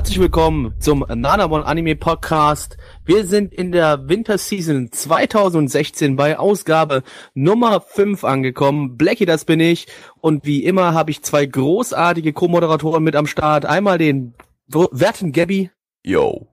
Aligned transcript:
Herzlich 0.00 0.18
willkommen 0.18 0.74
zum 0.80 1.04
Nanamon 1.06 1.62
Anime 1.62 1.94
Podcast. 1.94 2.78
Wir 3.04 3.26
sind 3.26 3.52
in 3.52 3.70
der 3.70 4.08
Winterseason 4.08 4.90
2016 4.90 6.16
bei 6.16 6.38
Ausgabe 6.38 7.02
Nummer 7.34 7.82
5 7.82 8.24
angekommen. 8.24 8.96
Blackie, 8.96 9.26
das 9.26 9.44
bin 9.44 9.60
ich. 9.60 9.88
Und 10.22 10.46
wie 10.46 10.64
immer 10.64 10.94
habe 10.94 11.10
ich 11.10 11.22
zwei 11.22 11.44
großartige 11.44 12.32
Co-Moderatoren 12.32 13.04
mit 13.04 13.14
am 13.14 13.26
Start. 13.26 13.66
Einmal 13.66 13.98
den 13.98 14.32
werten 14.68 15.32
Gabby. 15.32 15.70
Yo. 16.02 16.48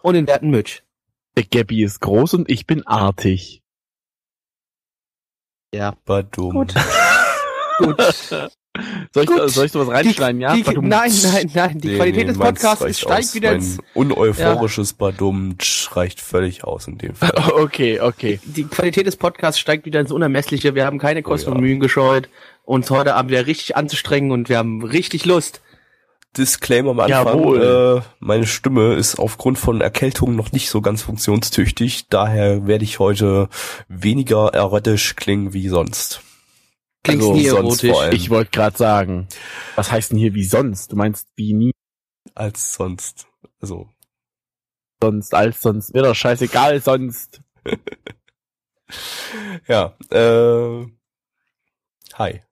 Und 0.00 0.14
den 0.14 0.26
werten 0.26 0.48
Mitch. 0.48 0.84
Der 1.36 1.44
Gabby 1.44 1.84
ist 1.84 2.00
groß 2.00 2.32
und 2.32 2.50
ich 2.50 2.66
bin 2.66 2.86
artig. 2.86 3.62
Ja. 5.74 5.94
Badum. 6.06 6.54
Gut. 6.54 6.74
Gut. 7.76 8.48
Soll 9.12 9.22
ich, 9.22 9.28
Gut. 9.30 9.50
soll 9.50 9.66
ich 9.66 9.72
sowas 9.72 9.88
reinschneiden? 9.88 10.40
ja? 10.40 10.54
Die, 10.54 10.64
Badum. 10.64 10.88
nein, 10.88 11.12
nein, 11.22 11.50
nein. 11.54 11.78
Die 11.78 11.88
Nee, 11.88 11.96
Qualität 11.96 12.26
nee, 12.26 12.32
des 12.32 12.38
Podcasts 12.38 12.98
steigt 12.98 13.24
aus. 13.26 13.34
wieder 13.34 13.50
mein 13.50 13.60
ins, 13.60 13.78
Uneuphorisches 13.94 14.92
Badum 14.94 15.56
reicht 15.92 16.20
völlig 16.20 16.64
aus 16.64 16.88
in 16.88 16.98
dem 16.98 17.14
Fall. 17.14 17.32
Okay, 17.54 18.00
okay. 18.00 18.40
die 18.44 18.64
Qualität 18.64 19.06
des 19.06 19.16
Podcasts 19.16 19.60
steigt 19.60 19.86
wieder 19.86 20.00
ins 20.00 20.10
Unermessliche. 20.10 20.74
Wir 20.74 20.86
haben 20.86 20.98
keine 20.98 21.22
Kosten 21.22 21.50
Oh 21.50 21.52
ja. 21.52 21.56
und 21.58 21.62
Mühen 21.62 21.78
gescheut, 21.78 22.28
uns 22.64 22.90
heute 22.90 23.14
Abend 23.14 23.30
wieder 23.30 23.46
richtig 23.46 23.76
anzustrengen 23.76 24.32
und 24.32 24.48
wir 24.48 24.58
haben 24.58 24.82
richtig 24.82 25.24
Lust. 25.24 25.60
Disclaimer 26.36 26.90
am 26.90 26.98
Anfang. 27.00 27.26
Jawohl. 27.26 28.02
Äh, 28.02 28.02
meine 28.18 28.46
Stimme 28.48 28.94
ist 28.94 29.20
aufgrund 29.20 29.56
von 29.56 29.80
Erkältung 29.80 30.34
noch 30.34 30.50
nicht 30.50 30.68
so 30.68 30.80
ganz 30.80 31.00
funktionstüchtig. 31.02 32.08
Daher 32.08 32.66
werde 32.66 32.82
ich 32.82 32.98
heute 32.98 33.48
weniger 33.88 34.48
erotisch 34.52 35.14
klingen 35.14 35.52
wie 35.52 35.68
sonst. 35.68 36.22
Klingst 37.04 37.26
Also 37.28 37.34
nie 37.34 37.46
erotisch. 37.46 37.96
Ich 38.12 38.30
wollte 38.30 38.50
gerade 38.50 38.76
sagen, 38.76 39.28
was 39.76 39.92
heißt 39.92 40.10
denn 40.12 40.18
hier 40.18 40.34
wie 40.34 40.44
sonst? 40.44 40.92
Du 40.92 40.96
meinst 40.96 41.28
wie 41.36 41.52
nie 41.52 41.72
Als 42.34 42.74
sonst. 42.74 43.26
Also, 43.60 43.88
sonst, 45.02 45.34
als 45.34 45.60
sonst. 45.62 45.94
Mir 45.94 46.02
doch 46.02 46.14
scheißegal 46.14 46.80
sonst. 46.80 47.40
ja. 49.68 49.94
Äh, 50.10 50.86
hi. 52.14 52.42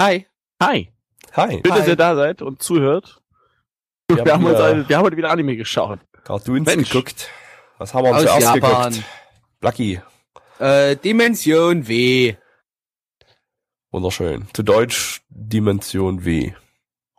Hi. 0.00 0.26
Hi. 0.62 0.92
Hi. 1.36 1.50
Schön, 1.52 1.62
dass 1.62 1.88
ihr 1.88 1.96
da 1.96 2.16
seid 2.16 2.42
und 2.42 2.62
zuhört. 2.62 3.20
Wir 4.08 4.24
Wir 4.24 4.32
haben, 4.34 4.44
uns, 4.44 4.54
wieder 4.54 4.64
alle- 4.64 4.88
wir 4.88 4.96
haben 4.96 5.04
heute 5.04 5.16
wieder 5.16 5.30
Anime 5.30 5.56
geschaut. 5.56 6.00
Cartoons 6.24 6.66
Mensch. 6.66 6.90
geguckt. 6.90 7.28
Was 7.78 7.94
haben 7.94 8.04
wir 8.04 8.10
uns 8.10 8.26
Aus 8.26 8.38
zuerst 8.40 8.54
Japan. 8.56 8.92
geguckt? 8.92 9.08
Lucky. 9.62 10.00
Äh, 10.58 10.96
Dimension 10.96 11.86
W. 11.88 12.34
Wunderschön. 13.90 14.46
Zu 14.52 14.62
Deutsch 14.62 15.22
Dimension 15.30 16.24
W. 16.24 16.52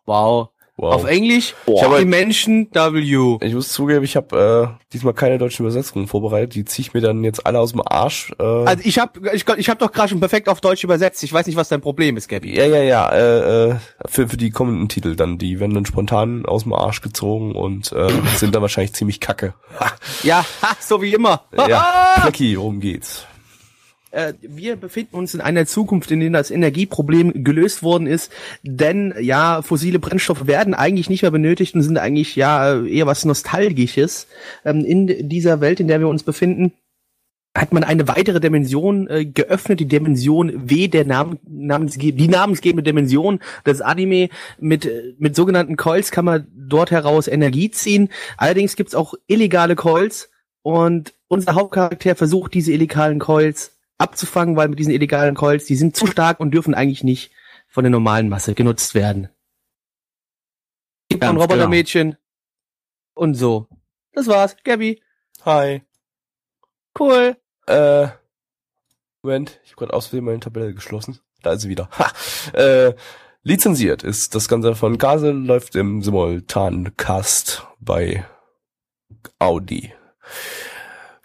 Wow. 0.05 0.49
Wow. 0.77 0.95
Auf 0.95 1.05
Englisch 1.05 1.53
Ich 1.67 1.83
habe- 1.83 1.99
Dimension 1.99 2.67
W. 2.73 3.37
Ich 3.45 3.53
muss 3.53 3.69
zugeben, 3.69 4.03
ich 4.03 4.15
habe 4.15 4.79
äh, 4.79 4.83
diesmal 4.93 5.13
keine 5.13 5.37
deutschen 5.37 5.63
Übersetzungen 5.63 6.07
vorbereitet. 6.07 6.55
Die 6.55 6.65
ziehe 6.65 6.87
ich 6.87 6.93
mir 6.95 7.01
dann 7.01 7.23
jetzt 7.23 7.45
alle 7.45 7.59
aus 7.59 7.73
dem 7.73 7.81
Arsch. 7.85 8.31
Äh, 8.39 8.43
Also 8.43 8.81
ich 8.83 8.97
hab, 8.97 9.17
ich, 9.33 9.45
ich 9.47 9.69
hab 9.69 9.77
doch 9.77 9.91
gerade 9.91 10.09
schon 10.09 10.19
perfekt 10.21 10.49
auf 10.49 10.59
Deutsch 10.59 10.83
übersetzt. 10.83 11.21
Ich 11.23 11.31
weiß 11.33 11.45
nicht, 11.45 11.55
was 11.57 11.69
dein 11.69 11.81
Problem 11.81 12.17
ist, 12.17 12.29
Gabby. 12.29 12.55
ja, 12.57 12.65
ja, 12.65 12.81
ja. 12.81 13.09
Äh, 13.11 13.69
äh, 13.71 13.75
für, 14.07 14.27
für 14.29 14.37
die 14.37 14.49
kommenden 14.49 14.89
Titel 14.89 15.15
dann. 15.15 15.37
Die 15.37 15.59
werden 15.59 15.75
dann 15.75 15.85
spontan 15.85 16.45
aus 16.47 16.63
dem 16.63 16.73
Arsch 16.73 17.01
gezogen 17.01 17.53
und 17.53 17.91
äh, 17.91 18.07
sind 18.37 18.55
dann 18.55 18.61
wahrscheinlich 18.63 18.93
ziemlich 18.93 19.19
kacke. 19.19 19.53
Ja, 20.23 20.43
ha, 20.63 20.69
so 20.79 20.99
wie 21.01 21.13
immer. 21.13 21.43
ja, 21.55 22.15
Flecki, 22.21 22.57
worum 22.57 22.79
geht's? 22.79 23.27
Äh, 24.11 24.33
wir 24.41 24.75
befinden 24.75 25.15
uns 25.15 25.33
in 25.33 25.41
einer 25.41 25.65
Zukunft, 25.65 26.11
in 26.11 26.19
der 26.19 26.29
das 26.29 26.51
Energieproblem 26.51 27.43
gelöst 27.43 27.81
worden 27.81 28.07
ist, 28.07 28.31
denn 28.63 29.13
ja, 29.19 29.61
fossile 29.61 29.99
Brennstoffe 29.99 30.47
werden 30.47 30.73
eigentlich 30.73 31.09
nicht 31.09 31.21
mehr 31.21 31.31
benötigt 31.31 31.75
und 31.75 31.81
sind 31.81 31.97
eigentlich 31.97 32.35
ja 32.35 32.83
eher 32.83 33.07
was 33.07 33.25
Nostalgisches. 33.25 34.27
Ähm, 34.65 34.85
in 34.85 35.29
dieser 35.29 35.61
Welt, 35.61 35.79
in 35.79 35.87
der 35.87 35.99
wir 35.99 36.07
uns 36.07 36.23
befinden, 36.23 36.73
hat 37.55 37.73
man 37.73 37.83
eine 37.83 38.07
weitere 38.07 38.39
Dimension 38.39 39.09
äh, 39.09 39.25
geöffnet, 39.25 39.79
die 39.81 39.87
Dimension 39.87 40.69
W, 40.69 40.87
der 40.87 41.05
Namen, 41.05 41.37
namensge 41.47 42.13
die 42.13 42.27
namensgebende 42.29 42.83
Dimension 42.83 43.39
des 43.65 43.81
Anime. 43.81 44.29
Mit, 44.59 44.85
äh, 44.85 45.13
mit 45.19 45.35
sogenannten 45.35 45.75
Coils 45.75 46.11
kann 46.11 46.25
man 46.25 46.47
dort 46.55 46.91
heraus 46.91 47.27
Energie 47.27 47.69
ziehen. 47.71 48.09
Allerdings 48.37 48.75
gibt's 48.75 48.95
auch 48.95 49.15
illegale 49.27 49.75
Coils 49.75 50.29
und 50.61 51.13
unser 51.27 51.55
Hauptcharakter 51.55 52.15
versucht, 52.15 52.53
diese 52.53 52.71
illegalen 52.71 53.19
Coils 53.19 53.71
abzufangen, 54.01 54.55
weil 54.55 54.67
mit 54.67 54.79
diesen 54.79 54.93
illegalen 54.93 55.35
Coils, 55.35 55.65
die 55.65 55.75
sind 55.75 55.95
zu 55.95 56.07
stark 56.07 56.39
und 56.39 56.51
dürfen 56.51 56.73
eigentlich 56.73 57.03
nicht 57.03 57.31
von 57.67 57.83
der 57.83 57.91
normalen 57.91 58.29
Masse 58.29 58.53
genutzt 58.53 58.95
werden. 58.95 59.29
Gibt 61.09 61.23
ein 61.23 61.37
Robotermädchen 61.37 62.17
und 63.13 63.35
so. 63.35 63.67
Das 64.13 64.27
war's. 64.27 64.57
Gabby, 64.63 65.01
Hi. 65.45 65.81
cool. 66.99 67.37
Äh, 67.67 68.07
Moment, 69.21 69.59
ich 69.63 69.71
habe 69.71 69.79
gerade 69.79 69.93
aus 69.93 70.07
Versehen 70.07 70.25
meine 70.25 70.39
Tabelle 70.39 70.73
geschlossen. 70.73 71.19
Da 71.41 71.53
ist 71.53 71.61
sie 71.61 71.69
wieder. 71.69 71.89
Ha. 71.97 72.11
Äh, 72.53 72.95
lizenziert 73.43 74.03
ist 74.03 74.35
das 74.35 74.47
Ganze 74.47 74.75
von 74.75 74.97
Gase, 74.97 75.31
läuft 75.31 75.75
im 75.75 76.01
Simultancast 76.01 77.65
bei 77.79 78.25
Audi. 79.39 79.93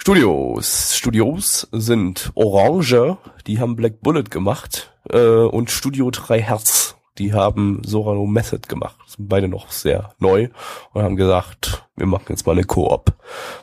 Studios. 0.07 0.95
Studios 0.95 1.67
sind 1.73 2.31
Orange, 2.37 3.19
die 3.49 3.59
haben 3.59 3.75
Black 3.75 4.03
Bullet 4.03 4.23
gemacht, 4.23 4.97
äh, 5.11 5.19
und 5.19 5.69
Studio 5.69 6.13
3 6.13 6.41
Herz, 6.43 6.95
die 7.19 7.33
haben 7.33 7.83
Sorano 7.85 8.25
Method 8.25 8.69
gemacht. 8.69 8.97
Sind 9.09 9.29
beide 9.29 9.49
noch 9.49 9.73
sehr 9.73 10.15
neu 10.21 10.51
und 10.93 11.03
haben 11.03 11.17
gesagt, 11.17 11.89
wir 11.97 12.07
machen 12.07 12.27
jetzt 12.29 12.47
mal 12.47 12.53
eine 12.53 12.63
Koop, 12.63 13.17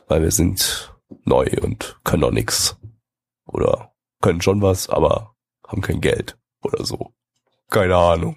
weil 0.10 0.22
wir 0.22 0.32
sind 0.32 0.94
neu 1.24 1.48
und 1.62 1.98
können 2.04 2.24
noch 2.24 2.32
nix. 2.32 2.76
Oder 3.46 3.94
können 4.20 4.42
schon 4.42 4.62
was, 4.62 4.90
aber 4.90 5.36
haben 5.66 5.82
kein 5.82 6.02
Geld 6.02 6.38
oder 6.62 6.84
so. 6.84 7.14
Keine 7.70 7.96
Ahnung. 7.96 8.36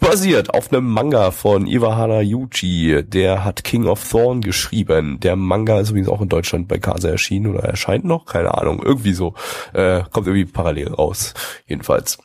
Basiert 0.00 0.52
auf 0.52 0.72
einem 0.72 0.86
Manga 0.86 1.30
von 1.30 1.66
Iwahara 1.66 2.20
Yuji. 2.20 3.02
Der 3.04 3.44
hat 3.44 3.64
King 3.64 3.86
of 3.86 4.08
Thorn 4.08 4.40
geschrieben. 4.40 5.20
Der 5.20 5.36
Manga 5.36 5.80
ist 5.80 5.90
übrigens 5.90 6.08
auch 6.08 6.20
in 6.20 6.28
Deutschland 6.28 6.68
bei 6.68 6.78
Kase 6.78 7.10
erschienen 7.10 7.46
oder 7.46 7.64
erscheint 7.64 8.04
noch. 8.04 8.26
Keine 8.26 8.56
Ahnung. 8.56 8.82
Irgendwie 8.84 9.14
so. 9.14 9.34
Äh, 9.72 10.02
kommt 10.10 10.26
irgendwie 10.26 10.44
parallel 10.44 10.88
raus. 10.88 11.34
Jedenfalls. 11.66 12.18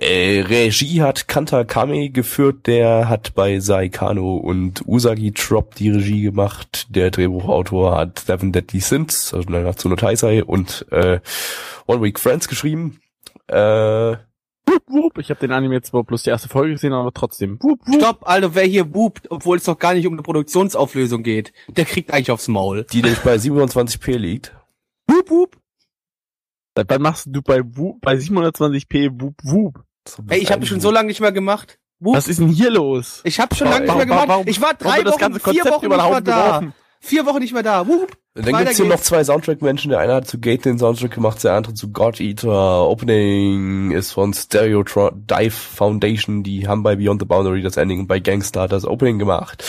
Äh, 0.00 0.42
Regie 0.42 1.02
hat 1.02 1.26
Kanta 1.26 1.64
Kame 1.64 2.10
geführt, 2.10 2.68
der 2.68 3.08
hat 3.08 3.34
bei 3.34 3.58
Saikano 3.58 4.36
und 4.36 4.86
Usagi 4.86 5.32
Drop 5.32 5.74
die 5.74 5.90
Regie 5.90 6.22
gemacht. 6.22 6.86
Der 6.90 7.10
Drehbuchautor 7.10 7.96
hat 7.96 8.20
Seven 8.20 8.52
Deadly 8.52 8.78
Sins, 8.78 9.34
also 9.34 9.50
Natsuno 9.50 9.96
Taisei 9.96 10.44
und 10.44 10.86
äh, 10.92 11.18
One 11.86 12.02
Week 12.02 12.20
Friends 12.20 12.46
geschrieben. 12.46 13.00
Äh, 13.48 14.16
Wup, 14.68 14.82
wup. 14.88 15.18
Ich 15.18 15.30
habe 15.30 15.40
den 15.40 15.52
Anime 15.52 15.74
jetzt 15.74 15.88
zwar 15.88 16.04
bloß 16.04 16.22
die 16.24 16.30
erste 16.30 16.48
Folge 16.48 16.72
gesehen, 16.74 16.92
aber 16.92 17.12
trotzdem. 17.12 17.58
Wup, 17.62 17.80
wup. 17.86 17.94
Stopp, 17.96 18.28
Alter, 18.28 18.54
wer 18.54 18.64
hier 18.64 18.84
bubt, 18.84 19.30
obwohl 19.30 19.56
es 19.56 19.64
doch 19.64 19.78
gar 19.78 19.94
nicht 19.94 20.06
um 20.06 20.12
eine 20.14 20.22
Produktionsauflösung 20.22 21.22
geht, 21.22 21.52
der 21.68 21.84
kriegt 21.84 22.12
eigentlich 22.12 22.30
aufs 22.30 22.48
Maul. 22.48 22.84
die 22.92 23.02
nämlich 23.02 23.20
bei 23.20 23.34
27p 23.36 24.16
liegt. 24.16 24.54
Wup, 25.06 25.30
wup. 25.30 25.56
Wann 26.74 27.02
machst 27.02 27.26
du 27.30 27.42
bei 27.42 27.60
Wup, 27.64 28.00
bei 28.00 28.14
720p 28.14 29.20
Wup, 29.20 29.34
wup? 29.42 29.82
Ey, 30.28 30.38
ich 30.38 30.50
habe 30.50 30.60
das 30.60 30.68
schon 30.68 30.80
so 30.80 30.90
lange 30.90 31.08
nicht 31.08 31.20
mehr 31.20 31.32
gemacht. 31.32 31.78
Wup. 31.98 32.14
Was 32.14 32.28
ist 32.28 32.38
denn 32.38 32.48
hier 32.48 32.70
los? 32.70 33.20
Ich 33.24 33.40
habe 33.40 33.54
schon 33.56 33.66
lange 33.68 33.84
nicht 33.86 33.96
mehr 33.96 34.06
gemacht. 34.06 34.28
warum- 34.28 34.46
ich 34.46 34.60
war 34.60 34.74
drei 34.74 35.04
Wochen, 35.04 35.18
ganze 35.18 35.40
vier 35.40 35.62
Konzept 35.62 35.74
Wochen 35.74 35.88
nicht 35.88 35.96
mehr 35.96 36.20
da. 36.20 36.46
geworfen? 36.58 36.74
Vier 37.00 37.26
Wochen 37.26 37.38
nicht 37.38 37.52
mehr 37.52 37.62
da. 37.62 37.86
Wup. 37.86 38.16
Dann 38.34 38.46
Weiter 38.46 38.64
gibt's 38.66 38.76
hier 38.76 38.86
noch 38.86 39.00
zwei 39.00 39.24
Soundtrack-Menschen. 39.24 39.90
Der 39.90 40.00
eine 40.00 40.14
hat 40.14 40.28
zu 40.28 40.38
Gate 40.38 40.64
den 40.64 40.78
Soundtrack 40.78 41.12
gemacht, 41.12 41.42
der 41.42 41.54
andere 41.54 41.74
zu 41.74 41.90
God 41.92 42.20
Eater. 42.20 42.88
Opening 42.88 43.90
ist 43.90 44.12
von 44.12 44.32
Stereo 44.32 44.84
Dive 44.84 45.50
Foundation. 45.50 46.42
Die 46.42 46.68
haben 46.68 46.82
bei 46.82 46.96
Beyond 46.96 47.20
the 47.20 47.26
Boundary 47.26 47.62
das 47.62 47.76
Ending 47.76 48.00
und 48.00 48.06
bei 48.06 48.20
Gangstar 48.20 48.68
das 48.68 48.84
Opening 48.84 49.18
gemacht. 49.18 49.64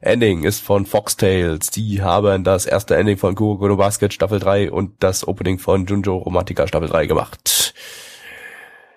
Ending 0.00 0.44
ist 0.44 0.62
von 0.62 0.86
Foxtails. 0.86 1.70
Die 1.70 2.02
haben 2.02 2.44
das 2.44 2.66
erste 2.66 2.96
Ending 2.96 3.18
von 3.18 3.34
Kuroko 3.34 3.68
no 3.68 3.76
Basket 3.76 4.12
Staffel 4.12 4.38
3 4.38 4.70
und 4.70 5.02
das 5.02 5.26
Opening 5.26 5.58
von 5.58 5.86
Junjo 5.86 6.16
Romantica 6.16 6.66
Staffel 6.66 6.88
3 6.88 7.06
gemacht. 7.06 7.74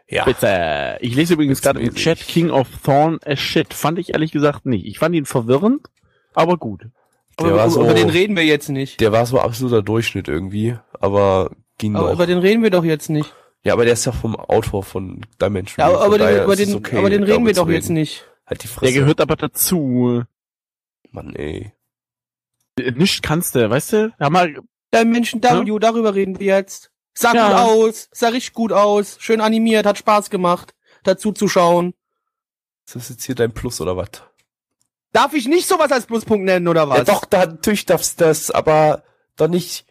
Ja. 0.08 0.26
Bitte. 0.26 0.98
Ich 1.00 1.16
lese 1.16 1.34
übrigens 1.34 1.62
gerade 1.62 1.80
im 1.80 1.96
Chat. 1.96 2.20
King 2.20 2.50
of 2.50 2.68
Thorn 2.84 3.20
as 3.26 3.40
shit. 3.40 3.74
Fand 3.74 3.98
ich 3.98 4.14
ehrlich 4.14 4.32
gesagt 4.32 4.66
nicht. 4.66 4.86
Ich 4.86 5.00
fand 5.00 5.16
ihn 5.16 5.26
verwirrend, 5.26 5.88
aber 6.34 6.58
gut. 6.58 6.88
Der 7.40 7.48
Aber 7.48 7.70
so- 7.70 7.84
über 7.84 7.94
den 7.94 8.10
reden 8.10 8.36
wir 8.36 8.44
jetzt 8.46 8.70
nicht. 8.70 9.00
Der 9.00 9.12
war 9.12 9.26
so 9.26 9.40
absoluter 9.40 9.82
Durchschnitt 9.82 10.28
irgendwie, 10.28 10.78
aber 11.00 11.52
ging 11.78 11.96
Aber 11.96 12.08
noch. 12.08 12.14
über 12.14 12.28
den 12.28 12.38
reden 12.40 12.62
wir 12.64 12.70
doch 12.70 12.84
jetzt 12.84 13.10
nicht. 13.10 13.34
Ja, 13.64 13.74
aber 13.74 13.84
der 13.86 13.94
ist 13.94 14.06
ja 14.06 14.12
vom 14.12 14.36
Autor 14.36 14.84
von 14.84 15.26
Dimension. 15.42 15.76
Ja, 15.78 15.88
aber, 15.96 16.02
aber, 16.04 16.18
den, 16.18 16.44
über 16.44 16.56
den, 16.56 16.76
okay, 16.76 16.98
aber 16.98 17.10
den 17.10 17.24
reden 17.24 17.46
wir 17.46 17.54
doch 17.54 17.70
jetzt 17.70 17.86
reden. 17.86 17.94
nicht. 17.94 18.26
Halt 18.46 18.64
die 18.64 18.68
Der 18.68 18.76
Fresse. 18.76 18.94
gehört 18.94 19.22
aber 19.22 19.36
dazu. 19.36 20.24
Mann, 21.12 21.36
ey. 21.36 21.72
Nicht 22.96 23.22
kannst 23.22 23.56
du, 23.56 23.70
weißt 23.70 23.94
du? 23.94 24.14
Ja, 24.20 24.30
mal, 24.30 24.56
Dimension 24.94 25.42
W, 25.44 25.78
darüber 25.80 26.16
reden 26.16 26.40
wir 26.40 26.48
jetzt. 26.48 26.92
Sah 27.14 27.34
Ja. 27.36 27.48
gut 27.50 27.58
aus, 27.58 28.10
sah 28.12 28.30
richtig 28.30 28.54
gut 28.54 28.72
aus, 28.72 29.18
schön 29.20 29.42
animiert, 29.42 29.86
hat 29.86 29.98
Spaß 29.98 30.30
gemacht, 30.30 30.74
dazu 31.04 31.32
zu 31.32 31.48
schauen. 31.48 31.94
Ist 32.88 32.96
das 32.96 33.10
jetzt 33.10 33.26
hier 33.26 33.36
dein 33.36 33.54
Plus 33.54 33.80
oder 33.82 33.96
was? 33.98 34.10
Darf 35.14 35.34
ich 35.34 35.48
nicht 35.48 35.68
sowas 35.68 35.92
als 35.92 36.06
Pluspunkt 36.06 36.46
nennen, 36.46 36.68
oder 36.68 36.88
was? 36.90 37.00
Ja, 37.00 37.04
doch, 37.04 37.26
da, 37.26 37.46
natürlich 37.46 37.86
darfst 37.86 38.20
du 38.20 38.26
das, 38.26 38.50
aber 38.52 39.04
doch 39.36 39.48
nicht 39.50 39.86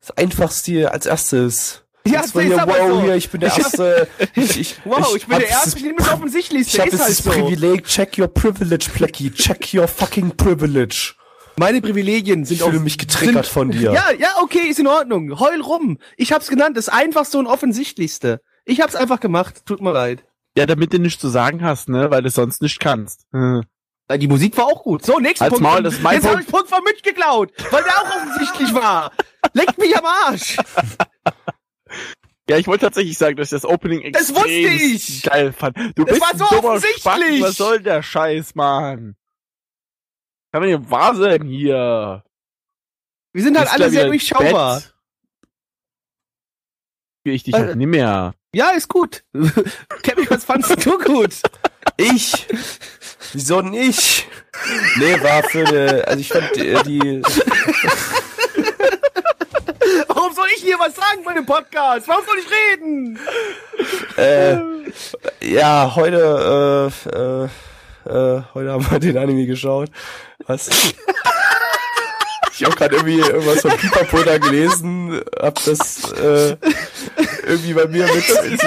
das 0.00 0.16
Einfachste 0.16 0.90
als 0.90 1.06
erstes. 1.06 1.84
Ja, 2.06 2.22
das 2.22 2.32
hier, 2.32 2.42
ist 2.54 2.58
aber 2.58 2.72
wow, 2.78 2.88
so. 2.90 3.02
hier, 3.02 3.14
ich 3.16 3.28
bin 3.30 3.40
der 3.40 3.50
Ich 3.50 3.58
Erste. 3.58 4.08
Ich, 4.34 4.58
ich, 4.58 4.76
Wow, 4.84 5.14
ich, 5.14 5.26
bin 5.26 5.34
hab 5.34 5.40
der 5.42 5.50
Erste, 5.50 5.70
das- 5.70 5.74
ich 5.76 5.82
nehme 5.82 5.96
das 5.98 6.12
Offensichtlichste, 6.12 6.76
Ich 6.76 6.80
habe 6.80 6.88
ist 6.90 6.92
jetzt 6.94 7.02
halt 7.02 7.18
das 7.18 7.24
so. 7.24 7.30
Privileg, 7.30 7.84
check 7.84 8.18
your 8.18 8.28
privilege, 8.28 8.88
Plecky, 8.94 9.30
check 9.32 9.68
your 9.74 9.86
fucking 9.86 10.36
privilege. 10.36 11.14
Meine 11.56 11.80
Privilegien 11.82 12.44
sind 12.44 12.56
Ich 12.58 12.62
fühle 12.62 12.78
mich 12.80 12.98
getriggert 12.98 13.44
sind, 13.44 13.52
von 13.52 13.70
dir. 13.72 13.92
Ja, 13.92 14.06
ja, 14.16 14.28
okay, 14.42 14.68
ist 14.68 14.78
in 14.78 14.86
Ordnung. 14.86 15.38
Heul 15.40 15.60
rum. 15.60 15.98
Ich 16.16 16.32
hab's 16.32 16.46
genannt, 16.48 16.76
das 16.76 16.88
einfachste 16.88 17.36
und 17.38 17.46
offensichtlichste. 17.48 18.40
Ich 18.64 18.80
hab's 18.80 18.94
einfach 18.94 19.18
gemacht, 19.20 19.66
tut 19.66 19.80
mir 19.82 19.92
leid. 19.92 20.24
ja, 20.56 20.66
damit 20.66 20.92
du 20.92 20.98
nichts 21.00 21.20
zu 21.20 21.28
sagen 21.28 21.62
hast, 21.64 21.88
ne, 21.88 22.10
weil 22.10 22.22
du 22.22 22.30
sonst 22.30 22.62
nicht 22.62 22.78
kannst. 22.80 23.26
Hm. 23.32 23.64
Die 24.16 24.26
Musik 24.28 24.56
war 24.56 24.66
auch 24.66 24.82
gut. 24.82 25.04
So, 25.04 25.18
nächster 25.18 25.44
Als 25.46 25.50
Punkt. 25.54 25.62
Maul, 25.62 25.82
das 25.82 25.94
ist 25.94 26.02
mein 26.02 26.14
Jetzt 26.14 26.26
habe 26.28 26.40
ich 26.40 26.46
Punkt 26.46 26.68
von 26.68 26.82
Mitch 26.84 27.02
geklaut, 27.02 27.52
weil 27.70 27.82
der 27.84 27.92
auch 27.98 28.16
offensichtlich 28.16 28.72
war. 28.74 29.12
Leckt 29.52 29.76
mich 29.78 29.94
am 29.96 30.04
Arsch. 30.06 30.56
Ja, 32.48 32.56
ich 32.56 32.66
wollte 32.66 32.86
tatsächlich 32.86 33.18
sagen, 33.18 33.36
dass 33.36 33.48
ich 33.52 33.60
das 33.60 33.66
Opening 33.66 34.10
Das 34.12 34.34
wusste 34.34 34.48
extrem 34.48 34.96
ich. 34.96 35.22
geil 35.22 35.52
fand. 35.52 35.76
Du 35.94 36.04
Das 36.04 36.18
bist 36.18 36.20
war 36.22 36.38
so 36.38 36.44
offensichtlich. 36.56 37.00
Spacken. 37.02 37.40
Was 37.42 37.56
soll 37.56 37.80
der 37.80 38.02
Scheiß, 38.02 38.54
Mann? 38.54 39.16
Kann 40.52 40.62
doch 40.62 40.68
nicht 40.78 40.90
wahr 40.90 41.14
sein 41.14 41.42
hier. 41.42 42.24
Wir 43.34 43.42
sind 43.42 43.58
halt 43.58 43.70
alle 43.70 43.90
sehr 43.90 44.06
durchschaubar. 44.06 44.82
Ich 47.24 47.42
dich 47.42 47.52
Äh, 47.54 47.58
halt 47.58 47.76
nicht 47.76 47.86
mehr. 47.88 48.32
Ja, 48.54 48.70
ist 48.70 48.88
gut. 48.88 49.22
Kevin, 50.02 50.26
was 50.30 50.44
fandst 50.46 50.86
du 50.86 50.98
gut? 50.98 51.42
Ich? 52.00 52.46
Wieso 53.32 53.60
denn 53.60 53.74
ich? 53.74 54.26
Nee, 54.96 55.20
war 55.20 55.42
für 55.42 55.66
eine, 55.66 56.06
also 56.06 56.20
ich 56.20 56.28
fand 56.28 56.56
äh, 56.56 56.80
die, 56.84 57.20
Warum 60.06 60.32
soll 60.32 60.46
ich 60.56 60.62
hier 60.62 60.78
was 60.78 60.94
sagen 60.94 61.24
bei 61.24 61.34
dem 61.34 61.44
Podcast? 61.44 62.06
Warum 62.06 62.24
soll 62.24 62.36
ich 62.38 62.46
reden? 62.50 63.18
äh, 64.16 64.58
ja, 65.44 65.92
heute, 65.96 66.92
äh, 67.12 67.18
äh, 67.18 67.44
äh, 68.36 68.42
heute 68.54 68.72
haben 68.72 68.88
wir 68.90 69.00
den 69.00 69.18
Anime 69.18 69.46
geschaut. 69.46 69.90
Was? 70.46 70.70
Ich 72.58 72.64
habe 72.64 72.74
gerade 72.74 72.96
irgendwie 72.96 73.20
irgendwas 73.20 73.60
von 73.60 73.70
Pipapo 73.70 74.20
da 74.24 74.36
gelesen, 74.38 75.20
hab 75.38 75.62
das 75.64 76.10
äh, 76.12 76.56
irgendwie 77.46 77.72
bei 77.72 77.86
mir 77.86 78.04
mit. 78.06 78.28
Was 78.28 78.44
ist 78.46 78.62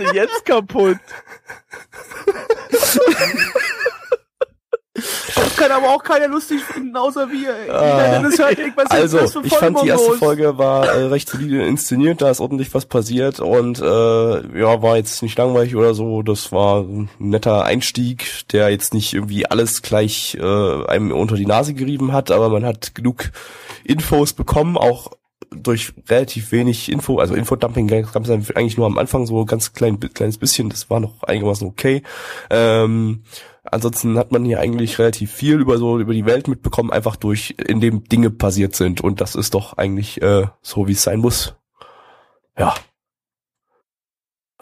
denn 0.00 0.12
jetzt 0.12 0.44
kaputt? 0.44 0.98
Das 5.34 5.56
kann 5.56 5.70
aber 5.70 5.88
auch 5.88 6.02
keiner 6.02 6.28
lustig 6.28 6.62
finden, 6.62 6.96
außer 6.96 7.28
wir. 7.30 7.54
Ah. 7.72 8.22
Also, 8.88 9.18
ich 9.42 9.54
fand 9.54 9.82
die 9.82 9.88
erste? 9.88 10.12
Folge 10.12 10.58
war 10.58 10.86
äh, 10.86 11.04
recht 11.06 11.28
solide 11.28 11.64
inszeniert, 11.64 12.22
da 12.22 12.30
ist 12.30 12.40
ordentlich 12.40 12.72
was 12.74 12.86
passiert 12.86 13.40
und 13.40 13.80
äh, 13.80 13.84
ja, 13.84 14.82
war 14.82 14.96
jetzt 14.96 15.22
nicht 15.22 15.36
langweilig 15.38 15.76
oder 15.76 15.94
so. 15.94 16.22
Das 16.22 16.52
war 16.52 16.82
ein 16.82 17.08
netter 17.18 17.64
Einstieg, 17.64 18.48
der 18.52 18.70
jetzt 18.70 18.94
nicht 18.94 19.14
irgendwie 19.14 19.46
alles 19.46 19.82
gleich 19.82 20.36
äh, 20.40 20.86
einem 20.86 21.12
unter 21.12 21.36
die 21.36 21.46
Nase 21.46 21.74
gerieben 21.74 22.12
hat, 22.12 22.30
aber 22.30 22.48
man 22.48 22.64
hat 22.64 22.94
genug 22.94 23.30
Infos 23.84 24.32
bekommen, 24.32 24.76
auch 24.76 25.10
durch 25.54 25.92
relativ 26.08 26.52
wenig 26.52 26.90
Info, 26.90 27.18
also 27.18 27.34
Infodumping 27.34 27.88
gab 27.88 28.24
es 28.24 28.30
eigentlich 28.30 28.76
nur 28.76 28.86
am 28.86 28.98
Anfang 28.98 29.26
so 29.26 29.40
ein 29.40 29.46
ganz 29.46 29.72
klein, 29.72 30.00
kleines 30.00 30.38
bisschen, 30.38 30.70
das 30.70 30.90
war 30.90 31.00
noch 31.00 31.22
einigermaßen 31.22 31.66
okay. 31.66 32.02
Ähm, 32.50 33.22
ansonsten 33.62 34.18
hat 34.18 34.32
man 34.32 34.44
hier 34.44 34.60
eigentlich 34.60 34.98
relativ 34.98 35.32
viel 35.32 35.60
über 35.60 35.78
so 35.78 35.98
über 35.98 36.12
die 36.12 36.26
Welt 36.26 36.48
mitbekommen, 36.48 36.90
einfach 36.90 37.16
durch, 37.16 37.54
in 37.58 37.80
dem 37.80 38.04
Dinge 38.04 38.30
passiert 38.30 38.74
sind 38.74 39.00
und 39.00 39.20
das 39.20 39.34
ist 39.34 39.54
doch 39.54 39.78
eigentlich 39.78 40.20
äh, 40.22 40.46
so, 40.60 40.88
wie 40.88 40.92
es 40.92 41.02
sein 41.02 41.20
muss. 41.20 41.54
Ja. 42.56 42.74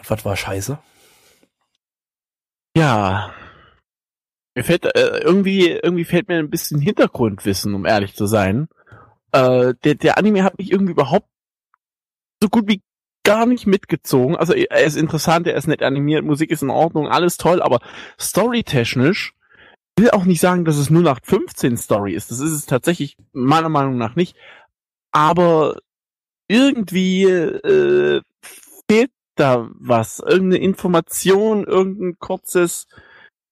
Was 0.07 0.25
war 0.25 0.37
scheiße? 0.37 0.79
Ja. 2.77 3.35
Mir 4.55 4.65
fällt, 4.65 4.85
äh, 4.85 5.19
irgendwie, 5.19 5.69
irgendwie 5.71 6.05
fällt 6.05 6.29
mir 6.29 6.39
ein 6.39 6.51
bisschen 6.51 6.81
Hintergrundwissen, 6.81 7.75
um 7.75 7.87
ehrlich 7.87 8.15
zu 8.15 8.27
sein. 8.27 8.69
Äh, 9.33 9.75
der, 9.85 9.95
der 9.95 10.19
Anime 10.19 10.43
hat 10.43 10.59
mich 10.59 10.73
irgendwie 10.73 10.93
überhaupt 10.93 11.29
so 12.43 12.49
gut 12.49 12.69
wie 12.69 12.83
gar 13.25 13.47
nicht 13.47 13.67
mitgezogen. 13.67 14.37
Also 14.37 14.55
er 14.55 14.85
ist 14.85 14.97
interessant, 14.97 15.47
er 15.47 15.55
ist 15.55 15.69
nett 15.69 15.83
animiert, 15.83 16.25
Musik 16.25 16.51
ist 16.51 16.63
in 16.63 16.71
Ordnung, 16.71 17.09
alles 17.09 17.37
toll, 17.37 17.63
aber 17.63 17.81
storytechnisch 18.19 19.35
will 19.97 20.11
auch 20.11 20.25
nicht 20.25 20.41
sagen, 20.41 20.65
dass 20.65 20.77
es 20.77 20.91
nur 20.91 21.03
nach 21.03 21.21
15 21.23 21.77
Story 21.77 22.15
ist. 22.15 22.31
Das 22.31 22.41
ist 22.41 22.53
es 22.53 22.67
tatsächlich 22.67 23.17
meiner 23.33 23.69
Meinung 23.69 23.99
nach 23.99 24.17
nicht. 24.17 24.37
Aber 25.13 25.79
irgendwie 26.49 27.25
äh, 27.25 28.23
fehlt 28.89 29.11
da 29.35 29.69
was. 29.75 30.21
Irgendeine 30.21 30.63
Information, 30.63 31.65
irgendein 31.65 32.19
kurzes 32.19 32.87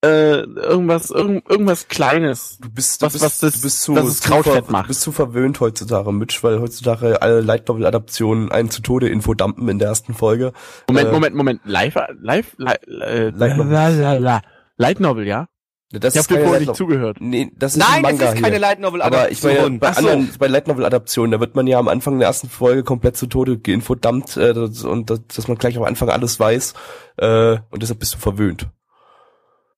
äh, 0.04 0.42
irgendwas, 0.42 1.10
irgend, 1.10 1.48
irgendwas 1.50 1.88
Kleines. 1.88 2.58
Du 2.60 2.70
bist, 2.70 3.02
Was- 3.02 3.12
du 3.14 3.18
bist, 3.18 3.24
was 3.24 3.38
das- 3.40 3.54
du 3.54 3.62
bist 3.62 3.82
zu, 3.82 3.94
das 3.94 4.20
zu 4.20 4.28
Krautfett 4.28 4.66
ver- 4.66 4.72
macht. 4.72 4.84
Du 4.84 4.88
bist 4.88 5.00
zu 5.00 5.10
verwöhnt 5.12 5.58
heutzutage, 5.60 6.12
Mitch, 6.12 6.38
weil 6.42 6.60
heutzutage 6.60 7.20
alle 7.20 7.40
Light 7.40 7.66
Novel 7.68 7.84
Adaptionen 7.86 8.52
einen 8.52 8.70
zu 8.70 8.80
Tode 8.82 9.08
Info 9.08 9.34
dumpen 9.34 9.68
in 9.68 9.78
der 9.78 9.88
ersten 9.88 10.14
Folge. 10.14 10.52
Moment, 10.88 11.08
Äh, 11.08 11.12
Moment, 11.12 11.34
Moment. 11.36 11.60
Live, 11.64 11.96
live, 12.20 12.54
live, 12.58 12.78
äh, 12.86 13.30
Light 13.30 13.56
Novel. 13.56 13.72
la, 13.72 13.88
la, 13.88 14.12
la. 14.18 14.42
Light 14.76 15.00
Novel, 15.00 15.26
ja? 15.26 15.48
Das 15.90 16.14
Ich 16.14 16.18
habe 16.22 16.34
dir 16.34 16.44
vorher 16.44 16.60
nicht 16.60 16.76
zugehört. 16.76 17.16
Nee, 17.20 17.50
das 17.56 17.74
ist 17.74 17.82
ein 17.82 17.90
Nein, 17.90 18.02
Manga 18.02 18.24
es 18.26 18.34
ist 18.34 18.42
keine 18.42 18.56
hier. 18.56 18.60
Light 18.60 18.78
Novel, 18.78 19.00
Aber 19.00 19.30
ich 19.30 19.42
meine, 19.42 19.78
bei 19.78 19.92
so. 19.94 19.98
anderen, 20.00 20.28
bei 20.38 20.46
Light 20.46 20.68
Novel 20.68 20.84
Adaptionen, 20.84 21.32
da 21.32 21.40
wird 21.40 21.54
man 21.56 21.66
ja 21.66 21.78
am 21.78 21.88
Anfang 21.88 22.18
der 22.18 22.28
ersten 22.28 22.50
Folge 22.50 22.84
komplett 22.84 23.16
zu 23.16 23.26
Tode 23.26 23.58
geinfodumpt, 23.58 24.37
äh, 24.37 24.50
und 24.52 25.08
das, 25.08 25.20
dass 25.34 25.49
man 25.49 25.56
gleich 25.56 25.78
am 25.78 25.84
Anfang 25.84 26.11
alles 26.11 26.38
weiß, 26.38 26.75
äh, 27.16 27.56
und 27.70 27.82
deshalb 27.82 28.00
bist 28.00 28.14
du 28.14 28.18
verwöhnt. 28.18 28.68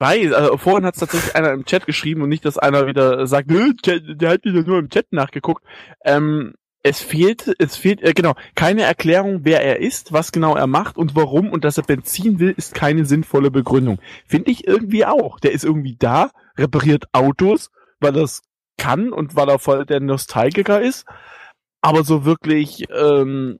Weil, 0.01 0.35
also 0.35 0.57
vorhin 0.57 0.87
hat 0.87 0.95
es 0.95 1.01
tatsächlich 1.01 1.37
einer 1.37 1.53
im 1.53 1.67
Chat 1.67 1.85
geschrieben 1.87 2.23
und 2.23 2.31
nicht, 2.31 2.47
dass 2.47 2.57
einer 2.57 2.87
wieder 2.87 3.27
sagt, 3.27 3.51
"Nö, 3.51 3.75
Chat, 3.83 4.03
der 4.21 4.31
hat 4.31 4.45
wieder 4.45 4.63
nur 4.63 4.79
im 4.79 4.89
Chat 4.89 5.13
nachgeguckt. 5.13 5.63
Ähm, 6.05 6.55
es 6.83 7.01
fehlt, 7.03 7.55
es 7.59 7.77
fehlt, 7.77 8.03
äh, 8.03 8.15
genau, 8.15 8.35
keine 8.55 8.83
Erklärung, 8.83 9.41
wer 9.45 9.63
er 9.63 9.81
ist, 9.81 10.13
was 10.13 10.33
genau 10.33 10.57
er 10.57 10.67
macht 10.67 10.97
und 10.97 11.15
warum 11.15 11.51
und 11.51 11.65
dass 11.65 11.77
er 11.77 11.85
Benzin 11.85 12.39
will, 12.39 12.55
ist 12.57 12.75
keine 12.75 13.05
sinnvolle 13.05 13.51
Begründung. 13.51 13.99
Finde 14.27 14.51
ich 14.51 14.67
irgendwie 14.67 15.05
auch. 15.05 15.39
Der 15.39 15.53
ist 15.53 15.65
irgendwie 15.65 15.97
da, 15.99 16.31
repariert 16.57 17.05
Autos, 17.13 17.71
weil 18.01 18.17
es 18.17 18.41
kann 18.79 19.13
und 19.13 19.37
weil 19.37 19.51
er 19.51 19.59
voll 19.59 19.85
der 19.85 20.01
Nostalgiker 20.01 20.81
ist. 20.81 21.05
Aber 21.83 22.05
so 22.05 22.25
wirklich, 22.25 22.87
ähm, 22.91 23.59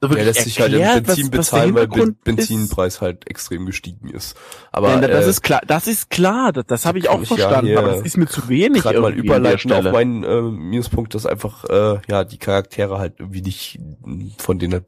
so 0.00 0.10
wirklich 0.10 0.26
lässt 0.26 0.44
sich 0.44 0.60
halt 0.60 0.72
im 0.72 0.80
Benzin 0.80 1.06
was- 1.06 1.18
was 1.18 1.30
bezahlen, 1.30 1.74
weil 1.74 1.88
Ben- 1.88 1.94
Hintergrund 1.98 2.18
ist. 2.18 2.24
Benzinpreis 2.24 3.00
halt 3.00 3.28
extrem 3.28 3.66
gestiegen 3.66 4.10
ist. 4.10 4.36
Aber 4.70 4.90
Ja, 4.90 5.00
das 5.00 5.26
äh, 5.26 5.30
ist 5.30 5.42
klar, 5.42 5.60
das 5.66 5.86
ist 5.88 6.08
klar, 6.10 6.52
das, 6.52 6.66
das 6.66 6.86
habe 6.86 6.98
ich 6.98 7.08
auch 7.08 7.18
ja 7.20 7.24
verstanden, 7.26 7.66
hier 7.66 7.78
aber 7.78 7.88
das 7.96 8.02
ist 8.02 8.16
mir 8.16 8.26
zu 8.26 8.48
wenig 8.48 8.82
gerade 8.82 9.00
mal 9.00 9.12
überleiten 9.12 9.72
auf 9.72 9.84
meinen 9.92 10.22
äh, 10.24 10.40
Minuspunkt, 10.42 11.14
dass 11.14 11.26
einfach 11.26 11.64
äh, 11.64 11.98
ja 12.08 12.24
die 12.24 12.38
Charaktere 12.38 12.98
halt 12.98 13.14
irgendwie 13.18 13.42
nicht 13.42 13.78
von 14.38 14.58
denen 14.58 14.84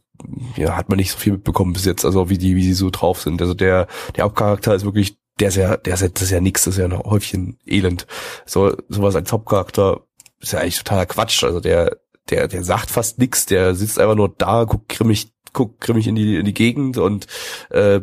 ja, 0.56 0.76
hat 0.76 0.88
man 0.90 0.98
nicht 0.98 1.12
so 1.12 1.18
viel 1.18 1.32
mitbekommen 1.32 1.72
bis 1.72 1.86
jetzt, 1.86 2.04
also 2.04 2.28
wie 2.28 2.36
die 2.38 2.54
wie 2.54 2.62
sie 2.62 2.74
so 2.74 2.90
drauf 2.90 3.22
sind. 3.22 3.40
Also 3.40 3.54
der 3.54 3.86
der 4.16 4.24
Hauptcharakter 4.24 4.74
ist 4.74 4.84
wirklich 4.84 5.16
der 5.40 5.48
ist 5.48 5.56
ja 5.56 5.76
der 5.78 5.94
ist 5.94 6.02
ja, 6.02 6.08
das 6.08 6.22
ist 6.22 6.30
ja 6.30 6.40
nix, 6.40 6.64
das 6.64 6.74
ist 6.74 6.78
ja 6.78 6.84
ein 6.84 6.96
Häufchen 6.98 7.58
Elend. 7.66 8.06
So 8.46 8.76
sowas 8.88 9.16
als 9.16 9.32
Hauptcharakter 9.32 10.02
ist 10.38 10.52
ja 10.52 10.58
eigentlich 10.60 10.76
totaler 10.78 11.06
Quatsch. 11.06 11.42
Also 11.42 11.58
der 11.60 11.96
der 12.28 12.48
der 12.48 12.64
sagt 12.64 12.90
fast 12.90 13.18
nix, 13.18 13.46
der 13.46 13.74
sitzt 13.74 13.98
einfach 13.98 14.16
nur 14.16 14.32
da, 14.36 14.64
guckt 14.64 14.88
grimmig 14.88 15.32
guckt 15.52 15.80
grimmig 15.80 16.06
in 16.06 16.14
die 16.14 16.36
in 16.36 16.44
die 16.44 16.54
Gegend 16.54 16.98
und 16.98 17.26
äh, 17.70 18.00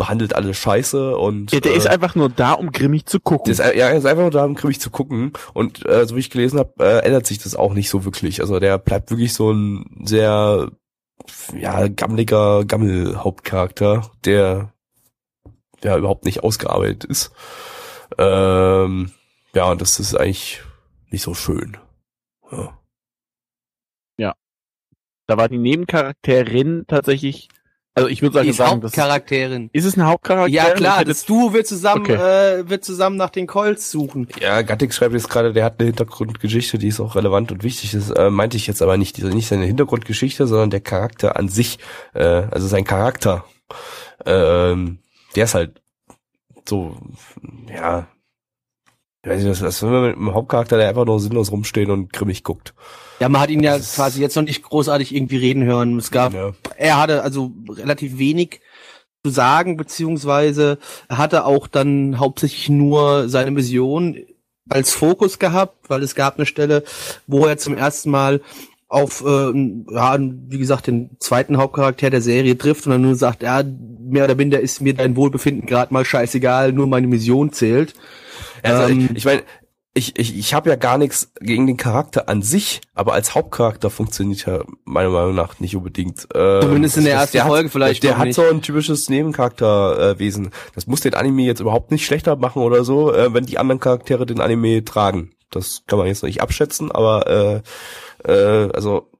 behandelt 0.00 0.34
alle 0.34 0.54
Scheiße 0.54 1.16
und 1.16 1.52
Ja, 1.52 1.60
der 1.60 1.72
äh, 1.72 1.76
ist 1.76 1.86
einfach 1.86 2.14
nur 2.14 2.30
da, 2.30 2.54
um 2.54 2.72
grimmig 2.72 3.04
zu 3.04 3.20
gucken. 3.20 3.52
das, 3.52 3.58
ja, 3.58 3.88
er 3.88 3.96
ist 3.96 4.06
einfach 4.06 4.22
nur 4.22 4.30
da, 4.30 4.46
um 4.46 4.54
grimmig 4.54 4.80
zu 4.80 4.88
gucken. 4.88 5.34
Und 5.52 5.86
äh, 5.86 6.06
so 6.06 6.16
wie 6.16 6.20
ich 6.20 6.30
gelesen 6.30 6.58
habe, 6.58 6.72
äh, 6.82 7.04
ändert 7.04 7.26
sich 7.26 7.38
das 7.38 7.54
auch 7.54 7.74
nicht 7.74 7.90
so 7.90 8.06
wirklich. 8.06 8.40
Also 8.40 8.58
der 8.60 8.78
bleibt 8.78 9.10
wirklich 9.10 9.34
so 9.34 9.52
ein 9.52 10.02
sehr 10.06 10.70
ja 11.54 11.88
gammeliger 11.88 12.64
Gammel-Hauptcharakter, 12.64 14.10
der 14.24 14.72
ja 15.84 15.98
überhaupt 15.98 16.24
nicht 16.24 16.42
ausgearbeitet 16.42 17.04
ist. 17.04 17.32
Ähm, 18.16 19.12
ja, 19.54 19.70
und 19.70 19.82
das 19.82 20.00
ist 20.00 20.14
eigentlich 20.14 20.62
nicht 21.10 21.22
so 21.22 21.34
schön. 21.34 21.76
Ja. 22.50 22.79
Da 25.30 25.36
war 25.36 25.48
die 25.48 25.58
Nebencharakterin 25.58 26.84
tatsächlich, 26.88 27.48
also 27.94 28.08
ich 28.08 28.20
würde 28.22 28.32
Die 28.32 28.36
sagen, 28.38 28.48
ist 28.50 28.56
sagen 28.56 28.80
das 28.80 28.90
Hauptcharakterin. 28.92 29.70
ist 29.72 29.84
es 29.84 29.94
eine 29.94 30.06
Hauptcharakter? 30.06 30.48
Ja 30.50 30.70
klar, 30.72 30.98
hätte- 30.98 31.08
das 31.10 31.24
Duo 31.24 31.52
wird 31.52 31.66
zusammen, 31.66 32.02
Okay. 32.02 32.14
äh, 32.60 32.68
wird 32.68 32.84
zusammen 32.84 33.16
nach 33.16 33.30
den 33.30 33.46
Colts 33.46 33.90
suchen. 33.90 34.28
Ja, 34.40 34.62
Gattig 34.62 34.92
schreibt 34.92 35.14
jetzt 35.14 35.28
gerade, 35.30 35.52
der 35.52 35.64
hat 35.64 35.76
eine 35.78 35.86
Hintergrundgeschichte, 35.86 36.78
die 36.78 36.88
ist 36.88 37.00
auch 37.00 37.14
relevant 37.14 37.52
und 37.52 37.62
wichtig. 37.62 37.92
Das 37.92 38.10
äh, 38.10 38.28
meinte 38.30 38.56
ich 38.56 38.66
jetzt 38.66 38.82
aber 38.82 38.96
nicht, 38.96 39.16
diese, 39.16 39.28
nicht 39.28 39.48
seine 39.48 39.66
Hintergrundgeschichte, 39.66 40.46
sondern 40.46 40.70
der 40.70 40.80
Charakter 40.80 41.36
an 41.36 41.48
sich, 41.48 41.78
äh, 42.14 42.24
also 42.24 42.66
sein 42.66 42.84
Charakter. 42.84 43.44
Ähm, 44.26 44.98
der 45.36 45.44
ist 45.44 45.54
halt 45.54 45.80
so, 46.68 46.96
ja, 47.72 48.06
ich 49.22 49.30
weiß 49.30 49.42
nicht, 49.44 49.62
das 49.62 49.74
ist 49.76 49.82
wenn 49.82 49.90
man 49.90 50.06
mit 50.08 50.16
einem 50.16 50.34
Hauptcharakter, 50.34 50.76
der 50.76 50.88
einfach 50.88 51.04
nur 51.04 51.20
sinnlos 51.20 51.50
rumstehen 51.52 51.90
und 51.90 52.12
grimmig 52.12 52.42
guckt. 52.44 52.74
Ja, 53.20 53.28
man 53.28 53.40
hat 53.42 53.50
ihn 53.50 53.62
ja 53.62 53.76
Das 53.76 53.94
quasi 53.96 54.20
jetzt 54.20 54.36
noch 54.36 54.42
nicht 54.44 54.62
großartig 54.62 55.14
irgendwie 55.14 55.36
reden 55.36 55.64
hören. 55.64 55.98
Es 55.98 56.10
gab, 56.10 56.32
Ja. 56.34 56.52
er 56.76 57.00
hatte 57.00 57.22
also 57.22 57.52
relativ 57.68 58.18
wenig 58.18 58.60
zu 59.24 59.30
sagen, 59.30 59.76
beziehungsweise 59.76 60.78
er 61.08 61.18
hatte 61.18 61.44
auch 61.44 61.66
dann 61.66 62.18
hauptsächlich 62.18 62.70
nur 62.70 63.28
seine 63.28 63.50
Mission 63.50 64.16
als 64.70 64.92
Fokus 64.92 65.38
gehabt, 65.38 65.90
weil 65.90 66.02
es 66.02 66.14
gab 66.14 66.36
eine 66.36 66.46
Stelle, 66.46 66.84
wo 67.26 67.44
er 67.46 67.58
zum 67.58 67.76
ersten 67.76 68.10
Mal 68.10 68.40
auf, 68.88 69.22
äh, 69.24 69.52
ja, 69.92 70.18
wie 70.18 70.58
gesagt, 70.58 70.86
den 70.86 71.10
zweiten 71.20 71.58
Hauptcharakter 71.58 72.10
der 72.10 72.22
Serie 72.22 72.56
trifft 72.56 72.86
und 72.86 72.92
dann 72.92 73.02
nur 73.02 73.14
sagt, 73.14 73.42
ja, 73.42 73.62
mehr 74.00 74.24
oder 74.24 74.34
minder 74.34 74.60
ist 74.60 74.80
mir 74.80 74.94
dein 74.94 75.14
Wohlbefinden 75.14 75.66
gerade 75.66 75.92
mal 75.92 76.04
scheißegal, 76.04 76.72
nur 76.72 76.86
meine 76.86 77.06
Mission 77.06 77.52
zählt. 77.52 77.94
Also 78.62 78.90
Ähm, 78.90 79.10
ich, 79.10 79.18
ich 79.18 79.24
meine, 79.26 79.42
ich, 79.92 80.18
ich, 80.18 80.38
ich 80.38 80.54
habe 80.54 80.70
ja 80.70 80.76
gar 80.76 80.98
nichts 80.98 81.32
gegen 81.40 81.66
den 81.66 81.76
Charakter 81.76 82.28
an 82.28 82.42
sich, 82.42 82.80
aber 82.94 83.12
als 83.12 83.34
Hauptcharakter 83.34 83.90
funktioniert 83.90 84.46
er 84.46 84.64
meiner 84.84 85.10
Meinung 85.10 85.34
nach 85.34 85.58
nicht 85.58 85.74
unbedingt. 85.74 86.28
Ähm, 86.32 86.62
Zumindest 86.62 86.96
in 86.96 87.04
der 87.04 87.14
ersten 87.14 87.38
der 87.38 87.46
Folge 87.46 87.64
hat, 87.66 87.72
vielleicht 87.72 88.02
Der 88.04 88.12
noch 88.12 88.18
hat 88.18 88.26
nicht. 88.26 88.36
so 88.36 88.42
ein 88.42 88.62
typisches 88.62 89.08
Nebencharakterwesen. 89.08 90.50
das 90.74 90.86
muss 90.86 91.00
den 91.00 91.14
Anime 91.14 91.42
jetzt 91.42 91.60
überhaupt 91.60 91.90
nicht 91.90 92.06
schlechter 92.06 92.36
machen 92.36 92.62
oder 92.62 92.84
so, 92.84 93.12
äh, 93.12 93.34
wenn 93.34 93.46
die 93.46 93.58
anderen 93.58 93.80
Charaktere 93.80 94.26
den 94.26 94.40
Anime 94.40 94.84
tragen. 94.84 95.32
Das 95.50 95.82
kann 95.88 95.98
man 95.98 96.06
jetzt 96.06 96.22
noch 96.22 96.28
nicht 96.28 96.40
abschätzen, 96.42 96.92
aber 96.92 97.62
äh, 98.26 98.32
äh, 98.32 98.70
also 98.72 99.10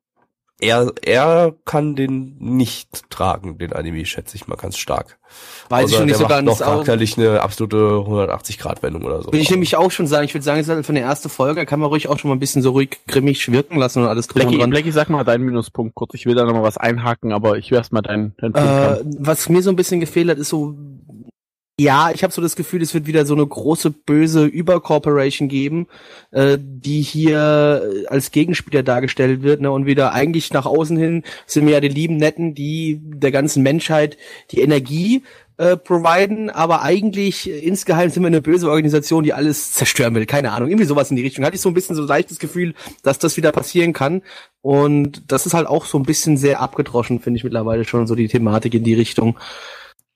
er, 0.60 0.92
er 1.02 1.54
kann 1.64 1.96
den 1.96 2.36
nicht 2.38 3.10
tragen, 3.10 3.58
den 3.58 3.72
Anime, 3.72 4.04
schätze 4.04 4.36
ich 4.36 4.46
mal 4.46 4.56
ganz 4.56 4.76
stark. 4.76 5.18
Weiß 5.68 5.88
ich 5.88 5.94
Außer 5.94 6.00
noch 6.00 6.06
nicht 6.06 6.16
so 6.18 6.26
ganz. 6.26 6.44
noch 6.44 6.54
auch- 6.54 6.58
charakterlich 6.64 7.16
eine 7.16 7.40
absolute 7.40 7.76
180-Grad-Wendung 7.76 9.04
oder 9.04 9.22
so. 9.22 9.32
Will 9.32 9.40
ich 9.40 9.50
nämlich 9.50 9.76
auch 9.76 9.90
schon 9.90 10.06
sagen, 10.06 10.24
ich 10.24 10.34
würde 10.34 10.44
sagen, 10.44 10.60
es 10.60 10.66
ist 10.68 10.74
halt 10.74 10.84
von 10.86 10.94
der 10.94 11.04
ersten 11.04 11.28
Folge, 11.28 11.66
kann 11.66 11.78
man 11.80 11.88
ruhig 11.88 12.08
auch 12.08 12.18
schon 12.18 12.28
mal 12.30 12.36
ein 12.36 12.40
bisschen 12.40 12.62
so 12.62 12.70
ruhig 12.72 12.98
grimmig 13.06 13.50
wirken 13.50 13.76
lassen 13.78 14.02
und 14.02 14.08
alles 14.08 14.26
drum 14.26 14.40
Blackie, 14.42 14.58
dran. 14.58 14.70
Blackie, 14.70 14.90
sag 14.90 15.08
mal 15.08 15.24
deinen 15.24 15.44
Minuspunkt 15.44 15.94
kurz. 15.94 16.14
Ich 16.14 16.26
will 16.26 16.34
da 16.34 16.44
noch 16.44 16.52
mal 16.54 16.62
was 16.62 16.76
einhaken, 16.76 17.32
aber 17.32 17.56
ich 17.58 17.70
will 17.70 17.78
erst 17.78 17.92
mal 17.92 18.02
deinen, 18.02 18.34
deinen 18.38 18.52
Punkt 18.52 18.68
Äh, 18.68 19.04
was 19.20 19.48
mir 19.48 19.62
so 19.62 19.70
ein 19.70 19.76
bisschen 19.76 20.00
gefehlt 20.00 20.28
hat, 20.30 20.38
ist 20.38 20.48
so, 20.48 20.74
ja, 21.82 22.10
ich 22.12 22.22
habe 22.22 22.32
so 22.32 22.42
das 22.42 22.56
Gefühl, 22.56 22.82
es 22.82 22.92
wird 22.92 23.06
wieder 23.06 23.24
so 23.24 23.34
eine 23.34 23.46
große 23.46 23.90
böse 23.90 24.44
Übercorporation 24.44 25.48
geben, 25.48 25.86
äh, 26.30 26.58
die 26.60 27.00
hier 27.00 27.82
äh, 27.82 28.06
als 28.06 28.30
Gegenspieler 28.32 28.82
dargestellt 28.82 29.42
wird, 29.42 29.62
ne, 29.62 29.70
und 29.70 29.86
wieder 29.86 30.12
eigentlich 30.12 30.52
nach 30.52 30.66
außen 30.66 30.98
hin 30.98 31.22
sind 31.46 31.66
wir 31.66 31.72
ja 31.72 31.80
die 31.80 31.88
lieben 31.88 32.18
Netten, 32.18 32.54
die 32.54 33.00
der 33.02 33.30
ganzen 33.30 33.62
Menschheit 33.62 34.18
die 34.50 34.60
Energie 34.60 35.22
äh, 35.56 35.76
providen, 35.76 36.50
aber 36.50 36.82
eigentlich 36.82 37.48
äh, 37.48 37.58
insgeheim 37.58 38.10
sind 38.10 38.22
wir 38.22 38.28
eine 38.28 38.42
böse 38.42 38.70
Organisation, 38.70 39.24
die 39.24 39.32
alles 39.32 39.72
zerstören 39.72 40.14
will. 40.14 40.26
Keine 40.26 40.52
Ahnung, 40.52 40.68
irgendwie 40.68 40.86
sowas 40.86 41.10
in 41.10 41.16
die 41.16 41.22
Richtung. 41.22 41.44
Hatte 41.44 41.56
ich 41.56 41.62
so 41.62 41.70
ein 41.70 41.74
bisschen 41.74 41.96
so 41.96 42.02
leichtes 42.02 42.38
Gefühl, 42.38 42.74
dass 43.02 43.18
das 43.18 43.36
wieder 43.36 43.52
passieren 43.52 43.92
kann. 43.94 44.22
Und 44.60 45.22
das 45.32 45.46
ist 45.46 45.54
halt 45.54 45.66
auch 45.66 45.86
so 45.86 45.98
ein 45.98 46.04
bisschen 46.04 46.36
sehr 46.36 46.60
abgedroschen, 46.60 47.20
finde 47.20 47.38
ich 47.38 47.44
mittlerweile 47.44 47.84
schon, 47.84 48.06
so 48.06 48.14
die 48.14 48.28
Thematik 48.28 48.74
in 48.74 48.84
die 48.84 48.94
Richtung. 48.94 49.38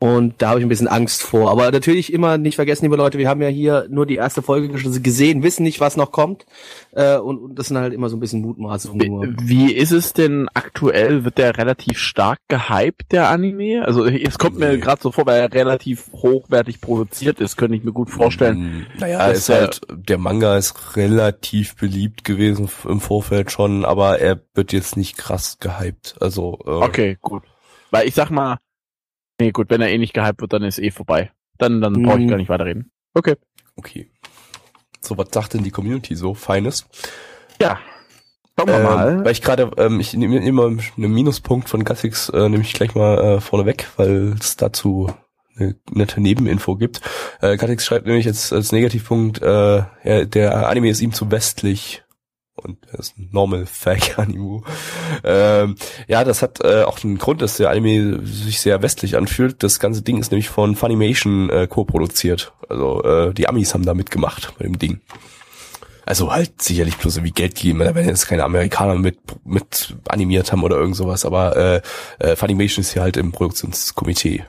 Und 0.04 0.34
da 0.42 0.50
habe 0.50 0.60
ich 0.60 0.66
ein 0.66 0.68
bisschen 0.68 0.86
Angst 0.86 1.22
vor. 1.22 1.50
Aber 1.50 1.72
natürlich 1.72 2.12
immer 2.12 2.36
nicht 2.36 2.56
vergessen, 2.56 2.84
liebe 2.84 2.96
Leute, 2.96 3.16
wir 3.16 3.26
haben 3.26 3.40
ja 3.40 3.48
hier 3.48 3.86
nur 3.88 4.04
die 4.04 4.16
erste 4.16 4.42
Folge 4.42 4.68
gesehen, 4.68 5.42
wissen 5.42 5.62
nicht, 5.62 5.80
was 5.80 5.96
noch 5.96 6.12
kommt. 6.12 6.44
Äh, 6.92 7.16
und, 7.16 7.38
und 7.38 7.58
das 7.58 7.68
sind 7.68 7.78
halt 7.78 7.94
immer 7.94 8.10
so 8.10 8.18
ein 8.18 8.20
bisschen 8.20 8.42
Mutmaßungen. 8.42 9.08
nur. 9.08 9.28
Wie 9.40 9.72
ist 9.72 9.92
es 9.92 10.12
denn 10.12 10.46
aktuell? 10.52 11.24
Wird 11.24 11.38
der 11.38 11.56
relativ 11.56 11.98
stark 11.98 12.38
gehypt, 12.48 13.12
der 13.12 13.30
Anime? 13.30 13.82
Also 13.86 14.04
es 14.04 14.36
kommt 14.36 14.58
mir 14.58 14.76
gerade 14.76 15.00
so 15.00 15.10
vor, 15.10 15.24
weil 15.24 15.40
er 15.40 15.50
relativ 15.54 16.10
hochwertig 16.12 16.82
produziert 16.82 17.40
ist, 17.40 17.56
könnte 17.56 17.74
ich 17.78 17.82
mir 17.82 17.92
gut 17.92 18.10
vorstellen. 18.10 18.58
Mm, 18.58 19.00
Naja, 19.00 19.26
ist 19.28 19.48
halt, 19.48 19.80
der 19.90 20.18
Manga 20.18 20.58
ist 20.58 20.98
relativ 20.98 21.76
beliebt 21.76 22.24
gewesen 22.24 22.68
im 22.86 23.00
Vorfeld 23.00 23.50
schon, 23.50 23.86
aber 23.86 24.18
er 24.18 24.38
wird 24.52 24.74
jetzt 24.74 24.98
nicht 24.98 25.16
krass 25.16 25.60
gehypt. 25.60 26.16
Also, 26.20 26.58
äh, 26.66 26.70
Okay, 26.72 27.16
gut. 27.22 27.44
Weil 27.90 28.06
ich 28.06 28.14
sag 28.14 28.28
mal, 28.30 28.58
nee, 29.40 29.50
gut, 29.52 29.70
wenn 29.70 29.80
er 29.80 29.90
eh 29.90 29.98
nicht 29.98 30.14
gehypt 30.14 30.40
wird, 30.40 30.52
dann 30.52 30.62
ist 30.62 30.78
eh 30.78 30.90
vorbei. 30.90 31.30
Dann, 31.58 31.80
dann 31.80 31.92
brauche 32.02 32.18
ich 32.18 32.24
Mhm. 32.24 32.28
gar 32.30 32.36
nicht 32.36 32.48
weiterreden. 32.48 32.90
Okay. 33.14 33.36
okay. 33.76 34.10
So, 35.00 35.16
was 35.18 35.28
sagt 35.32 35.54
denn 35.54 35.62
die 35.64 35.70
Community 35.70 36.14
so? 36.16 36.34
Feines? 36.34 36.86
Ja. 37.60 37.78
Schauen 38.58 38.68
wir 38.68 38.76
Ähm, 38.76 38.82
mal. 38.84 39.24
weil 39.24 39.32
ich 39.32 39.42
gerade, 39.42 39.70
ähm, 39.78 39.98
ich 40.00 40.14
nehme 40.14 40.38
immer 40.44 40.66
einen 40.66 41.12
Minuspunkt 41.12 41.68
von 41.68 41.84
Gassix, 41.84 42.28
äh, 42.28 42.48
nehme 42.48 42.62
ich 42.62 42.72
gleich 42.72 42.94
mal 42.94 43.18
äh, 43.18 43.40
vorne 43.40 43.66
weg, 43.66 43.88
weil 43.96 44.34
es 44.38 44.56
dazu 44.56 45.12
eine 45.56 45.76
nette 45.90 46.20
Nebeninfo 46.20 46.76
gibt. 46.76 47.00
Äh, 47.40 47.56
Gattix 47.56 47.84
schreibt 47.84 48.06
nämlich 48.06 48.24
jetzt 48.26 48.52
als 48.52 48.72
Negativpunkt, 48.72 49.42
äh, 49.42 50.26
der 50.26 50.68
Anime 50.68 50.88
ist 50.88 51.00
ihm 51.00 51.12
zu 51.12 51.30
westlich 51.30 52.03
und 52.64 52.78
er 52.90 52.98
ist 52.98 53.18
ein 53.18 53.28
Normal 53.32 53.66
Fake 53.66 54.18
Anime. 54.18 54.62
Ähm, 55.22 55.76
ja, 56.08 56.24
das 56.24 56.42
hat 56.42 56.60
äh, 56.62 56.82
auch 56.82 57.02
einen 57.04 57.18
Grund, 57.18 57.42
dass 57.42 57.56
der 57.56 57.70
Anime 57.70 58.24
sich 58.24 58.60
sehr 58.60 58.82
westlich 58.82 59.16
anfühlt. 59.16 59.62
Das 59.62 59.78
ganze 59.78 60.02
Ding 60.02 60.18
ist 60.18 60.30
nämlich 60.30 60.48
von 60.48 60.76
Funimation 60.76 61.50
äh, 61.50 61.66
co-produziert. 61.66 62.52
Also 62.68 63.02
äh, 63.02 63.34
die 63.34 63.48
Amis 63.48 63.74
haben 63.74 63.84
da 63.84 63.94
mitgemacht 63.94 64.54
bei 64.58 64.64
dem 64.64 64.78
Ding. 64.78 65.00
Also 66.06 66.32
halt 66.32 66.60
sicherlich 66.60 66.98
bloß 66.98 67.16
irgendwie 67.16 67.32
Geld 67.32 67.54
geben, 67.54 67.78
da 67.78 67.94
werden 67.94 68.08
jetzt 68.08 68.26
keine 68.26 68.44
Amerikaner 68.44 68.96
mit, 68.96 69.18
mit 69.44 69.96
animiert 70.06 70.52
haben 70.52 70.62
oder 70.62 70.76
irgend 70.76 70.96
sowas, 70.96 71.24
aber 71.24 71.56
äh, 71.56 71.80
äh, 72.18 72.36
Funimation 72.36 72.82
ist 72.82 72.92
hier 72.92 73.00
halt 73.00 73.16
im 73.16 73.32
Produktionskomitee. 73.32 74.44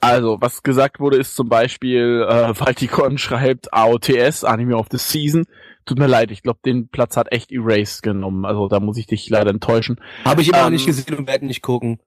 Also, 0.00 0.40
was 0.40 0.62
gesagt 0.62 1.00
wurde, 1.00 1.16
ist 1.16 1.34
zum 1.34 1.48
Beispiel, 1.48 2.26
äh, 2.28 2.58
Valtikon 2.58 3.18
schreibt 3.18 3.72
AOTS, 3.72 4.44
Anime 4.44 4.76
of 4.76 4.86
the 4.90 4.98
Season. 4.98 5.44
Tut 5.86 5.98
mir 5.98 6.06
leid, 6.06 6.30
ich 6.30 6.42
glaube, 6.42 6.60
den 6.64 6.88
Platz 6.88 7.16
hat 7.16 7.30
echt 7.32 7.52
Erased 7.52 8.02
genommen. 8.02 8.44
Also, 8.44 8.68
da 8.68 8.80
muss 8.80 8.96
ich 8.96 9.06
dich 9.06 9.28
leider 9.28 9.50
enttäuschen. 9.50 10.00
Habe 10.24 10.40
ich 10.42 10.48
immer 10.48 10.58
noch 10.60 10.66
Ähm, 10.68 10.72
nicht 10.72 10.86
gesehen 10.86 11.14
und 11.16 11.26
werde 11.28 11.46
nicht 11.46 11.62
gucken. 11.62 11.98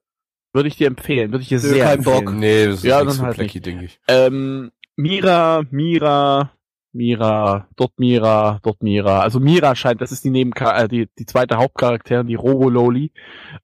Würde 0.52 0.68
ich 0.68 0.76
dir 0.76 0.86
empfehlen, 0.86 1.30
würde 1.30 1.42
ich 1.42 1.48
dir 1.48 1.60
sehr 1.60 1.84
kein 1.84 1.98
empfehlen. 1.98 2.24
Bock. 2.24 2.34
Nee, 2.34 2.66
das 2.66 2.76
ist 2.76 2.84
Ja, 2.84 2.98
nichts 3.00 3.14
dann 3.16 3.20
für 3.20 3.26
halt 3.26 3.36
Blackie, 3.36 3.60
denke 3.60 3.84
ich. 3.84 4.00
Ähm, 4.08 4.72
Mira, 4.96 5.62
Mira, 5.70 6.50
Mira, 6.92 7.68
dort 7.76 7.92
Mira, 7.98 8.58
dort 8.62 8.82
Mira. 8.82 9.20
Also 9.20 9.38
Mira 9.40 9.76
scheint, 9.76 10.00
das 10.00 10.10
ist 10.10 10.24
die 10.24 10.30
Nebenchar 10.30 10.76
äh, 10.84 10.88
die, 10.88 11.08
die 11.18 11.26
zweite 11.26 11.56
Hauptcharakterin, 11.58 12.26
die 12.26 12.34
Robo-Loli. 12.34 13.12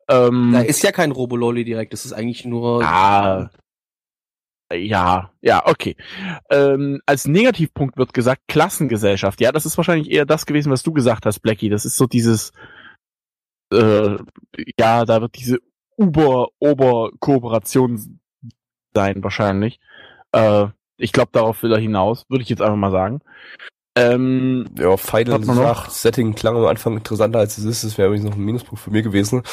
Ähm, 0.08 0.50
Da 0.52 0.60
ist 0.60 0.82
ja 0.82 0.92
kein 0.92 1.10
Robololi 1.10 1.64
direkt, 1.64 1.92
das 1.94 2.04
ist 2.04 2.12
eigentlich 2.12 2.44
nur. 2.44 2.84
Ah. 2.84 3.50
Ja, 4.76 5.30
ja, 5.40 5.66
okay. 5.66 5.96
Ähm, 6.50 7.00
als 7.06 7.26
Negativpunkt 7.26 7.96
wird 7.96 8.14
gesagt 8.14 8.42
Klassengesellschaft. 8.48 9.40
Ja, 9.40 9.52
das 9.52 9.66
ist 9.66 9.76
wahrscheinlich 9.76 10.10
eher 10.10 10.26
das 10.26 10.46
gewesen, 10.46 10.72
was 10.72 10.82
du 10.82 10.92
gesagt 10.92 11.26
hast, 11.26 11.40
Blackie. 11.40 11.68
Das 11.68 11.84
ist 11.84 11.96
so 11.96 12.06
dieses, 12.06 12.52
äh, 13.72 14.16
ja, 14.78 15.04
da 15.04 15.20
wird 15.20 15.36
diese 15.36 15.58
Uber-Ober-Kooperation 15.96 18.20
sein 18.94 19.22
wahrscheinlich. 19.22 19.78
Äh, 20.32 20.66
ich 20.96 21.12
glaube, 21.12 21.30
darauf 21.32 21.62
will 21.62 21.72
er 21.72 21.78
hinaus, 21.78 22.24
würde 22.28 22.42
ich 22.42 22.48
jetzt 22.48 22.62
einfach 22.62 22.76
mal 22.76 22.90
sagen. 22.90 23.20
Ähm, 23.96 24.66
Ja, 24.76 24.96
Final 24.96 25.44
sagt, 25.44 25.92
Setting 25.92 26.34
klang 26.34 26.56
am 26.56 26.66
Anfang 26.66 26.96
interessanter 26.96 27.38
als 27.38 27.58
es 27.58 27.64
ist. 27.64 27.84
Das 27.84 27.96
wäre 27.96 28.08
übrigens 28.08 28.28
noch 28.28 28.36
ein 28.36 28.44
Minuspunkt 28.44 28.82
für 28.82 28.90
mir 28.90 29.02
gewesen. 29.02 29.44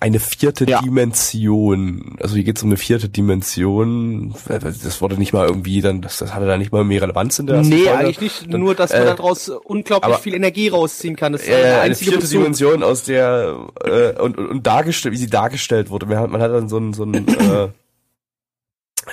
Eine 0.00 0.18
vierte 0.18 0.64
Ja. 0.68 0.80
Dimension. 0.80 2.16
Also 2.18 2.36
hier 2.36 2.44
geht 2.44 2.56
es 2.56 2.62
um 2.62 2.70
eine 2.70 2.78
vierte 2.78 3.10
Dimension. 3.10 4.34
Das 4.48 5.02
wurde 5.02 5.18
nicht 5.18 5.34
mal 5.34 5.46
irgendwie 5.46 5.82
dann, 5.82 6.00
das, 6.00 6.18
das 6.18 6.34
hatte 6.34 6.46
da 6.46 6.56
nicht 6.56 6.72
mal 6.72 6.84
mehr 6.84 7.02
Relevanz 7.02 7.38
in 7.38 7.46
der 7.46 7.56
ersten 7.56 7.68
Nee, 7.74 7.84
Folge. 7.84 7.98
eigentlich 7.98 8.20
nicht. 8.20 8.52
Dann, 8.52 8.60
nur, 8.60 8.74
dass 8.74 8.92
man 8.92 9.02
äh, 9.02 9.04
daraus 9.06 9.48
unglaublich 9.50 10.16
viel 10.16 10.34
Energie 10.34 10.68
rausziehen 10.68 11.16
kann. 11.16 11.32
Das 11.32 11.42
ist 11.42 11.48
ja, 11.48 11.56
eine 11.56 11.80
einzige 11.80 12.12
vierte 12.12 12.24
Bezug. 12.24 12.40
Dimension, 12.40 12.82
aus 12.82 13.02
der 13.04 13.58
äh, 13.84 14.18
und, 14.20 14.38
und, 14.38 14.46
und 14.48 14.66
dargestellt, 14.66 15.12
wie 15.12 15.18
sie 15.18 15.28
dargestellt 15.28 15.90
wurde. 15.90 16.06
Man 16.06 16.18
hat, 16.18 16.30
man 16.30 16.40
hat 16.40 16.50
dann 16.50 16.68
so 16.70 16.78
ein 16.78 16.94
so 16.94 17.04
ein 17.04 17.28
äh, 17.28 17.68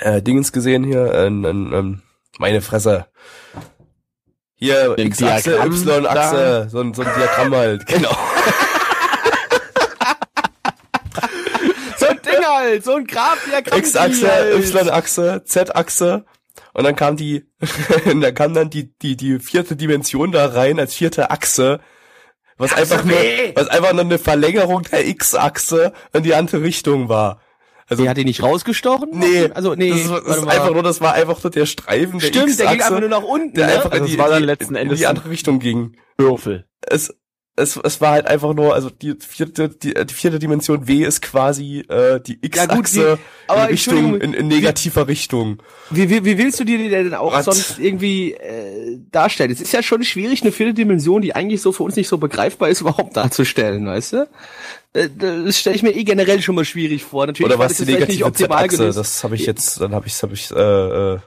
äh, 0.00 0.22
Dingens 0.22 0.52
gesehen 0.52 0.84
hier, 0.84 1.12
äh, 1.12 1.26
ähm, 1.26 2.00
meine 2.38 2.62
Fresse. 2.62 3.06
Hier, 4.54 4.94
X-Achse, 4.96 5.56
Y-Achse, 5.66 6.68
so 6.70 6.80
ein, 6.80 6.94
so 6.94 7.02
ein 7.02 7.08
Diagramm 7.14 7.54
halt, 7.54 7.86
genau. 7.86 8.16
So 11.98 12.06
ein 12.08 12.20
Ding 12.22 12.44
halt, 12.62 12.84
so 12.84 12.94
ein 12.94 13.06
der 13.06 13.76
X-Achse, 13.76 14.52
Y-Achse, 14.56 15.42
Z-Achse 15.44 16.24
Und 16.74 16.84
dann 16.84 16.96
kam 16.96 17.16
die, 17.16 17.46
da 18.20 18.32
kam 18.32 18.54
dann 18.54 18.70
die, 18.70 18.92
die, 18.98 19.16
die 19.16 19.38
vierte 19.38 19.76
Dimension 19.76 20.32
da 20.32 20.46
rein 20.46 20.78
als 20.78 20.94
vierte 20.94 21.30
Achse. 21.30 21.80
Was 22.58 22.72
einfach 22.74 23.04
nur, 23.04 23.16
was 23.54 23.68
einfach 23.68 23.92
nur 23.92 24.02
eine 24.02 24.18
Verlängerung 24.18 24.82
der 24.82 25.06
X-Achse 25.08 25.92
in 26.12 26.22
die 26.22 26.34
andere 26.34 26.62
Richtung 26.62 27.08
war. 27.08 27.40
Also, 27.88 28.04
Die 28.04 28.08
hat 28.08 28.16
die 28.16 28.24
nicht 28.24 28.42
rausgestochen? 28.42 29.10
nee, 29.12 29.50
Also, 29.52 29.74
nee. 29.74 29.90
das, 29.90 30.00
ist, 30.00 30.10
das 30.10 30.36
ist 30.38 30.46
einfach 30.48 30.72
nur, 30.72 30.82
das 30.82 31.00
war 31.00 31.14
einfach 31.14 31.42
nur 31.42 31.50
der 31.50 31.66
Streifen 31.66 32.20
der 32.20 32.28
Stimmt, 32.28 32.58
der 32.58 32.66
ging 32.68 32.80
einfach 32.80 33.00
nur 33.00 33.08
nach 33.08 33.22
unten. 33.22 33.54
der 33.54 33.66
ne? 33.66 33.72
einfach 33.74 33.92
in 33.92 33.92
Also 33.92 34.06
die, 34.06 34.12
es 34.12 34.18
war 34.18 34.28
dann 34.28 34.38
die, 34.40 34.46
letzten 34.46 34.74
in 34.74 34.82
Endes 34.82 34.98
die 35.00 35.06
andere 35.06 35.28
Richtung 35.30 35.58
ging. 35.58 35.96
Würfel. 36.16 36.66
Es, 36.80 37.14
es, 37.54 37.76
es 37.76 38.00
war 38.00 38.12
halt 38.12 38.26
einfach 38.26 38.54
nur, 38.54 38.74
also 38.74 38.88
die 38.88 39.14
vierte, 39.18 39.68
die, 39.68 39.92
die 39.92 40.14
vierte 40.14 40.38
Dimension 40.38 40.88
W 40.88 41.04
ist 41.04 41.20
quasi 41.20 41.80
äh, 41.88 42.18
die 42.20 42.38
Ja, 42.54 42.64
X-Achse 42.64 43.18
aber 43.46 43.64
in 43.64 43.66
Richtung, 43.68 44.20
in, 44.20 44.32
in 44.32 44.48
negativer 44.48 45.06
Richtung. 45.06 45.58
Wie, 45.90 46.08
wie, 46.08 46.24
wie 46.24 46.38
willst 46.38 46.60
du 46.60 46.64
dir 46.64 46.78
die 46.78 46.88
denn 46.88 47.12
auch 47.12 47.32
Was? 47.32 47.44
sonst 47.44 47.78
irgendwie 47.78 48.32
äh, 48.32 48.98
darstellen? 49.10 49.50
Es 49.50 49.60
ist 49.60 49.72
ja 49.72 49.82
schon 49.82 50.02
schwierig, 50.02 50.40
eine 50.42 50.50
vierte 50.52 50.72
Dimension, 50.72 51.20
die 51.20 51.34
eigentlich 51.34 51.60
so 51.60 51.72
für 51.72 51.82
uns 51.82 51.96
nicht 51.96 52.08
so 52.08 52.16
begreifbar 52.16 52.70
ist, 52.70 52.80
überhaupt 52.82 53.16
darzustellen, 53.18 53.86
weißt 53.86 54.12
du? 54.14 54.28
Äh, 54.94 55.08
Das 55.18 55.58
stelle 55.58 55.76
ich 55.76 55.82
mir 55.82 55.92
eh 55.94 56.04
generell 56.04 56.40
schon 56.40 56.54
mal 56.54 56.64
schwierig 56.64 57.04
vor. 57.04 57.26
Natürlich 57.26 57.52
Oder 57.52 57.58
was 57.58 57.76
die 57.76 57.84
negative 57.84 58.32
Z-Achse, 58.32 58.76
gelöst. 58.78 58.98
das 58.98 59.24
habe 59.24 59.34
ich 59.34 59.44
jetzt, 59.44 59.78
dann 59.78 59.94
habe 59.94 60.06
ich, 60.06 60.22
habe 60.22 60.32
ich 60.32 60.50
äh, 60.50 61.18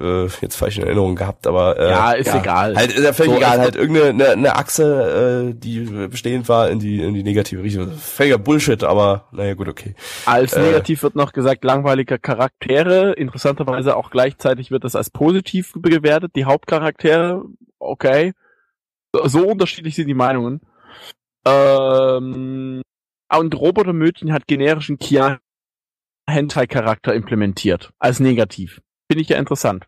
äh, 0.00 0.24
äh, 0.24 0.28
jetzt 0.40 0.56
falsch 0.56 0.78
in 0.78 0.84
Erinnerung 0.84 1.16
gehabt, 1.16 1.46
aber 1.46 1.78
äh, 1.78 1.90
Ja, 1.90 2.12
ist 2.12 2.34
egal. 2.34 2.76
Halt, 2.76 2.92
ist 2.92 3.02
ja 3.04 3.12
völlig 3.12 3.32
So, 3.32 3.38
egal, 3.38 3.58
halt 3.58 3.76
irgendeine 3.76 4.08
eine, 4.10 4.28
eine 4.30 4.56
Achse, 4.56 5.50
äh, 5.50 5.54
die 5.58 5.80
bestehend 6.08 6.48
war 6.48 6.70
in 6.70 6.78
die 6.78 7.00
in 7.02 7.14
die 7.14 7.22
negative 7.22 7.62
Richtung. 7.62 7.90
Völliger 7.92 8.38
Bullshit, 8.38 8.82
aber 8.84 9.28
naja 9.32 9.54
gut, 9.54 9.68
okay. 9.68 9.94
Als 10.26 10.52
Äh. 10.52 10.62
negativ 10.62 11.02
wird 11.02 11.14
noch 11.16 11.32
gesagt, 11.32 11.64
langweiliger 11.64 12.18
Charaktere. 12.18 13.12
Interessanterweise 13.12 13.96
auch 13.96 14.10
gleichzeitig 14.10 14.70
wird 14.70 14.84
das 14.84 14.96
als 14.96 15.10
positiv 15.10 15.72
gewertet. 15.74 16.32
Die 16.36 16.44
Hauptcharaktere, 16.44 17.44
okay. 17.78 18.32
So- 19.24 19.46
unterschiedlich 19.46 19.94
sind 19.94 20.06
die 20.08 20.14
Meinungen. 20.14 20.60
Ähm, 21.44 22.82
und 23.30 23.54
Robotermödchen 23.54 24.32
hat 24.32 24.46
generischen 24.46 24.98
Kia 24.98 25.38
Hentai-Charakter 26.28 27.14
implementiert. 27.14 27.90
Als 27.98 28.20
negativ. 28.20 28.80
Finde 29.12 29.22
ich 29.22 29.28
ja 29.28 29.36
interessant. 29.36 29.84